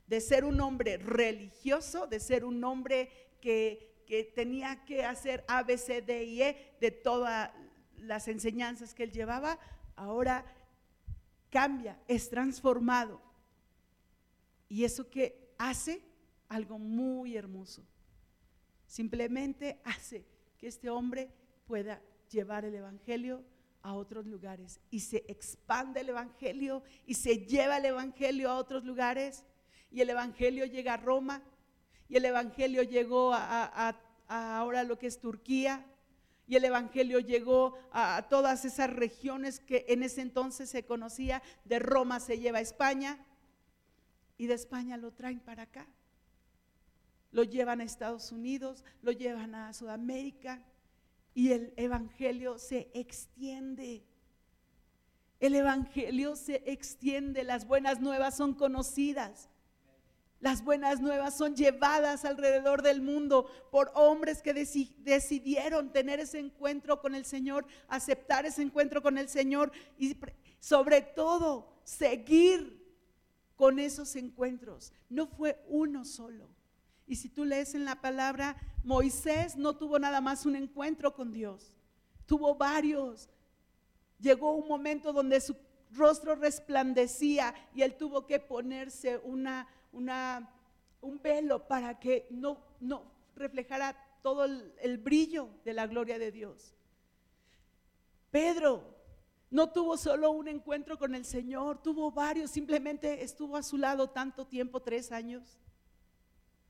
De 0.07 0.21
ser 0.21 0.45
un 0.45 0.61
hombre 0.61 0.97
religioso, 0.97 2.07
de 2.07 2.19
ser 2.19 2.45
un 2.45 2.63
hombre 2.63 3.09
que, 3.41 4.03
que 4.05 4.23
tenía 4.23 4.85
que 4.85 5.03
hacer 5.03 5.43
A, 5.47 5.63
B, 5.63 5.77
C, 5.77 6.01
D 6.01 6.23
y 6.23 6.41
E 6.43 6.75
de 6.79 6.91
todas 6.91 7.51
las 7.97 8.27
enseñanzas 8.27 8.93
que 8.93 9.03
él 9.03 9.11
llevaba, 9.11 9.57
ahora 9.95 10.45
cambia, 11.49 11.99
es 12.07 12.29
transformado. 12.29 13.21
Y 14.67 14.83
eso 14.83 15.09
que 15.09 15.53
hace 15.57 16.01
algo 16.47 16.79
muy 16.79 17.35
hermoso. 17.35 17.83
Simplemente 18.87 19.79
hace 19.83 20.25
que 20.57 20.67
este 20.67 20.89
hombre 20.89 21.29
pueda 21.65 22.01
llevar 22.29 22.65
el 22.65 22.75
Evangelio 22.75 23.43
a 23.81 23.93
otros 23.93 24.25
lugares. 24.25 24.79
Y 24.89 25.01
se 25.01 25.23
expande 25.27 26.01
el 26.01 26.09
Evangelio 26.09 26.83
y 27.05 27.15
se 27.15 27.45
lleva 27.45 27.77
el 27.77 27.85
Evangelio 27.85 28.49
a 28.49 28.57
otros 28.57 28.83
lugares. 28.83 29.43
Y 29.91 30.01
el 30.01 30.09
Evangelio 30.09 30.65
llega 30.65 30.95
a 30.95 30.97
Roma. 30.97 31.43
Y 32.07 32.17
el 32.17 32.25
Evangelio 32.25 32.83
llegó 32.83 33.31
a, 33.33 33.95
ahora 34.27 34.83
lo 34.83 34.97
que 34.97 35.07
es 35.07 35.19
Turquía, 35.19 35.85
Y 36.47 36.55
el 36.55 36.65
Evangelio 36.65 37.19
llegó 37.19 37.75
a 37.91 38.27
todas 38.29 38.65
esas 38.65 38.91
regiones 38.91 39.59
que 39.59 39.85
en 39.87 40.03
ese 40.03 40.21
entonces 40.21 40.69
se 40.69 40.85
conocía. 40.85 41.41
De 41.63 41.79
Roma 41.79 42.19
se 42.19 42.37
lleva 42.37 42.59
a 42.59 42.61
España 42.61 43.17
y 44.37 44.47
de 44.47 44.53
España 44.53 44.97
lo 44.97 45.11
traen 45.11 45.39
para 45.39 45.63
acá. 45.63 45.87
Lo 47.31 47.43
llevan 47.43 47.81
a 47.81 47.83
Estados 47.83 48.31
Unidos, 48.31 48.83
lo 49.01 49.11
llevan 49.11 49.55
a 49.55 49.73
Sudamérica 49.73 50.61
y 51.33 51.51
el 51.51 51.73
Evangelio 51.75 52.57
se 52.57 52.89
extiende. 52.93 54.03
El 55.39 55.55
Evangelio 55.55 56.35
se 56.35 56.63
extiende, 56.65 57.43
las 57.43 57.67
buenas 57.67 57.99
nuevas 57.99 58.37
son 58.37 58.53
conocidas. 58.53 59.49
Las 60.39 60.63
buenas 60.63 61.01
nuevas 61.01 61.35
son 61.35 61.55
llevadas 61.55 62.23
alrededor 62.23 62.81
del 62.81 63.01
mundo 63.01 63.49
por 63.71 63.91
hombres 63.95 64.41
que 64.41 64.53
decidieron 64.53 65.91
tener 65.91 66.19
ese 66.19 66.39
encuentro 66.39 67.01
con 67.01 67.15
el 67.15 67.25
Señor, 67.25 67.65
aceptar 67.87 68.45
ese 68.45 68.61
encuentro 68.61 69.01
con 69.01 69.17
el 69.17 69.27
Señor 69.27 69.71
y 69.97 70.15
sobre 70.59 71.01
todo 71.01 71.67
seguir 71.83 72.74
con 73.55 73.79
esos 73.79 74.15
encuentros. 74.15 74.91
No 75.09 75.27
fue 75.27 75.63
uno 75.67 76.05
solo. 76.05 76.47
Y 77.07 77.15
si 77.17 77.29
tú 77.29 77.45
lees 77.45 77.75
en 77.75 77.85
la 77.85 78.01
palabra, 78.01 78.57
Moisés 78.83 79.55
no 79.55 79.75
tuvo 79.75 79.99
nada 79.99 80.21
más 80.21 80.45
un 80.45 80.55
encuentro 80.55 81.13
con 81.13 81.31
Dios, 81.31 81.73
tuvo 82.25 82.55
varios. 82.55 83.29
Llegó 84.19 84.55
un 84.55 84.67
momento 84.67 85.13
donde 85.13 85.39
su 85.39 85.55
rostro 85.91 86.35
resplandecía 86.35 87.53
y 87.73 87.83
él 87.83 87.95
tuvo 87.95 88.25
que 88.25 88.39
ponerse 88.39 89.19
una 89.23 89.67
un 91.05 91.21
velo 91.21 91.67
para 91.67 91.99
que 91.99 92.27
no, 92.31 92.57
reflejara 93.35 93.95
todo 94.21 94.45
el 94.45 94.97
brillo 94.97 95.49
de 95.63 95.73
la 95.73 95.87
gloria 95.87 96.17
de 96.17 96.31
Dios. 96.31 96.73
Pedro 98.31 98.94
no 99.49 99.71
tuvo 99.71 99.97
solo 99.97 100.31
un 100.31 100.47
encuentro 100.47 100.97
con 100.97 101.15
el 101.15 101.25
Señor, 101.25 101.81
tuvo 101.81 102.11
varios, 102.11 102.51
simplemente 102.51 103.23
estuvo 103.23 103.57
a 103.57 103.63
su 103.63 103.77
lado 103.77 104.09
tanto 104.09 104.45
tiempo, 104.47 104.81
tres 104.81 105.11
años, 105.11 105.59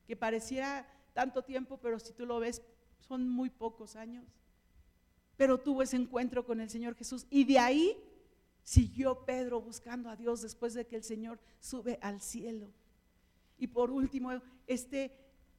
que 0.06 0.16
parecía 0.16 0.86
tanto 1.12 1.42
tiempo, 1.42 1.78
pero 1.78 1.98
si 1.98 2.12
tú 2.12 2.26
lo 2.26 2.38
ves, 2.38 2.62
son 2.98 3.28
muy 3.28 3.50
pocos 3.50 3.96
años. 3.96 4.24
Pero 5.36 5.58
tuvo 5.58 5.82
ese 5.82 5.96
encuentro 5.96 6.44
con 6.44 6.60
el 6.60 6.70
Señor 6.70 6.94
Jesús 6.94 7.26
y 7.30 7.44
de 7.44 7.58
ahí 7.58 7.96
siguió 8.62 9.24
Pedro 9.24 9.60
buscando 9.60 10.10
a 10.10 10.16
Dios 10.16 10.42
después 10.42 10.74
de 10.74 10.86
que 10.86 10.96
el 10.96 11.04
Señor 11.04 11.38
sube 11.60 11.98
al 12.02 12.20
cielo. 12.20 12.70
Y 13.58 13.68
por 13.68 13.90
último, 13.90 14.30
este, 14.66 15.12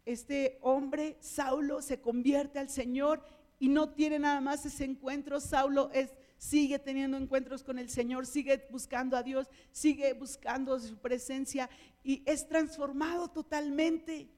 este 0.06 0.60
hombre, 0.62 1.18
Saulo, 1.20 1.82
se 1.82 2.02
convierte 2.02 2.60
al 2.60 2.70
Señor 2.70 3.24
y 3.60 3.70
no 3.70 3.90
tiene 3.90 4.20
nada 4.20 4.42
más 4.42 4.66
ese 4.66 4.86
encuentro. 4.86 5.40
Saulo 5.40 5.90
es, 5.94 6.12
sigue 6.38 6.80
teniendo 6.80 7.18
encuentros 7.18 7.64
con 7.64 7.80
el 7.80 7.90
Señor, 7.90 8.26
sigue 8.26 8.68
buscando 8.70 9.18
a 9.18 9.24
Dios, 9.24 9.48
sigue 9.72 10.14
buscando 10.14 10.80
su 10.80 10.98
presencia 10.98 11.70
y 12.04 12.24
es 12.26 12.48
transformado 12.48 13.28
totalmente. 13.30 14.30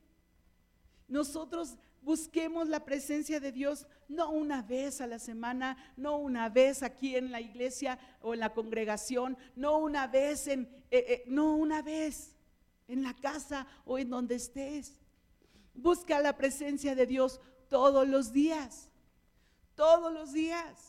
Nosotros 1.07 1.75
busquemos 2.01 2.67
la 2.67 2.85
presencia 2.85 3.39
de 3.39 3.51
Dios 3.51 3.85
no 4.07 4.31
una 4.31 4.61
vez 4.61 5.01
a 5.01 5.07
la 5.07 5.19
semana, 5.19 5.77
no 5.97 6.17
una 6.17 6.49
vez 6.49 6.83
aquí 6.83 7.15
en 7.15 7.31
la 7.31 7.41
iglesia 7.41 7.99
o 8.21 8.33
en 8.33 8.39
la 8.39 8.53
congregación, 8.53 9.37
no 9.55 9.77
una 9.77 10.07
vez 10.07 10.47
en, 10.47 10.61
eh, 10.89 11.05
eh, 11.07 11.23
no 11.27 11.55
una 11.55 11.81
vez 11.81 12.35
en 12.87 13.03
la 13.03 13.15
casa 13.15 13.67
o 13.85 13.99
en 13.99 14.09
donde 14.09 14.35
estés. 14.35 14.99
Busca 15.73 16.19
la 16.19 16.35
presencia 16.37 16.95
de 16.95 17.05
Dios 17.05 17.39
todos 17.69 18.07
los 18.07 18.33
días, 18.33 18.89
todos 19.75 20.11
los 20.11 20.33
días. 20.33 20.88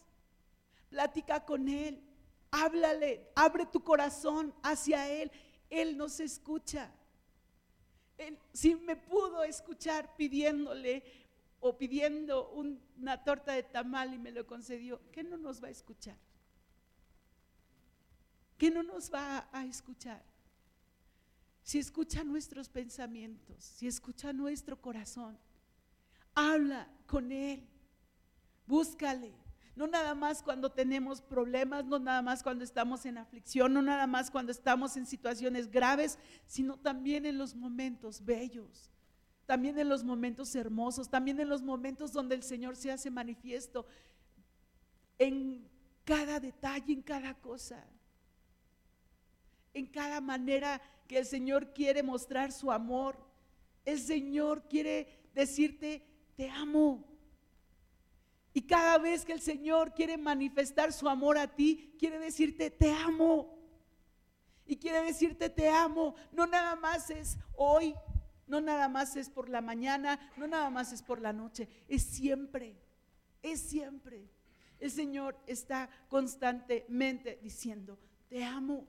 Platica 0.91 1.45
con 1.45 1.69
Él, 1.69 2.03
háblale, 2.51 3.31
abre 3.35 3.65
tu 3.67 3.83
corazón 3.83 4.55
hacia 4.63 5.09
Él. 5.09 5.31
Él 5.71 5.97
nos 5.97 6.21
escucha. 6.21 6.93
Él, 8.19 8.39
si 8.53 8.75
me 8.75 8.97
pudo 8.97 9.43
escuchar 9.45 10.15
pidiéndole 10.17 11.03
o 11.61 11.79
pidiendo 11.79 12.51
una 12.51 13.25
torta 13.25 13.53
de 13.53 13.63
tamal 13.63 14.13
y 14.13 14.19
me 14.19 14.33
lo 14.33 14.47
concedió, 14.47 15.01
¿qué 15.11 15.23
no 15.23 15.39
nos 15.39 15.63
va 15.63 15.69
a 15.69 15.71
escuchar? 15.71 16.17
¿Qué 18.59 18.71
no 18.71 18.83
nos 18.83 19.11
va 19.11 19.49
a 19.53 19.65
escuchar? 19.65 20.23
si 21.63 21.79
escucha 21.79 22.25
nuestros 22.25 22.69
pensamientos, 22.69 23.63
si 23.63 23.87
escucha 23.87 24.33
nuestro 24.33 24.81
corazón, 24.81 25.39
habla 26.35 26.89
con 27.07 27.31
Él, 27.31 27.65
búscale. 28.67 29.33
No 29.77 29.87
nada 29.87 30.15
más 30.15 30.43
cuando 30.43 30.71
tenemos 30.71 31.21
problemas, 31.23 31.85
no 31.85 31.99
nada 31.99 32.23
más 32.23 32.43
cuando 32.43 32.65
estamos 32.65 33.07
en 33.07 33.19
aflicción, 33.19 33.73
no 33.73 33.83
nada 33.83 34.07
más 34.07 34.31
cuando 34.31 34.53
estamos 34.53 34.97
en 34.97 35.07
situaciones 35.07 35.71
graves, 35.71 36.19
sino 36.47 36.77
también 36.77 37.25
en 37.25 37.39
los 37.39 37.55
momentos 37.55 38.25
bellos, 38.25 38.91
también 39.47 39.79
en 39.79 39.89
los 39.89 40.05
momentos 40.05 40.55
hermosos, 40.55 41.09
también 41.09 41.41
en 41.41 41.49
los 41.49 41.63
momentos 41.63 42.13
donde 42.13 42.35
el 42.35 42.43
Señor 42.43 42.77
se 42.77 42.91
hace 42.91 43.11
manifiesto 43.11 43.87
en 45.19 45.69
cada 46.05 46.41
detalle, 46.41 46.93
en 46.93 47.03
cada 47.03 47.35
cosa, 47.35 47.87
en 49.75 49.87
cada 49.87 50.21
manera 50.21 50.81
que 51.07 51.19
el 51.19 51.27
Señor 51.27 51.73
quiere 51.73 52.03
mostrar 52.03 52.53
su 52.53 52.71
amor. 52.71 53.17
El 53.85 53.99
Señor 53.99 54.69
quiere 54.69 55.29
decirte, 55.35 56.05
te 56.37 56.49
amo. 56.49 57.10
Y 58.53 58.63
cada 58.63 58.99
vez 58.99 59.25
que 59.25 59.33
el 59.33 59.41
Señor 59.41 59.95
quiere 59.95 60.19
manifestar 60.19 60.93
su 60.93 61.09
amor 61.09 61.39
a 61.39 61.55
ti, 61.55 61.95
quiere 61.99 62.19
decirte, 62.19 62.71
te 62.71 62.93
amo. 62.93 63.57
Y 64.67 64.77
quiere 64.77 65.03
decirte, 65.03 65.49
te 65.51 65.69
amo. 65.69 66.15
No 66.33 66.47
nada 66.47 66.75
más 66.77 67.11
es 67.11 67.39
hoy, 67.57 67.95
no 68.47 68.61
nada 68.61 68.89
más 68.89 69.17
es 69.17 69.31
por 69.31 69.49
la 69.49 69.61
mañana, 69.61 70.19
no 70.37 70.47
nada 70.47 70.71
más 70.71 70.93
es 70.93 71.03
por 71.03 71.21
la 71.21 71.33
noche, 71.33 71.69
es 71.89 72.03
siempre, 72.03 72.77
es 73.43 73.61
siempre. 73.61 74.29
El 74.81 74.91
Señor 74.91 75.39
está 75.47 75.89
constantemente 76.09 77.39
diciendo, 77.43 77.99
te 78.29 78.45
amo, 78.45 78.87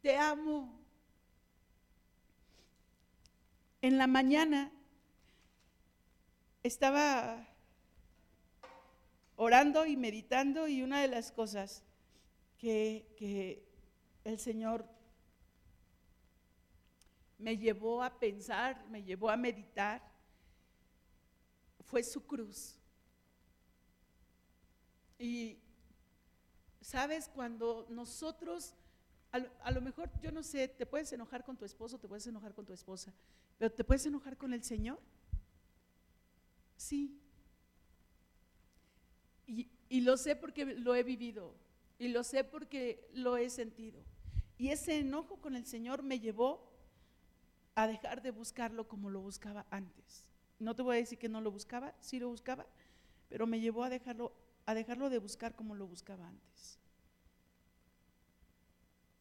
te 0.00 0.16
amo 0.16 0.78
en 3.80 3.98
la 3.98 4.06
mañana 4.06 4.72
estaba 6.62 7.46
orando 9.38 9.86
y 9.86 9.96
meditando 9.96 10.66
y 10.66 10.82
una 10.82 11.00
de 11.00 11.06
las 11.06 11.30
cosas 11.30 11.84
que, 12.58 13.64
el 14.24 14.38
Señor 14.38 14.84
me 17.38 17.56
llevó 17.56 18.02
a 18.02 18.18
pensar, 18.18 18.84
me 18.90 19.02
llevó 19.02 19.30
a 19.30 19.36
meditar, 19.36 20.02
fue 21.80 22.02
su 22.02 22.26
cruz. 22.26 22.74
Y 25.18 25.56
sabes, 26.80 27.28
cuando 27.28 27.86
nosotros, 27.88 28.74
a 29.30 29.70
lo, 29.70 29.80
mejor, 29.80 30.10
yo 30.20 30.32
no 30.32 30.42
sé, 30.42 30.66
te 30.66 30.84
puedes 30.84 31.12
enojar 31.12 31.44
con 31.44 31.56
tu 31.56 31.64
esposo, 31.64 31.96
te 31.98 32.08
puedes 32.08 32.26
enojar 32.26 32.54
con 32.54 32.66
tu 32.66 32.72
esposa, 32.72 33.14
¿Pero 33.56 33.72
te 33.72 33.84
puedes 33.84 34.04
enojar 34.04 34.36
con 34.36 34.52
el 34.52 34.62
Señor? 34.62 35.00
Sí. 36.76 37.18
Y, 39.48 39.68
y, 39.88 40.02
lo 40.02 40.16
sé 40.16 40.36
porque 40.36 40.64
lo 40.64 40.94
he 40.94 41.02
vivido. 41.02 41.56
Y 41.98 42.08
lo 42.08 42.22
sé 42.22 42.44
porque 42.44 43.10
lo 43.12 43.36
he 43.36 43.50
sentido. 43.50 44.00
Y 44.56 44.68
ese 44.68 44.98
enojo 45.00 45.40
con 45.40 45.56
el 45.56 45.66
Señor 45.66 46.04
me 46.04 46.20
llevó 46.20 46.70
a 47.74 47.88
dejar 47.88 48.22
de 48.22 48.30
buscarlo 48.30 48.86
como 48.86 49.10
lo 49.10 49.20
buscaba 49.20 49.66
antes. 49.70 50.24
No 50.60 50.76
te 50.76 50.82
voy 50.82 50.96
a 50.96 51.00
decir 51.00 51.18
que 51.18 51.28
no 51.28 51.40
lo 51.40 51.50
buscaba, 51.50 51.94
sí 52.00 52.20
lo 52.20 52.28
buscaba, 52.28 52.66
pero 53.28 53.46
me 53.46 53.60
llevó 53.60 53.82
a 53.82 53.90
dejarlo, 53.90 54.32
a 54.66 54.74
dejarlo 54.74 55.10
de 55.10 55.18
buscar 55.18 55.56
como 55.56 55.74
lo 55.74 55.86
buscaba 55.86 56.28
antes. 56.28 56.78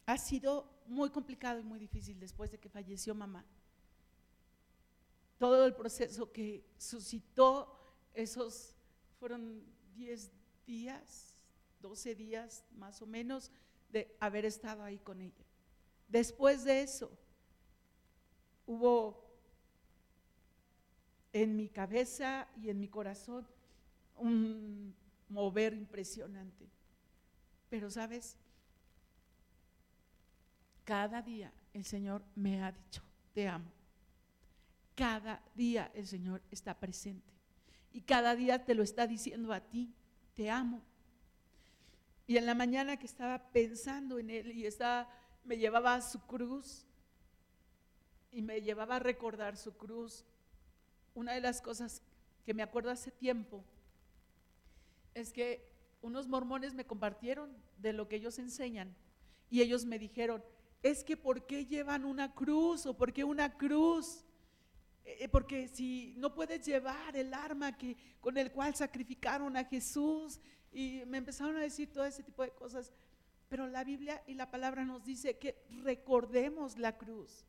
Ha 0.05 0.17
sido 0.17 0.69
muy 0.86 1.09
complicado 1.09 1.59
y 1.59 1.63
muy 1.63 1.80
difícil 1.80 2.19
después 2.19 2.51
de 2.51 2.59
que 2.59 2.69
falleció 2.69 3.15
mamá 3.15 3.43
todo 5.38 5.65
el 5.65 5.73
proceso 5.73 6.32
que 6.32 6.65
suscitó 6.78 7.73
esos, 8.13 8.75
fueron 9.19 9.63
10 9.98 10.32
días, 10.66 11.34
12 11.82 12.16
días 12.16 12.64
más 12.78 13.02
o 13.02 13.08
menos 13.08 13.52
de 13.89 14.16
haber 14.20 14.45
estado 14.45 14.84
ahí 14.84 15.00
con 15.00 15.22
ella. 15.22 15.45
Después 16.08 16.64
de 16.64 16.82
eso, 16.82 17.12
hubo 18.66 19.26
en 21.34 21.56
mi 21.56 21.68
cabeza 21.68 22.48
y 22.62 22.70
en 22.70 22.80
mi 22.80 22.88
corazón 22.88 23.48
un 24.16 24.95
mover 25.30 25.74
impresionante. 25.74 26.70
Pero 27.70 27.89
sabes, 27.89 28.38
cada 30.86 31.22
día 31.22 31.52
el 31.74 31.84
Señor 31.84 32.24
me 32.36 32.64
ha 32.64 32.72
dicho, 32.72 33.02
te 33.34 33.48
amo. 33.48 33.72
Cada 34.95 35.43
día 35.54 35.91
el 35.93 36.08
Señor 36.08 36.41
está 36.50 36.80
presente. 36.80 37.37
Y 37.98 38.02
cada 38.02 38.36
día 38.36 38.64
te 38.64 38.76
lo 38.76 38.84
está 38.84 39.08
diciendo 39.08 39.52
a 39.52 39.60
ti, 39.60 39.91
te 40.36 40.52
amo. 40.52 40.84
Y 42.28 42.38
en 42.38 42.45
la 42.45 42.54
mañana 42.54 42.98
que 42.98 43.08
estaba 43.08 43.50
pensando 43.52 44.20
en 44.20 44.30
él 44.30 44.52
y 44.52 44.68
estaba, 44.68 45.10
me 45.43 45.58
llevaba 45.58 45.95
a 45.95 46.02
su 46.02 46.20
cruz 46.28 46.86
y 48.32 48.43
me 48.43 48.62
llevaba 48.62 48.98
a 48.98 49.00
recordar 49.00 49.58
su 49.58 49.76
cruz, 49.76 50.24
una 51.16 51.34
de 51.34 51.41
las 51.41 51.60
cosas 51.60 52.04
que 52.45 52.54
me 52.54 52.62
acuerdo 52.62 52.91
hace 52.91 53.10
tiempo 53.10 53.64
es 55.16 55.34
que 55.34 55.68
unos 56.04 56.28
mormones 56.28 56.76
me 56.76 56.86
compartieron 56.86 57.50
de 57.80 57.93
lo 57.93 58.08
que 58.08 58.18
ellos 58.18 58.38
enseñan 58.38 58.95
y 59.50 59.64
ellos 59.64 59.86
me 59.86 59.98
dijeron, 59.98 60.43
es 60.84 61.04
que 61.04 61.18
¿por 61.18 61.48
qué 61.48 61.66
llevan 61.66 62.06
una 62.06 62.36
cruz 62.36 62.86
o 62.86 62.95
por 62.95 63.12
qué 63.12 63.24
una 63.24 63.58
cruz? 63.58 64.24
Eh, 65.08 65.24
eh, 65.24 65.30
porque 65.30 65.70
si 65.70 66.14
no 66.18 66.36
puedes 66.36 66.66
llevar 66.66 67.16
el 67.16 67.34
arma 67.34 67.78
que, 67.78 67.95
con 68.20 68.38
el 68.38 68.51
cual 68.51 68.76
sacrificaron 68.76 69.55
a 69.55 69.64
Jesús 69.64 70.38
y 70.72 71.01
me 71.08 71.18
empezaron 71.20 71.55
a 71.55 71.62
decir 71.62 71.89
todo 71.91 72.05
ese 72.05 72.24
tipo 72.24 72.43
de 72.43 72.51
cosas. 72.51 72.91
Pero 73.47 73.68
la 73.68 73.86
Biblia 73.86 74.22
y 74.28 74.34
la 74.34 74.51
palabra 74.51 74.84
nos 74.84 75.05
dice 75.05 75.38
que 75.38 75.64
recordemos 75.82 76.78
la 76.78 76.97
cruz. 76.97 77.45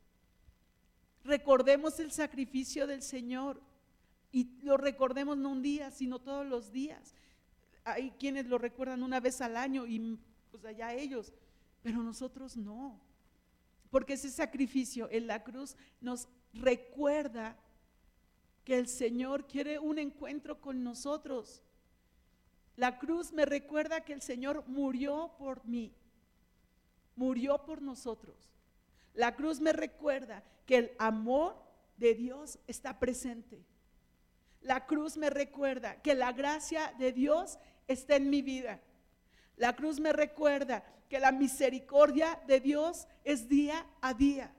Recordemos 1.24 1.98
el 1.98 2.12
sacrificio 2.12 2.86
del 2.86 3.02
Señor. 3.02 3.60
Y 4.30 4.60
lo 4.62 4.76
recordemos 4.76 5.36
no 5.36 5.48
un 5.48 5.62
día, 5.62 5.90
sino 5.90 6.20
todos 6.20 6.46
los 6.46 6.70
días. 6.70 7.14
Hay 7.82 8.12
quienes 8.12 8.46
lo 8.46 8.58
recuerdan 8.58 9.02
una 9.02 9.18
vez 9.18 9.40
al 9.40 9.56
año 9.56 9.84
y 9.84 10.16
pues 10.52 10.64
allá 10.64 10.94
ellos, 10.94 11.32
pero 11.82 12.04
nosotros 12.04 12.56
no. 12.56 13.00
Porque 13.90 14.12
ese 14.12 14.30
sacrificio 14.30 15.08
en 15.10 15.26
la 15.26 15.42
cruz 15.42 15.76
nos 16.00 16.28
recuerda 16.52 17.56
que 18.64 18.78
el 18.78 18.88
Señor 18.88 19.46
quiere 19.46 19.78
un 19.78 19.98
encuentro 19.98 20.60
con 20.60 20.84
nosotros. 20.84 21.62
La 22.76 22.98
cruz 22.98 23.32
me 23.32 23.44
recuerda 23.44 24.04
que 24.04 24.12
el 24.12 24.22
Señor 24.22 24.64
murió 24.66 25.32
por 25.38 25.64
mí, 25.64 25.92
murió 27.16 27.64
por 27.64 27.82
nosotros. 27.82 28.50
La 29.14 29.34
cruz 29.34 29.60
me 29.60 29.72
recuerda 29.72 30.44
que 30.64 30.76
el 30.76 30.92
amor 30.98 31.56
de 31.96 32.14
Dios 32.14 32.58
está 32.66 32.98
presente. 32.98 33.64
La 34.60 34.86
cruz 34.86 35.16
me 35.16 35.30
recuerda 35.30 36.00
que 36.02 36.14
la 36.14 36.32
gracia 36.32 36.94
de 36.98 37.12
Dios 37.12 37.58
está 37.86 38.16
en 38.16 38.30
mi 38.30 38.42
vida. 38.42 38.80
La 39.56 39.74
cruz 39.74 39.98
me 39.98 40.12
recuerda 40.12 40.84
que 41.08 41.18
la 41.18 41.32
misericordia 41.32 42.40
de 42.46 42.60
Dios 42.60 43.08
es 43.24 43.48
día 43.48 43.86
a 44.00 44.14
día. 44.14 44.54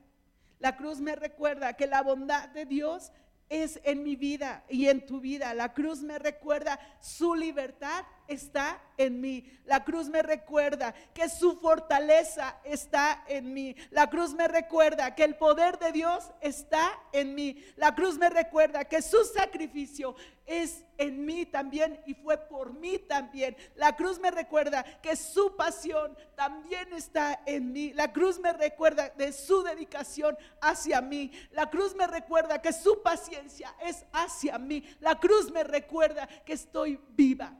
La 0.59 0.75
cruz 0.75 0.99
me 0.99 1.15
recuerda 1.15 1.73
que 1.73 1.87
la 1.87 2.03
bondad 2.03 2.49
de 2.49 2.65
Dios 2.65 3.11
es 3.49 3.79
en 3.83 4.03
mi 4.03 4.15
vida 4.15 4.63
y 4.69 4.87
en 4.87 5.05
tu 5.05 5.19
vida. 5.19 5.53
La 5.53 5.73
cruz 5.73 6.01
me 6.01 6.19
recuerda 6.19 6.79
su 6.99 7.33
libertad 7.33 8.05
está 8.29 8.81
en 8.97 9.19
mí. 9.19 9.43
La 9.65 9.83
cruz 9.83 10.07
me 10.07 10.21
recuerda 10.21 10.93
que 11.13 11.27
su 11.29 11.59
fortaleza 11.59 12.57
está 12.63 13.23
en 13.27 13.53
mí. 13.53 13.75
La 13.89 14.09
cruz 14.09 14.33
me 14.33 14.47
recuerda 14.47 15.15
que 15.15 15.23
el 15.23 15.35
poder 15.35 15.79
de 15.79 15.91
Dios 15.91 16.31
está 16.41 16.97
en 17.11 17.33
mí. 17.33 17.63
La 17.75 17.95
cruz 17.95 18.17
me 18.17 18.29
recuerda 18.29 18.85
que 18.85 19.01
su 19.01 19.23
sacrificio 19.25 20.15
es 20.45 20.83
en 20.97 21.25
mí 21.25 21.45
también 21.45 21.99
y 22.05 22.13
fue 22.13 22.37
por 22.37 22.73
mí 22.73 22.99
también. 22.99 23.57
La 23.75 23.95
cruz 23.95 24.19
me 24.19 24.31
recuerda 24.31 24.83
que 25.01 25.15
su 25.15 25.55
pasión 25.55 26.15
también 26.35 26.93
está 26.93 27.41
en 27.45 27.71
mí. 27.71 27.93
La 27.93 28.13
cruz 28.13 28.39
me 28.39 28.53
recuerda 28.53 29.09
de 29.09 29.33
su 29.33 29.63
dedicación 29.63 30.37
hacia 30.61 31.01
mí. 31.01 31.31
La 31.51 31.69
cruz 31.69 31.95
me 31.95 32.05
recuerda 32.05 32.61
que 32.61 32.73
su 32.73 33.01
paciencia 33.01 33.73
es 33.81 34.05
hacia 34.13 34.59
mí. 34.59 34.83
La 34.99 35.19
cruz 35.19 35.51
me 35.51 35.63
recuerda 35.63 36.27
que 36.45 36.53
estoy 36.53 36.99
viva 37.15 37.53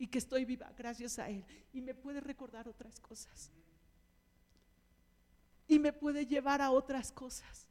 y 0.00 0.06
que 0.06 0.16
estoy 0.16 0.46
viva 0.46 0.72
gracias 0.78 1.18
a 1.18 1.28
Él. 1.28 1.44
Y 1.74 1.82
me 1.82 1.94
puede 1.94 2.20
recordar 2.20 2.66
otras 2.66 2.98
cosas. 3.00 3.52
Y 5.68 5.78
me 5.78 5.92
puede 5.92 6.24
llevar 6.24 6.62
a 6.62 6.70
otras 6.70 7.12
cosas. 7.12 7.68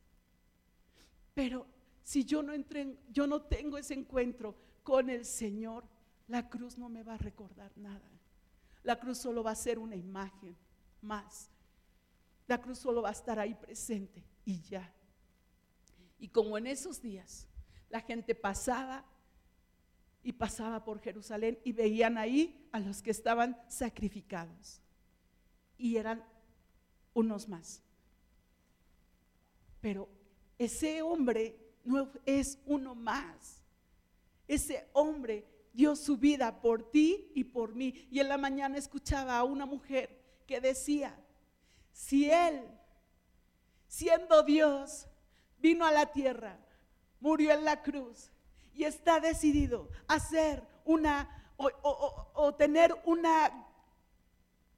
Pero 1.33 1.65
si 2.03 2.23
yo 2.23 2.43
no 2.43 2.53
entré, 2.53 2.99
yo 3.09 3.25
no 3.25 3.41
tengo 3.41 3.79
ese 3.79 3.95
encuentro 3.95 4.55
con 4.83 5.09
el 5.09 5.25
Señor, 5.25 5.83
la 6.27 6.47
cruz 6.47 6.77
no 6.77 6.87
me 6.87 7.01
va 7.01 7.15
a 7.15 7.17
recordar 7.17 7.75
nada. 7.75 8.11
La 8.83 8.99
cruz 8.99 9.17
solo 9.17 9.43
va 9.43 9.51
a 9.51 9.55
ser 9.55 9.79
una 9.79 9.95
imagen 9.95 10.55
más. 11.01 11.49
La 12.45 12.61
cruz 12.61 12.77
solo 12.77 13.01
va 13.01 13.09
a 13.09 13.13
estar 13.13 13.39
ahí 13.39 13.55
presente 13.55 14.23
y 14.45 14.61
ya. 14.61 14.93
Y 16.19 16.27
como 16.27 16.59
en 16.59 16.67
esos 16.67 17.01
días 17.01 17.47
la 17.89 18.01
gente 18.01 18.35
pasaba 18.35 19.03
y 20.23 20.33
pasaba 20.33 20.83
por 20.83 20.99
Jerusalén 20.99 21.59
y 21.63 21.71
veían 21.71 22.17
ahí 22.17 22.67
a 22.71 22.79
los 22.79 23.01
que 23.01 23.11
estaban 23.11 23.57
sacrificados. 23.67 24.81
Y 25.77 25.97
eran 25.97 26.23
unos 27.13 27.47
más. 27.47 27.81
Pero 29.81 30.09
ese 30.57 31.01
hombre 31.01 31.57
no 31.85 32.11
es 32.25 32.59
uno 32.65 32.95
más. 32.95 33.61
Ese 34.47 34.87
hombre 34.93 35.45
dio 35.73 35.95
su 35.95 36.17
vida 36.17 36.59
por 36.61 36.91
ti 36.91 37.31
y 37.33 37.45
por 37.45 37.73
mí. 37.75 38.07
Y 38.11 38.19
en 38.19 38.29
la 38.29 38.37
mañana 38.37 38.77
escuchaba 38.77 39.37
a 39.37 39.43
una 39.43 39.65
mujer 39.65 40.19
que 40.45 40.59
decía, 40.59 41.17
si 41.93 42.29
él, 42.29 42.63
siendo 43.87 44.43
Dios, 44.43 45.07
vino 45.59 45.85
a 45.85 45.91
la 45.91 46.11
tierra, 46.11 46.57
murió 47.19 47.51
en 47.51 47.63
la 47.63 47.81
cruz, 47.81 48.31
y 48.79 48.85
está 48.85 49.19
decidido 49.19 49.89
a 50.07 50.13
hacer 50.13 50.63
una 50.85 51.53
o, 51.57 52.55
tener 52.55 52.95
una, 53.03 53.67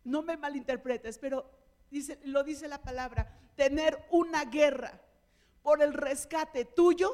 no 0.04 0.24
me 0.24 0.36
malinterpretes, 0.38 1.20
pero 1.20 1.46
dice, 1.92 2.20
lo 2.24 2.44
dice 2.44 2.68
la 2.68 2.82
palabra, 2.82 3.40
tener 3.56 4.04
una 4.10 4.46
guerra 4.46 5.00
por 5.62 5.84
el 5.84 5.94
rescate 5.94 6.66
tuyo, 6.66 7.12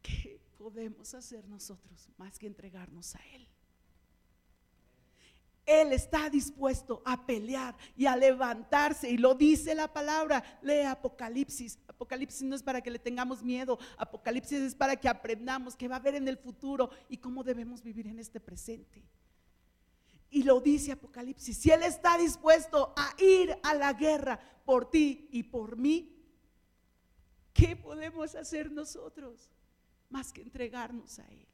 ¿qué 0.00 0.40
podemos 0.56 1.12
hacer 1.12 1.48
nosotros 1.48 2.08
más 2.16 2.38
que 2.38 2.46
entregarnos 2.46 3.16
a 3.16 3.26
Él? 3.34 3.48
Él 5.68 5.92
está 5.92 6.30
dispuesto 6.30 7.02
a 7.04 7.26
pelear 7.26 7.76
y 7.94 8.06
a 8.06 8.16
levantarse. 8.16 9.10
Y 9.10 9.18
lo 9.18 9.34
dice 9.34 9.74
la 9.74 9.92
palabra. 9.92 10.42
Lee 10.62 10.84
Apocalipsis. 10.84 11.78
Apocalipsis 11.86 12.42
no 12.42 12.54
es 12.54 12.62
para 12.62 12.80
que 12.80 12.90
le 12.90 12.98
tengamos 12.98 13.42
miedo. 13.42 13.78
Apocalipsis 13.98 14.60
es 14.60 14.74
para 14.74 14.96
que 14.96 15.10
aprendamos 15.10 15.76
qué 15.76 15.86
va 15.86 15.96
a 15.96 15.98
haber 15.98 16.14
en 16.14 16.26
el 16.26 16.38
futuro 16.38 16.88
y 17.10 17.18
cómo 17.18 17.44
debemos 17.44 17.82
vivir 17.82 18.06
en 18.06 18.18
este 18.18 18.40
presente. 18.40 19.04
Y 20.30 20.42
lo 20.42 20.58
dice 20.62 20.92
Apocalipsis. 20.92 21.58
Si 21.58 21.70
Él 21.70 21.82
está 21.82 22.16
dispuesto 22.16 22.94
a 22.96 23.14
ir 23.22 23.54
a 23.62 23.74
la 23.74 23.92
guerra 23.92 24.40
por 24.64 24.90
ti 24.90 25.28
y 25.32 25.42
por 25.42 25.76
mí, 25.76 26.16
¿qué 27.52 27.76
podemos 27.76 28.34
hacer 28.34 28.72
nosotros 28.72 29.50
más 30.08 30.32
que 30.32 30.40
entregarnos 30.40 31.18
a 31.18 31.28
Él? 31.28 31.46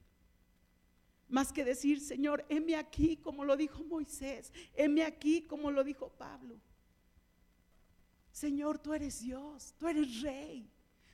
Más 1.28 1.52
que 1.52 1.64
decir, 1.64 2.00
Señor, 2.00 2.44
heme 2.48 2.76
aquí 2.76 3.16
como 3.16 3.44
lo 3.44 3.56
dijo 3.56 3.82
Moisés, 3.84 4.52
heme 4.74 5.02
aquí 5.02 5.42
como 5.42 5.70
lo 5.70 5.82
dijo 5.82 6.10
Pablo. 6.10 6.60
Señor, 8.30 8.78
tú 8.78 8.92
eres 8.92 9.20
Dios, 9.20 9.74
tú 9.78 9.88
eres 9.88 10.20
rey, 10.20 10.68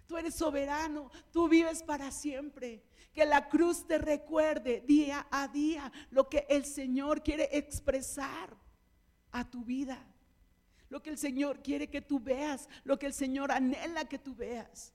tú 0.07 0.17
eres 0.17 0.35
soberano, 0.35 1.11
tú 1.31 1.49
vives 1.49 1.83
para 1.83 2.11
siempre. 2.11 2.83
Que 3.13 3.27
la 3.27 3.49
cruz 3.49 3.87
te 3.87 3.99
recuerde 3.99 4.83
día 4.87 5.27
a 5.31 5.49
día 5.49 5.93
lo 6.11 6.29
que 6.29 6.47
el 6.49 6.65
Señor 6.65 7.23
quiere 7.23 7.49
expresar 7.53 8.57
a 9.33 9.49
tu 9.49 9.65
vida. 9.65 10.03
Lo 10.89 11.03
que 11.03 11.11
el 11.11 11.19
Señor 11.19 11.63
quiere 11.63 11.89
que 11.89 12.01
tú 12.01 12.19
veas, 12.19 12.69
lo 12.85 12.99
que 12.99 13.07
el 13.07 13.13
Señor 13.13 13.53
anhela 13.53 14.09
que 14.09 14.19
tú 14.19 14.35
veas. 14.35 14.93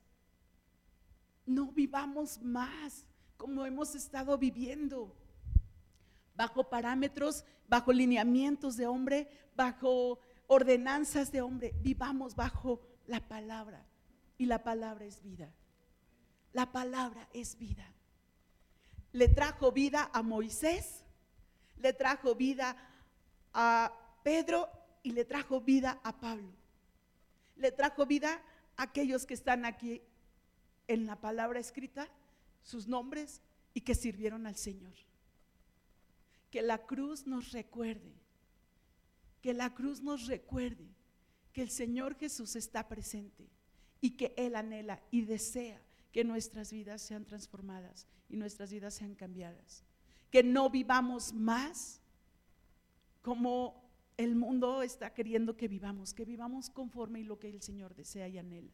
No 1.45 1.72
vivamos 1.72 2.41
más 2.41 3.05
como 3.38 3.65
hemos 3.65 3.95
estado 3.95 4.38
viviendo, 4.38 5.15
bajo 6.36 6.69
parámetros, 6.69 7.45
bajo 7.67 7.91
lineamientos 7.93 8.77
de 8.77 8.88
hombre, 8.88 9.29
bajo 9.55 10.19
ordenanzas 10.47 11.31
de 11.31 11.41
hombre, 11.41 11.73
vivamos 11.81 12.36
bajo 12.36 12.81
la 13.07 13.27
palabra. 13.27 13.86
Y 14.38 14.45
la 14.45 14.63
palabra 14.63 15.05
es 15.05 15.21
vida. 15.21 15.51
La 16.53 16.71
palabra 16.71 17.27
es 17.33 17.57
vida. 17.57 17.86
Le 19.11 19.29
trajo 19.29 19.71
vida 19.71 20.09
a 20.13 20.21
Moisés, 20.21 21.03
le 21.77 21.93
trajo 21.93 22.36
vida 22.36 22.75
a 23.53 23.93
Pedro 24.23 24.69
y 25.03 25.11
le 25.11 25.23
trajo 25.23 25.61
vida 25.61 25.99
a 26.03 26.19
Pablo. 26.19 26.51
Le 27.55 27.71
trajo 27.71 28.05
vida 28.05 28.41
a 28.75 28.83
aquellos 28.83 29.25
que 29.25 29.33
están 29.33 29.63
aquí 29.63 30.01
en 30.88 31.05
la 31.05 31.15
palabra 31.15 31.59
escrita 31.59 32.09
sus 32.66 32.88
nombres 32.88 33.41
y 33.74 33.82
que 33.82 33.95
sirvieron 33.95 34.45
al 34.47 34.57
Señor. 34.57 34.93
Que 36.51 36.61
la 36.61 36.86
cruz 36.86 37.26
nos 37.26 37.51
recuerde, 37.51 38.13
que 39.41 39.53
la 39.53 39.74
cruz 39.74 40.01
nos 40.01 40.28
recuerde 40.28 40.88
que 41.53 41.61
el 41.61 41.70
Señor 41.70 42.18
Jesús 42.18 42.55
está 42.55 42.88
presente 42.89 43.47
y 44.01 44.11
que 44.11 44.34
Él 44.36 44.55
anhela 44.55 45.01
y 45.11 45.22
desea 45.22 45.82
que 46.11 46.24
nuestras 46.24 46.72
vidas 46.72 47.01
sean 47.01 47.26
transformadas 47.26 48.07
y 48.30 48.36
nuestras 48.36 48.72
vidas 48.72 48.95
sean 48.95 49.16
cambiadas. 49.16 49.84
Que 50.32 50.43
no 50.43 50.70
vivamos 50.70 51.34
más 51.34 52.01
como 53.22 53.89
el 54.18 54.36
mundo 54.36 54.82
está 54.82 55.13
queriendo 55.13 55.55
que 55.55 55.68
vivamos, 55.68 56.13
que 56.13 56.26
vivamos 56.26 56.70
conforme 56.70 57.20
y 57.20 57.24
lo 57.24 57.38
que 57.38 57.49
el 57.49 57.61
Señor 57.61 57.95
desea 57.95 58.28
y 58.28 58.38
anhela. 58.38 58.72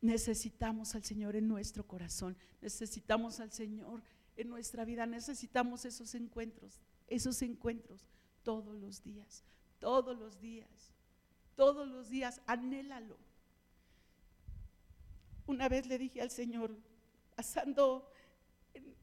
Necesitamos 0.00 0.94
al 0.94 1.04
Señor 1.04 1.36
en 1.36 1.48
nuestro 1.48 1.86
corazón, 1.86 2.36
necesitamos 2.60 3.40
al 3.40 3.52
Señor 3.52 4.02
en 4.36 4.48
nuestra 4.48 4.84
vida, 4.84 5.06
necesitamos 5.06 5.84
esos 5.84 6.14
encuentros, 6.14 6.80
esos 7.06 7.40
encuentros 7.42 8.06
todos 8.42 8.76
los 8.76 9.02
días, 9.02 9.44
todos 9.78 10.16
los 10.18 10.38
días, 10.40 10.92
todos 11.54 11.88
los 11.88 12.10
días, 12.10 12.40
anhélalo. 12.46 13.16
Una 15.46 15.68
vez 15.68 15.86
le 15.86 15.98
dije 15.98 16.20
al 16.20 16.30
Señor, 16.30 16.76
pasando 17.34 18.10
en, 18.74 18.94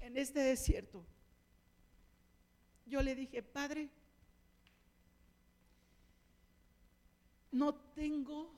en 0.00 0.16
este 0.16 0.40
desierto, 0.40 1.04
yo 2.86 3.02
le 3.02 3.14
dije, 3.14 3.42
Padre, 3.42 3.90
no 7.52 7.74
tengo 7.74 8.57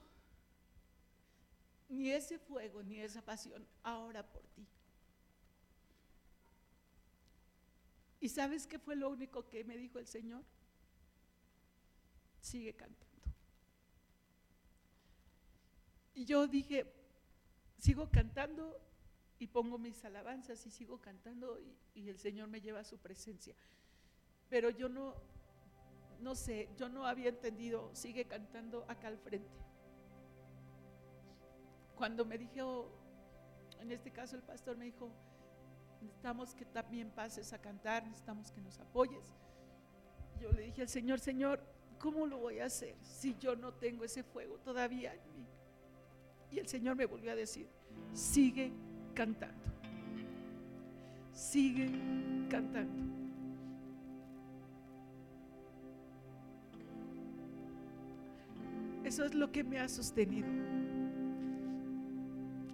ni 1.90 2.10
ese 2.10 2.38
fuego 2.38 2.82
ni 2.82 3.00
esa 3.00 3.20
pasión 3.20 3.66
ahora 3.82 4.22
por 4.22 4.42
ti. 4.48 4.66
¿Y 8.20 8.28
sabes 8.28 8.66
qué 8.66 8.78
fue 8.78 8.96
lo 8.96 9.10
único 9.10 9.48
que 9.48 9.64
me 9.64 9.76
dijo 9.76 9.98
el 9.98 10.06
Señor? 10.06 10.42
Sigue 12.40 12.74
cantando. 12.74 13.06
Y 16.14 16.26
yo 16.26 16.46
dije, 16.46 16.86
sigo 17.78 18.10
cantando 18.10 18.78
y 19.38 19.46
pongo 19.46 19.78
mis 19.78 20.04
alabanzas 20.04 20.64
y 20.66 20.70
sigo 20.70 21.00
cantando 21.00 21.58
y, 21.94 22.08
el 22.08 22.18
Señor 22.18 22.48
me 22.48 22.60
lleva 22.60 22.80
a 22.80 22.84
su 22.84 22.98
presencia. 22.98 23.54
Pero 24.48 24.68
yo 24.70 24.88
no, 24.88 25.14
no 26.20 26.34
sé, 26.34 26.68
yo 26.76 26.88
no 26.88 27.06
había 27.06 27.30
entendido, 27.30 27.90
sigue 27.94 28.26
cantando 28.26 28.84
acá 28.88 29.08
al 29.08 29.18
frente. 29.18 29.69
Cuando 32.00 32.24
me 32.24 32.38
dijo, 32.38 32.88
en 33.78 33.92
este 33.92 34.10
caso 34.10 34.34
el 34.34 34.42
pastor 34.42 34.74
me 34.78 34.86
dijo, 34.86 35.10
necesitamos 36.00 36.54
que 36.54 36.64
también 36.64 37.10
pases 37.10 37.52
a 37.52 37.60
cantar, 37.60 38.06
necesitamos 38.06 38.50
que 38.52 38.62
nos 38.62 38.78
apoyes. 38.78 39.22
Yo 40.40 40.50
le 40.50 40.62
dije 40.62 40.80
al 40.80 40.88
Señor, 40.88 41.20
Señor, 41.20 41.60
¿cómo 41.98 42.24
lo 42.24 42.38
voy 42.38 42.60
a 42.60 42.64
hacer 42.64 42.96
si 43.02 43.36
yo 43.36 43.54
no 43.54 43.74
tengo 43.74 44.02
ese 44.02 44.22
fuego 44.22 44.56
todavía 44.60 45.12
en 45.12 45.20
mí? 45.34 45.46
Y 46.50 46.58
el 46.58 46.68
Señor 46.68 46.96
me 46.96 47.04
volvió 47.04 47.32
a 47.32 47.34
decir, 47.34 47.68
sigue 48.14 48.72
cantando, 49.12 49.70
sigue 51.34 51.90
cantando. 52.48 53.14
Eso 59.04 59.26
es 59.26 59.34
lo 59.34 59.52
que 59.52 59.62
me 59.62 59.78
ha 59.78 59.86
sostenido. 59.86 60.48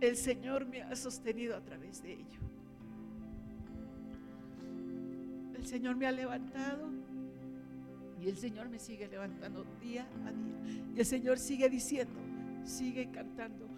El 0.00 0.16
Señor 0.16 0.66
me 0.66 0.82
ha 0.82 0.94
sostenido 0.94 1.56
a 1.56 1.60
través 1.60 2.02
de 2.02 2.12
ello. 2.12 2.40
El 5.54 5.66
Señor 5.66 5.96
me 5.96 6.06
ha 6.06 6.12
levantado 6.12 6.90
y 8.20 8.28
el 8.28 8.36
Señor 8.36 8.68
me 8.68 8.78
sigue 8.78 9.08
levantando 9.08 9.64
día 9.80 10.06
a 10.26 10.32
día. 10.32 10.84
Y 10.94 11.00
el 11.00 11.06
Señor 11.06 11.38
sigue 11.38 11.68
diciendo, 11.68 12.18
sigue 12.64 13.10
cantando. 13.10 13.68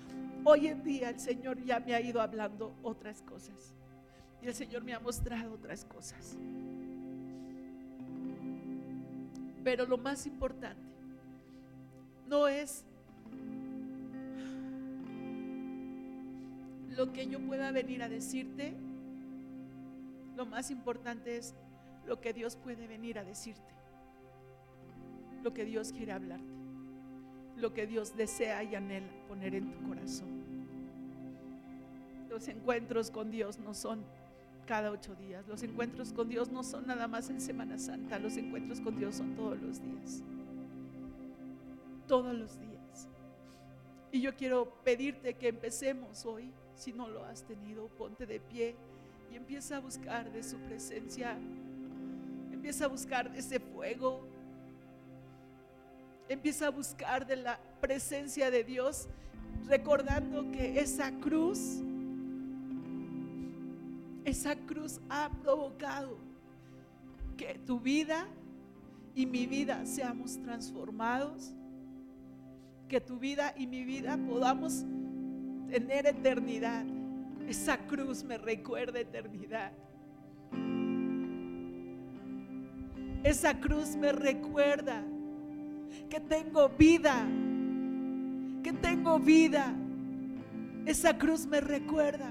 Hoy 0.44 0.68
en 0.68 0.82
día 0.82 1.10
el 1.10 1.20
Señor 1.20 1.62
ya 1.64 1.80
me 1.80 1.94
ha 1.94 2.00
ido 2.00 2.20
hablando 2.20 2.74
otras 2.82 3.22
cosas. 3.22 3.74
Y 4.42 4.46
el 4.46 4.54
Señor 4.54 4.84
me 4.84 4.94
ha 4.94 5.00
mostrado 5.00 5.52
otras 5.52 5.84
cosas. 5.84 6.36
Pero 9.64 9.86
lo 9.86 9.98
más 9.98 10.26
importante 10.26 10.88
no 12.28 12.48
es 12.48 12.84
lo 16.98 17.12
que 17.12 17.28
yo 17.28 17.38
pueda 17.38 17.70
venir 17.70 18.02
a 18.02 18.08
decirte. 18.08 18.74
Lo 20.36 20.46
más 20.46 20.72
importante 20.72 21.36
es 21.36 21.54
lo 22.04 22.20
que 22.20 22.32
Dios 22.32 22.56
puede 22.56 22.88
venir 22.88 23.20
a 23.20 23.24
decirte. 23.24 23.72
Lo 25.44 25.54
que 25.54 25.64
Dios 25.64 25.92
quiere 25.92 26.10
hablarte. 26.10 26.52
Lo 27.56 27.72
que 27.72 27.86
Dios 27.86 28.16
desea 28.16 28.64
y 28.64 28.74
anhela 28.74 29.06
poner 29.28 29.54
en 29.54 29.70
tu 29.70 29.88
corazón. 29.88 30.28
Los 32.28 32.48
encuentros 32.48 33.12
con 33.12 33.30
Dios 33.30 33.60
no 33.60 33.74
son 33.74 34.04
cada 34.66 34.90
ocho 34.90 35.14
días. 35.14 35.46
Los 35.46 35.62
encuentros 35.62 36.12
con 36.12 36.28
Dios 36.28 36.50
no 36.50 36.64
son 36.64 36.88
nada 36.88 37.06
más 37.06 37.30
en 37.30 37.40
Semana 37.40 37.78
Santa. 37.78 38.18
Los 38.18 38.36
encuentros 38.36 38.80
con 38.80 38.98
Dios 38.98 39.14
son 39.14 39.36
todos 39.36 39.62
los 39.62 39.80
días 39.80 40.24
todos 42.08 42.34
los 42.34 42.58
días. 42.58 43.06
Y 44.10 44.22
yo 44.22 44.34
quiero 44.34 44.72
pedirte 44.82 45.34
que 45.34 45.48
empecemos 45.48 46.24
hoy, 46.24 46.50
si 46.78 46.92
no 46.92 47.08
lo 47.08 47.24
has 47.24 47.42
tenido, 47.42 47.88
ponte 47.88 48.24
de 48.24 48.38
pie 48.38 48.76
y 49.30 49.36
empieza 49.36 49.76
a 49.76 49.80
buscar 49.80 50.32
de 50.32 50.42
su 50.42 50.56
presencia, 50.58 51.36
empieza 52.52 52.84
a 52.84 52.88
buscar 52.88 53.30
de 53.30 53.40
ese 53.40 53.58
fuego, 53.58 54.26
empieza 56.28 56.68
a 56.68 56.70
buscar 56.70 57.26
de 57.26 57.36
la 57.36 57.58
presencia 57.80 58.50
de 58.50 58.62
Dios, 58.62 59.08
recordando 59.66 60.50
que 60.52 60.78
esa 60.78 61.10
cruz, 61.18 61.80
esa 64.24 64.54
cruz 64.54 65.00
ha 65.10 65.30
provocado 65.42 66.16
que 67.36 67.58
tu 67.66 67.80
vida 67.80 68.28
y 69.16 69.26
mi 69.26 69.46
vida 69.46 69.84
seamos 69.84 70.40
transformados 70.42 71.52
que 72.88 73.00
tu 73.00 73.18
vida 73.18 73.54
y 73.56 73.66
mi 73.66 73.84
vida 73.84 74.16
podamos 74.16 74.84
tener 75.70 76.06
eternidad. 76.06 76.84
Esa 77.46 77.78
cruz 77.78 78.24
me 78.24 78.38
recuerda 78.38 79.00
eternidad. 79.00 79.72
Esa 83.24 83.58
cruz 83.58 83.96
me 83.96 84.12
recuerda 84.12 85.02
que 86.08 86.20
tengo 86.20 86.68
vida, 86.70 87.26
que 88.62 88.72
tengo 88.72 89.18
vida. 89.18 89.74
Esa 90.86 91.18
cruz 91.18 91.46
me 91.46 91.60
recuerda 91.60 92.30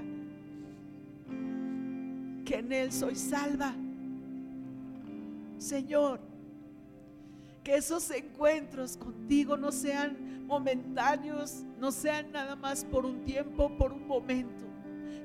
que 2.44 2.56
en 2.56 2.72
Él 2.72 2.92
soy 2.92 3.14
salva. 3.14 3.74
Señor, 5.58 6.20
que 7.62 7.76
esos 7.76 8.10
encuentros 8.10 8.96
contigo 8.96 9.56
no 9.56 9.70
sean 9.70 10.16
momentáneos, 10.48 11.62
no 11.78 11.92
sean 11.92 12.32
nada 12.32 12.56
más 12.56 12.84
por 12.84 13.04
un 13.04 13.22
tiempo, 13.24 13.70
por 13.76 13.92
un 13.92 14.08
momento. 14.08 14.64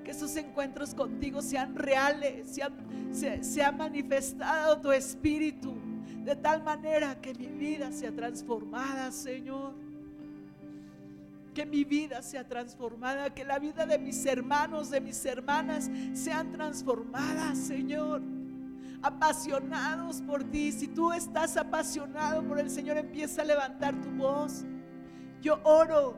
Que 0.04 0.12
esos 0.12 0.36
encuentros 0.36 0.94
contigo 0.94 1.42
sean 1.42 1.76
reales, 1.76 2.50
sean, 2.50 2.74
se, 3.12 3.64
ha 3.64 3.72
manifestado 3.72 4.80
tu 4.82 4.92
espíritu 4.92 5.74
de 6.26 6.36
tal 6.36 6.62
manera 6.62 7.20
que 7.22 7.34
mi 7.34 7.48
vida 7.48 7.92
sea 7.92 8.12
transformada, 8.12 9.12
Señor. 9.12 9.74
Que 11.56 11.66
mi 11.66 11.86
vida 11.86 12.22
sea 12.22 12.46
transformada, 12.46 13.34
que 13.34 13.46
la 13.46 13.60
vida 13.60 13.86
de 13.86 13.98
mis 13.98 14.26
hermanos, 14.26 14.90
de 14.90 15.00
mis 15.00 15.26
hermanas 15.26 15.90
sean 16.14 16.52
transformadas, 16.52 17.58
Señor 17.58 18.22
apasionados 19.04 20.22
por 20.22 20.46
ti. 20.46 20.72
Si 20.72 20.88
tú 20.88 21.12
estás 21.12 21.58
apasionado 21.58 22.42
por 22.48 22.58
el 22.58 22.70
Señor, 22.70 22.98
empieza 22.98 23.42
a 23.42 23.46
levantar 23.46 24.00
tu 24.02 24.10
voz. 24.12 24.64
Yo 25.44 25.60
oro, 25.66 26.16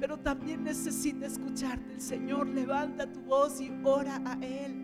pero 0.00 0.18
también 0.18 0.64
necesita 0.64 1.26
escucharte 1.26 1.94
el 1.94 2.00
Señor. 2.00 2.48
Levanta 2.48 3.06
tu 3.06 3.20
voz 3.20 3.60
y 3.60 3.72
ora 3.84 4.20
a 4.24 4.32
Él. 4.44 4.74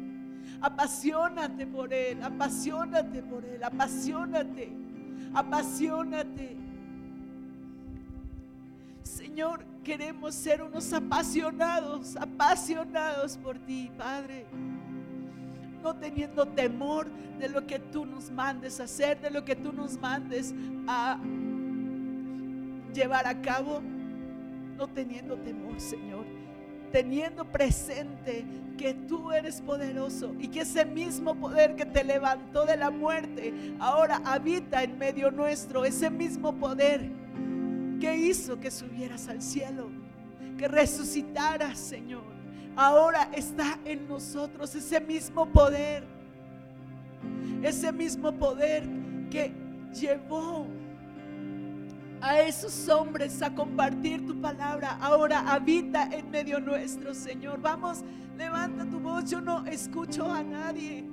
Apasionate 0.61 1.67
por 1.67 1.93
Él, 1.93 2.23
apasionate 2.23 3.21
por 3.25 3.45
Él, 3.45 3.65
apasionate, 3.65 4.73
apasionate. 5.35 6.57
Señor, 9.03 9.65
queremos 9.83 10.37
ser 10.37 10.63
unos 10.63 10.93
apasionados, 10.93 12.17
apasionados 12.17 13.37
por 13.39 13.59
ti, 13.59 13.91
Padre 13.99 14.47
no 15.83 15.97
teniendo 15.97 16.47
temor 16.47 17.09
de 17.39 17.49
lo 17.49 17.67
que 17.67 17.79
tú 17.79 18.05
nos 18.05 18.31
mandes 18.31 18.81
a 18.81 18.85
hacer, 18.85 19.19
de 19.21 19.31
lo 19.31 19.45
que 19.45 19.57
tú 19.57 19.73
nos 19.73 19.99
mandes 19.99 20.55
a 20.87 21.19
llevar 22.93 23.27
a 23.27 23.41
cabo, 23.41 23.81
no 24.77 24.89
teniendo 24.89 25.37
temor, 25.37 25.81
Señor, 25.81 26.25
teniendo 26.93 27.45
presente 27.45 28.45
que 28.77 28.95
tú 28.95 29.31
eres 29.33 29.61
poderoso 29.61 30.35
y 30.39 30.49
que 30.49 30.61
ese 30.61 30.85
mismo 30.85 31.35
poder 31.35 31.77
que 31.77 31.85
te 31.85 32.03
levantó 32.03 32.65
de 32.65 32.77
la 32.77 32.91
muerte 32.91 33.53
ahora 33.79 34.21
habita 34.25 34.83
en 34.83 34.99
medio 34.99 35.31
nuestro, 35.31 35.85
ese 35.85 36.11
mismo 36.11 36.55
poder 36.55 37.09
que 38.01 38.17
hizo 38.17 38.59
que 38.59 38.71
subieras 38.71 39.29
al 39.29 39.43
cielo 39.43 39.89
que 40.61 40.69
resucitara, 40.69 41.75
Señor. 41.75 42.23
Ahora 42.77 43.31
está 43.33 43.79
en 43.87 44.07
nosotros 44.07 44.75
ese 44.75 45.01
mismo 45.01 45.47
poder, 45.47 46.05
ese 47.63 47.91
mismo 47.93 48.31
poder 48.33 48.85
que 49.31 49.53
llevó 49.99 50.67
a 52.21 52.41
esos 52.41 52.89
hombres 52.89 53.41
a 53.43 53.55
compartir 53.55 54.27
tu 54.27 54.41
palabra. 54.41 54.99
Ahora 55.01 55.41
habita 55.53 56.05
en 56.13 56.31
medio 56.31 56.61
nuestro, 56.61 57.15
Señor. 57.15 57.61
Vamos, 57.61 58.05
levanta 58.37 58.85
tu 58.85 59.01
voz. 59.01 59.31
Yo 59.31 59.41
no 59.41 59.65
escucho 59.67 60.31
a 60.31 60.43
nadie. 60.43 61.05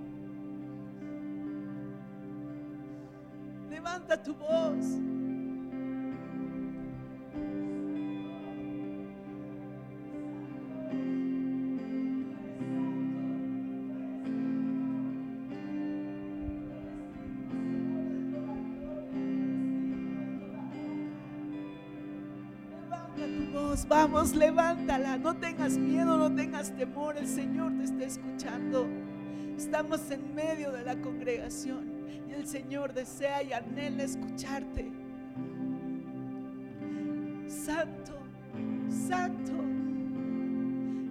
Levanta 3.70 4.22
tu 4.22 4.34
voz. 4.36 4.86
Vamos, 23.88 24.36
levántala. 24.36 25.18
No 25.18 25.36
tengas 25.36 25.78
miedo, 25.78 26.18
no 26.18 26.34
tengas 26.34 26.76
temor. 26.76 27.18
El 27.18 27.28
Señor 27.28 27.72
te 27.78 27.86
está 27.86 28.04
escuchando. 28.04 28.88
Estamos 29.58 30.12
en 30.12 30.36
medio 30.36 30.72
de 30.74 30.84
la 30.84 30.98
congregación 30.98 32.06
y 32.28 32.34
el 32.34 32.46
Señor 32.46 32.94
desea 32.94 33.44
y 33.44 33.54
anhela 33.54 34.04
escucharte. 34.04 34.92
Santo, 37.48 38.20
santo, 38.90 39.54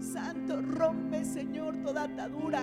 santo, 0.01 0.61
rompe, 0.61 1.24
Señor, 1.24 1.77
toda 1.83 2.05
atadura. 2.05 2.61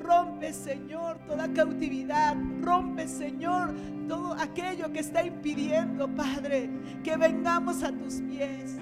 Rompe, 0.00 0.52
Señor, 0.52 1.18
toda 1.26 1.52
cautividad. 1.52 2.36
Rompe, 2.62 3.08
Señor, 3.08 3.74
todo 4.06 4.34
aquello 4.34 4.92
que 4.92 5.00
está 5.00 5.26
impidiendo, 5.26 6.08
Padre, 6.14 6.70
que 7.02 7.16
vengamos 7.16 7.82
a 7.82 7.90
tus 7.90 8.20
pies. 8.22 8.78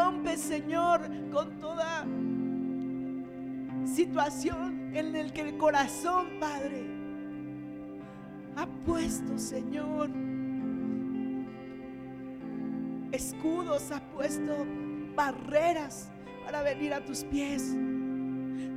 Rompe, 0.00 0.38
Señor, 0.38 1.02
con 1.30 1.60
toda 1.60 2.06
situación 3.84 4.92
en 4.94 5.14
el 5.14 5.30
que 5.34 5.42
el 5.42 5.58
corazón, 5.58 6.26
Padre, 6.40 6.86
ha 8.56 8.66
puesto, 8.86 9.36
Señor, 9.36 10.08
escudos, 13.12 13.92
ha 13.92 14.00
puesto 14.00 14.66
barreras 15.14 16.10
para 16.46 16.62
venir 16.62 16.94
a 16.94 17.04
tus 17.04 17.22
pies. 17.24 17.76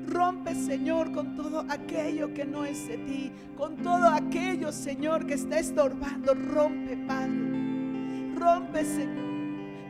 Rompe, 0.05 0.53
Señor, 0.55 1.13
con 1.13 1.37
todo 1.37 1.65
aquello 1.69 2.33
que 2.33 2.43
no 2.43 2.65
es 2.65 2.85
de 2.85 2.97
ti, 2.97 3.31
con 3.55 3.77
todo 3.77 4.09
aquello, 4.09 4.73
Señor, 4.73 5.25
que 5.25 5.35
está 5.35 5.57
estorbando. 5.57 6.33
Rompe, 6.33 6.97
Padre. 6.97 8.33
Rompe, 8.35 8.83
Señor 8.83 9.32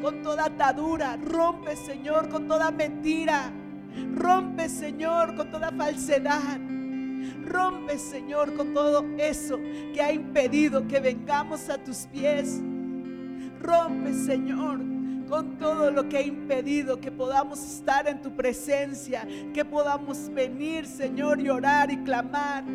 con 0.03 0.21
toda 0.21 0.45
atadura. 0.45 1.17
Rompe, 1.17 1.75
Señor, 1.77 2.27
con 2.27 2.47
toda 2.47 2.69
mentira. 2.69 3.51
Rompe, 4.13 4.67
Señor, 4.67 5.33
con 5.35 5.49
toda 5.49 5.71
falsedad. 5.71 6.59
Rompe, 7.45 7.97
Señor, 7.97 8.53
con 8.53 8.73
todo 8.73 9.05
eso 9.17 9.57
que 9.93 10.01
ha 10.01 10.11
impedido 10.11 10.85
que 10.87 10.99
vengamos 10.99 11.69
a 11.69 11.77
tus 11.77 12.05
pies. 12.07 12.59
Rompe, 13.61 14.13
Señor, 14.13 14.79
con 15.29 15.57
todo 15.57 15.89
lo 15.89 16.09
que 16.09 16.17
ha 16.17 16.21
impedido 16.21 16.99
que 16.99 17.09
podamos 17.09 17.63
estar 17.63 18.05
en 18.07 18.21
tu 18.21 18.35
presencia, 18.35 19.25
que 19.53 19.63
podamos 19.63 20.29
venir, 20.33 20.85
Señor, 20.85 21.39
y 21.39 21.49
orar 21.49 21.89
y 21.89 21.97
clamar. 22.03 22.65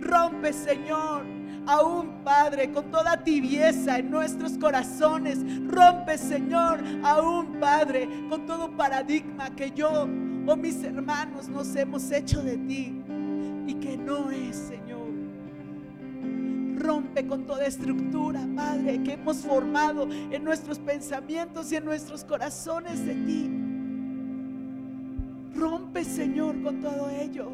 Rompe, 0.00 0.54
Señor, 0.54 1.33
aún, 1.66 2.22
Padre, 2.24 2.70
con 2.72 2.90
toda 2.90 3.22
tibieza 3.22 3.98
en 3.98 4.10
nuestros 4.10 4.58
corazones. 4.58 5.38
Rompe, 5.66 6.18
Señor, 6.18 6.82
aún, 7.02 7.58
Padre, 7.60 8.08
con 8.28 8.46
todo 8.46 8.70
paradigma 8.76 9.54
que 9.54 9.70
yo 9.70 10.08
o 10.46 10.56
mis 10.56 10.82
hermanos 10.84 11.48
nos 11.48 11.74
hemos 11.74 12.10
hecho 12.10 12.42
de 12.42 12.58
ti 12.58 13.02
y 13.66 13.74
que 13.74 13.96
no 13.96 14.30
es, 14.30 14.56
Señor. 14.56 15.04
Rompe 16.76 17.26
con 17.26 17.46
toda 17.46 17.64
estructura, 17.66 18.46
Padre, 18.54 19.02
que 19.02 19.12
hemos 19.12 19.38
formado 19.38 20.06
en 20.10 20.44
nuestros 20.44 20.78
pensamientos 20.78 21.72
y 21.72 21.76
en 21.76 21.84
nuestros 21.84 22.24
corazones 22.24 23.06
de 23.06 23.14
ti. 23.14 23.50
Rompe, 25.54 26.04
Señor, 26.04 26.60
con 26.62 26.80
todo 26.80 27.08
ello 27.08 27.52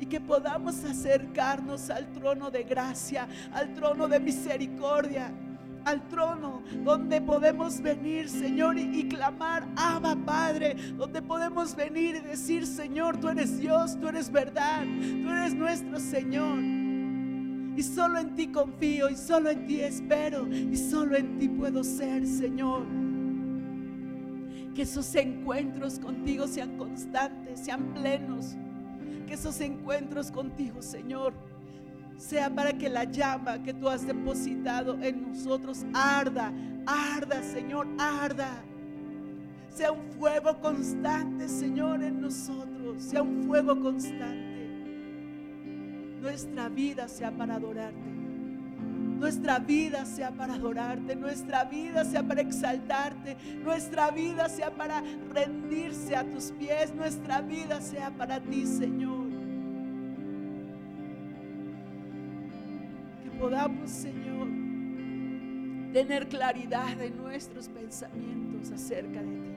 y 0.00 0.06
que 0.06 0.20
podamos 0.20 0.84
acercarnos 0.84 1.90
al 1.90 2.06
trono 2.12 2.50
de 2.50 2.64
gracia, 2.64 3.28
al 3.52 3.72
trono 3.74 4.08
de 4.08 4.20
misericordia, 4.20 5.32
al 5.84 6.08
trono 6.08 6.62
donde 6.84 7.20
podemos 7.20 7.80
venir, 7.80 8.28
Señor, 8.28 8.78
y, 8.78 9.06
clamar, 9.08 9.66
Abba 9.76 10.16
Padre, 10.16 10.74
donde 10.96 11.22
podemos 11.22 11.76
venir 11.76 12.16
y 12.16 12.20
decir, 12.20 12.66
Señor, 12.66 13.18
tú 13.18 13.28
eres 13.28 13.58
Dios, 13.58 13.98
tú 14.00 14.08
eres 14.08 14.30
verdad, 14.30 14.84
tú 14.84 15.30
eres 15.30 15.54
nuestro 15.54 16.00
Señor. 16.00 16.58
Y 17.76 17.82
solo 17.82 18.18
en 18.20 18.34
ti 18.34 18.48
confío, 18.48 19.10
y 19.10 19.16
solo 19.16 19.50
en 19.50 19.66
ti 19.66 19.80
espero, 19.80 20.46
y 20.48 20.76
solo 20.76 21.16
en 21.16 21.38
ti 21.38 21.48
puedo 21.48 21.82
ser, 21.84 22.26
Señor. 22.26 22.86
Que 24.74 24.82
esos 24.82 25.14
encuentros 25.14 25.98
contigo 25.98 26.46
sean 26.46 26.76
constantes, 26.76 27.60
sean 27.60 27.92
plenos 27.94 28.56
esos 29.34 29.60
encuentros 29.60 30.30
contigo, 30.30 30.80
Señor, 30.80 31.34
sea 32.16 32.48
para 32.48 32.72
que 32.72 32.88
la 32.88 33.04
llama 33.04 33.62
que 33.62 33.74
tú 33.74 33.88
has 33.88 34.06
depositado 34.06 34.94
en 35.02 35.28
nosotros 35.28 35.84
arda, 35.92 36.52
arda, 36.86 37.42
Señor, 37.42 37.86
arda. 37.98 38.50
Sea 39.70 39.90
un 39.90 40.04
fuego 40.12 40.60
constante, 40.60 41.48
Señor, 41.48 42.02
en 42.02 42.20
nosotros. 42.20 43.02
Sea 43.02 43.22
un 43.22 43.42
fuego 43.42 43.78
constante. 43.80 44.54
Nuestra 46.20 46.68
vida 46.68 47.08
sea 47.08 47.32
para 47.36 47.56
adorarte. 47.56 48.14
Nuestra 49.18 49.58
vida 49.58 50.04
sea 50.04 50.32
para 50.32 50.54
adorarte, 50.54 51.14
nuestra 51.14 51.64
vida 51.64 52.04
sea 52.04 52.22
para 52.24 52.40
exaltarte, 52.40 53.36
nuestra 53.62 54.10
vida 54.10 54.48
sea 54.48 54.70
para 54.70 55.02
rendirse 55.32 56.16
a 56.16 56.24
tus 56.24 56.50
pies, 56.52 56.92
nuestra 56.94 57.40
vida 57.40 57.80
sea 57.80 58.10
para 58.10 58.40
ti, 58.40 58.66
Señor. 58.66 59.13
Podamos, 63.44 63.90
Señor, 63.90 64.48
tener 65.92 66.26
claridad 66.28 66.98
en 66.98 67.14
nuestros 67.18 67.68
pensamientos 67.68 68.70
acerca 68.70 69.20
de 69.20 69.36
ti. 69.36 69.54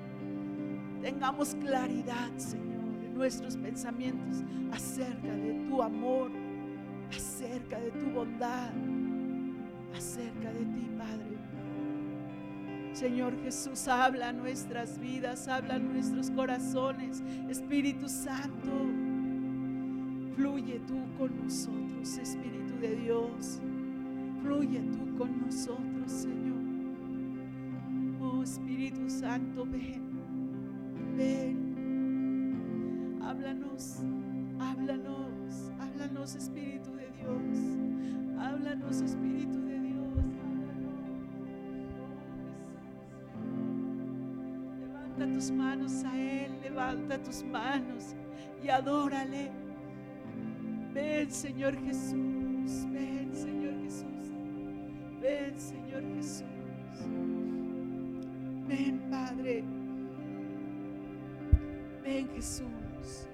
Tengamos 1.02 1.56
claridad, 1.56 2.36
Señor, 2.36 2.84
en 3.06 3.14
nuestros 3.14 3.56
pensamientos 3.56 4.44
acerca 4.74 5.34
de 5.34 5.54
tu 5.70 5.82
amor, 5.82 6.32
acerca 7.16 7.80
de 7.80 7.92
tu 7.92 8.10
bondad 8.10 8.74
acerca 9.96 10.52
de 10.52 10.66
ti, 10.66 10.90
Padre. 10.98 11.38
Señor 12.92 13.42
Jesús, 13.42 13.88
habla 13.88 14.34
nuestras 14.34 15.00
vidas, 15.00 15.48
habla 15.48 15.80
nuestros 15.80 16.30
corazones. 16.30 17.24
Espíritu 17.50 18.10
Santo, 18.10 18.70
fluye 20.36 20.82
tú 20.86 21.00
con 21.18 21.42
nosotros, 21.42 22.18
Espíritu 22.18 22.78
de 22.82 22.96
Dios. 22.98 23.62
Fluye 24.48 24.80
tú 24.80 25.04
con 25.18 25.42
nosotros, 25.42 26.10
Señor. 26.10 26.64
Oh 28.22 28.42
Espíritu 28.42 29.10
Santo, 29.10 29.66
ven, 29.66 30.02
ven. 31.18 31.68
Háblanos, 33.22 33.98
háblanos, 34.58 35.70
háblanos, 35.82 36.36
Espíritu 36.36 36.92
de 36.94 37.12
Dios. 37.12 37.58
Háblanos, 38.40 39.02
Espíritu 39.02 39.60
de 39.66 39.78
Levanta 45.18 45.34
tus 45.34 45.52
manos 45.52 46.04
a 46.06 46.18
Él, 46.18 46.52
levanta 46.62 47.22
tus 47.22 47.44
manos 47.44 48.16
y 48.64 48.70
adórale. 48.70 49.52
Ven, 50.94 51.30
Señor 51.30 51.76
Jesús, 51.84 52.86
ven, 52.94 53.17
ven, 55.28 55.60
Señor 55.60 56.04
Jesús. 56.16 56.44
Ven, 58.68 59.00
Padre, 59.10 59.64
ven, 62.04 62.30
Jesús. 62.34 63.28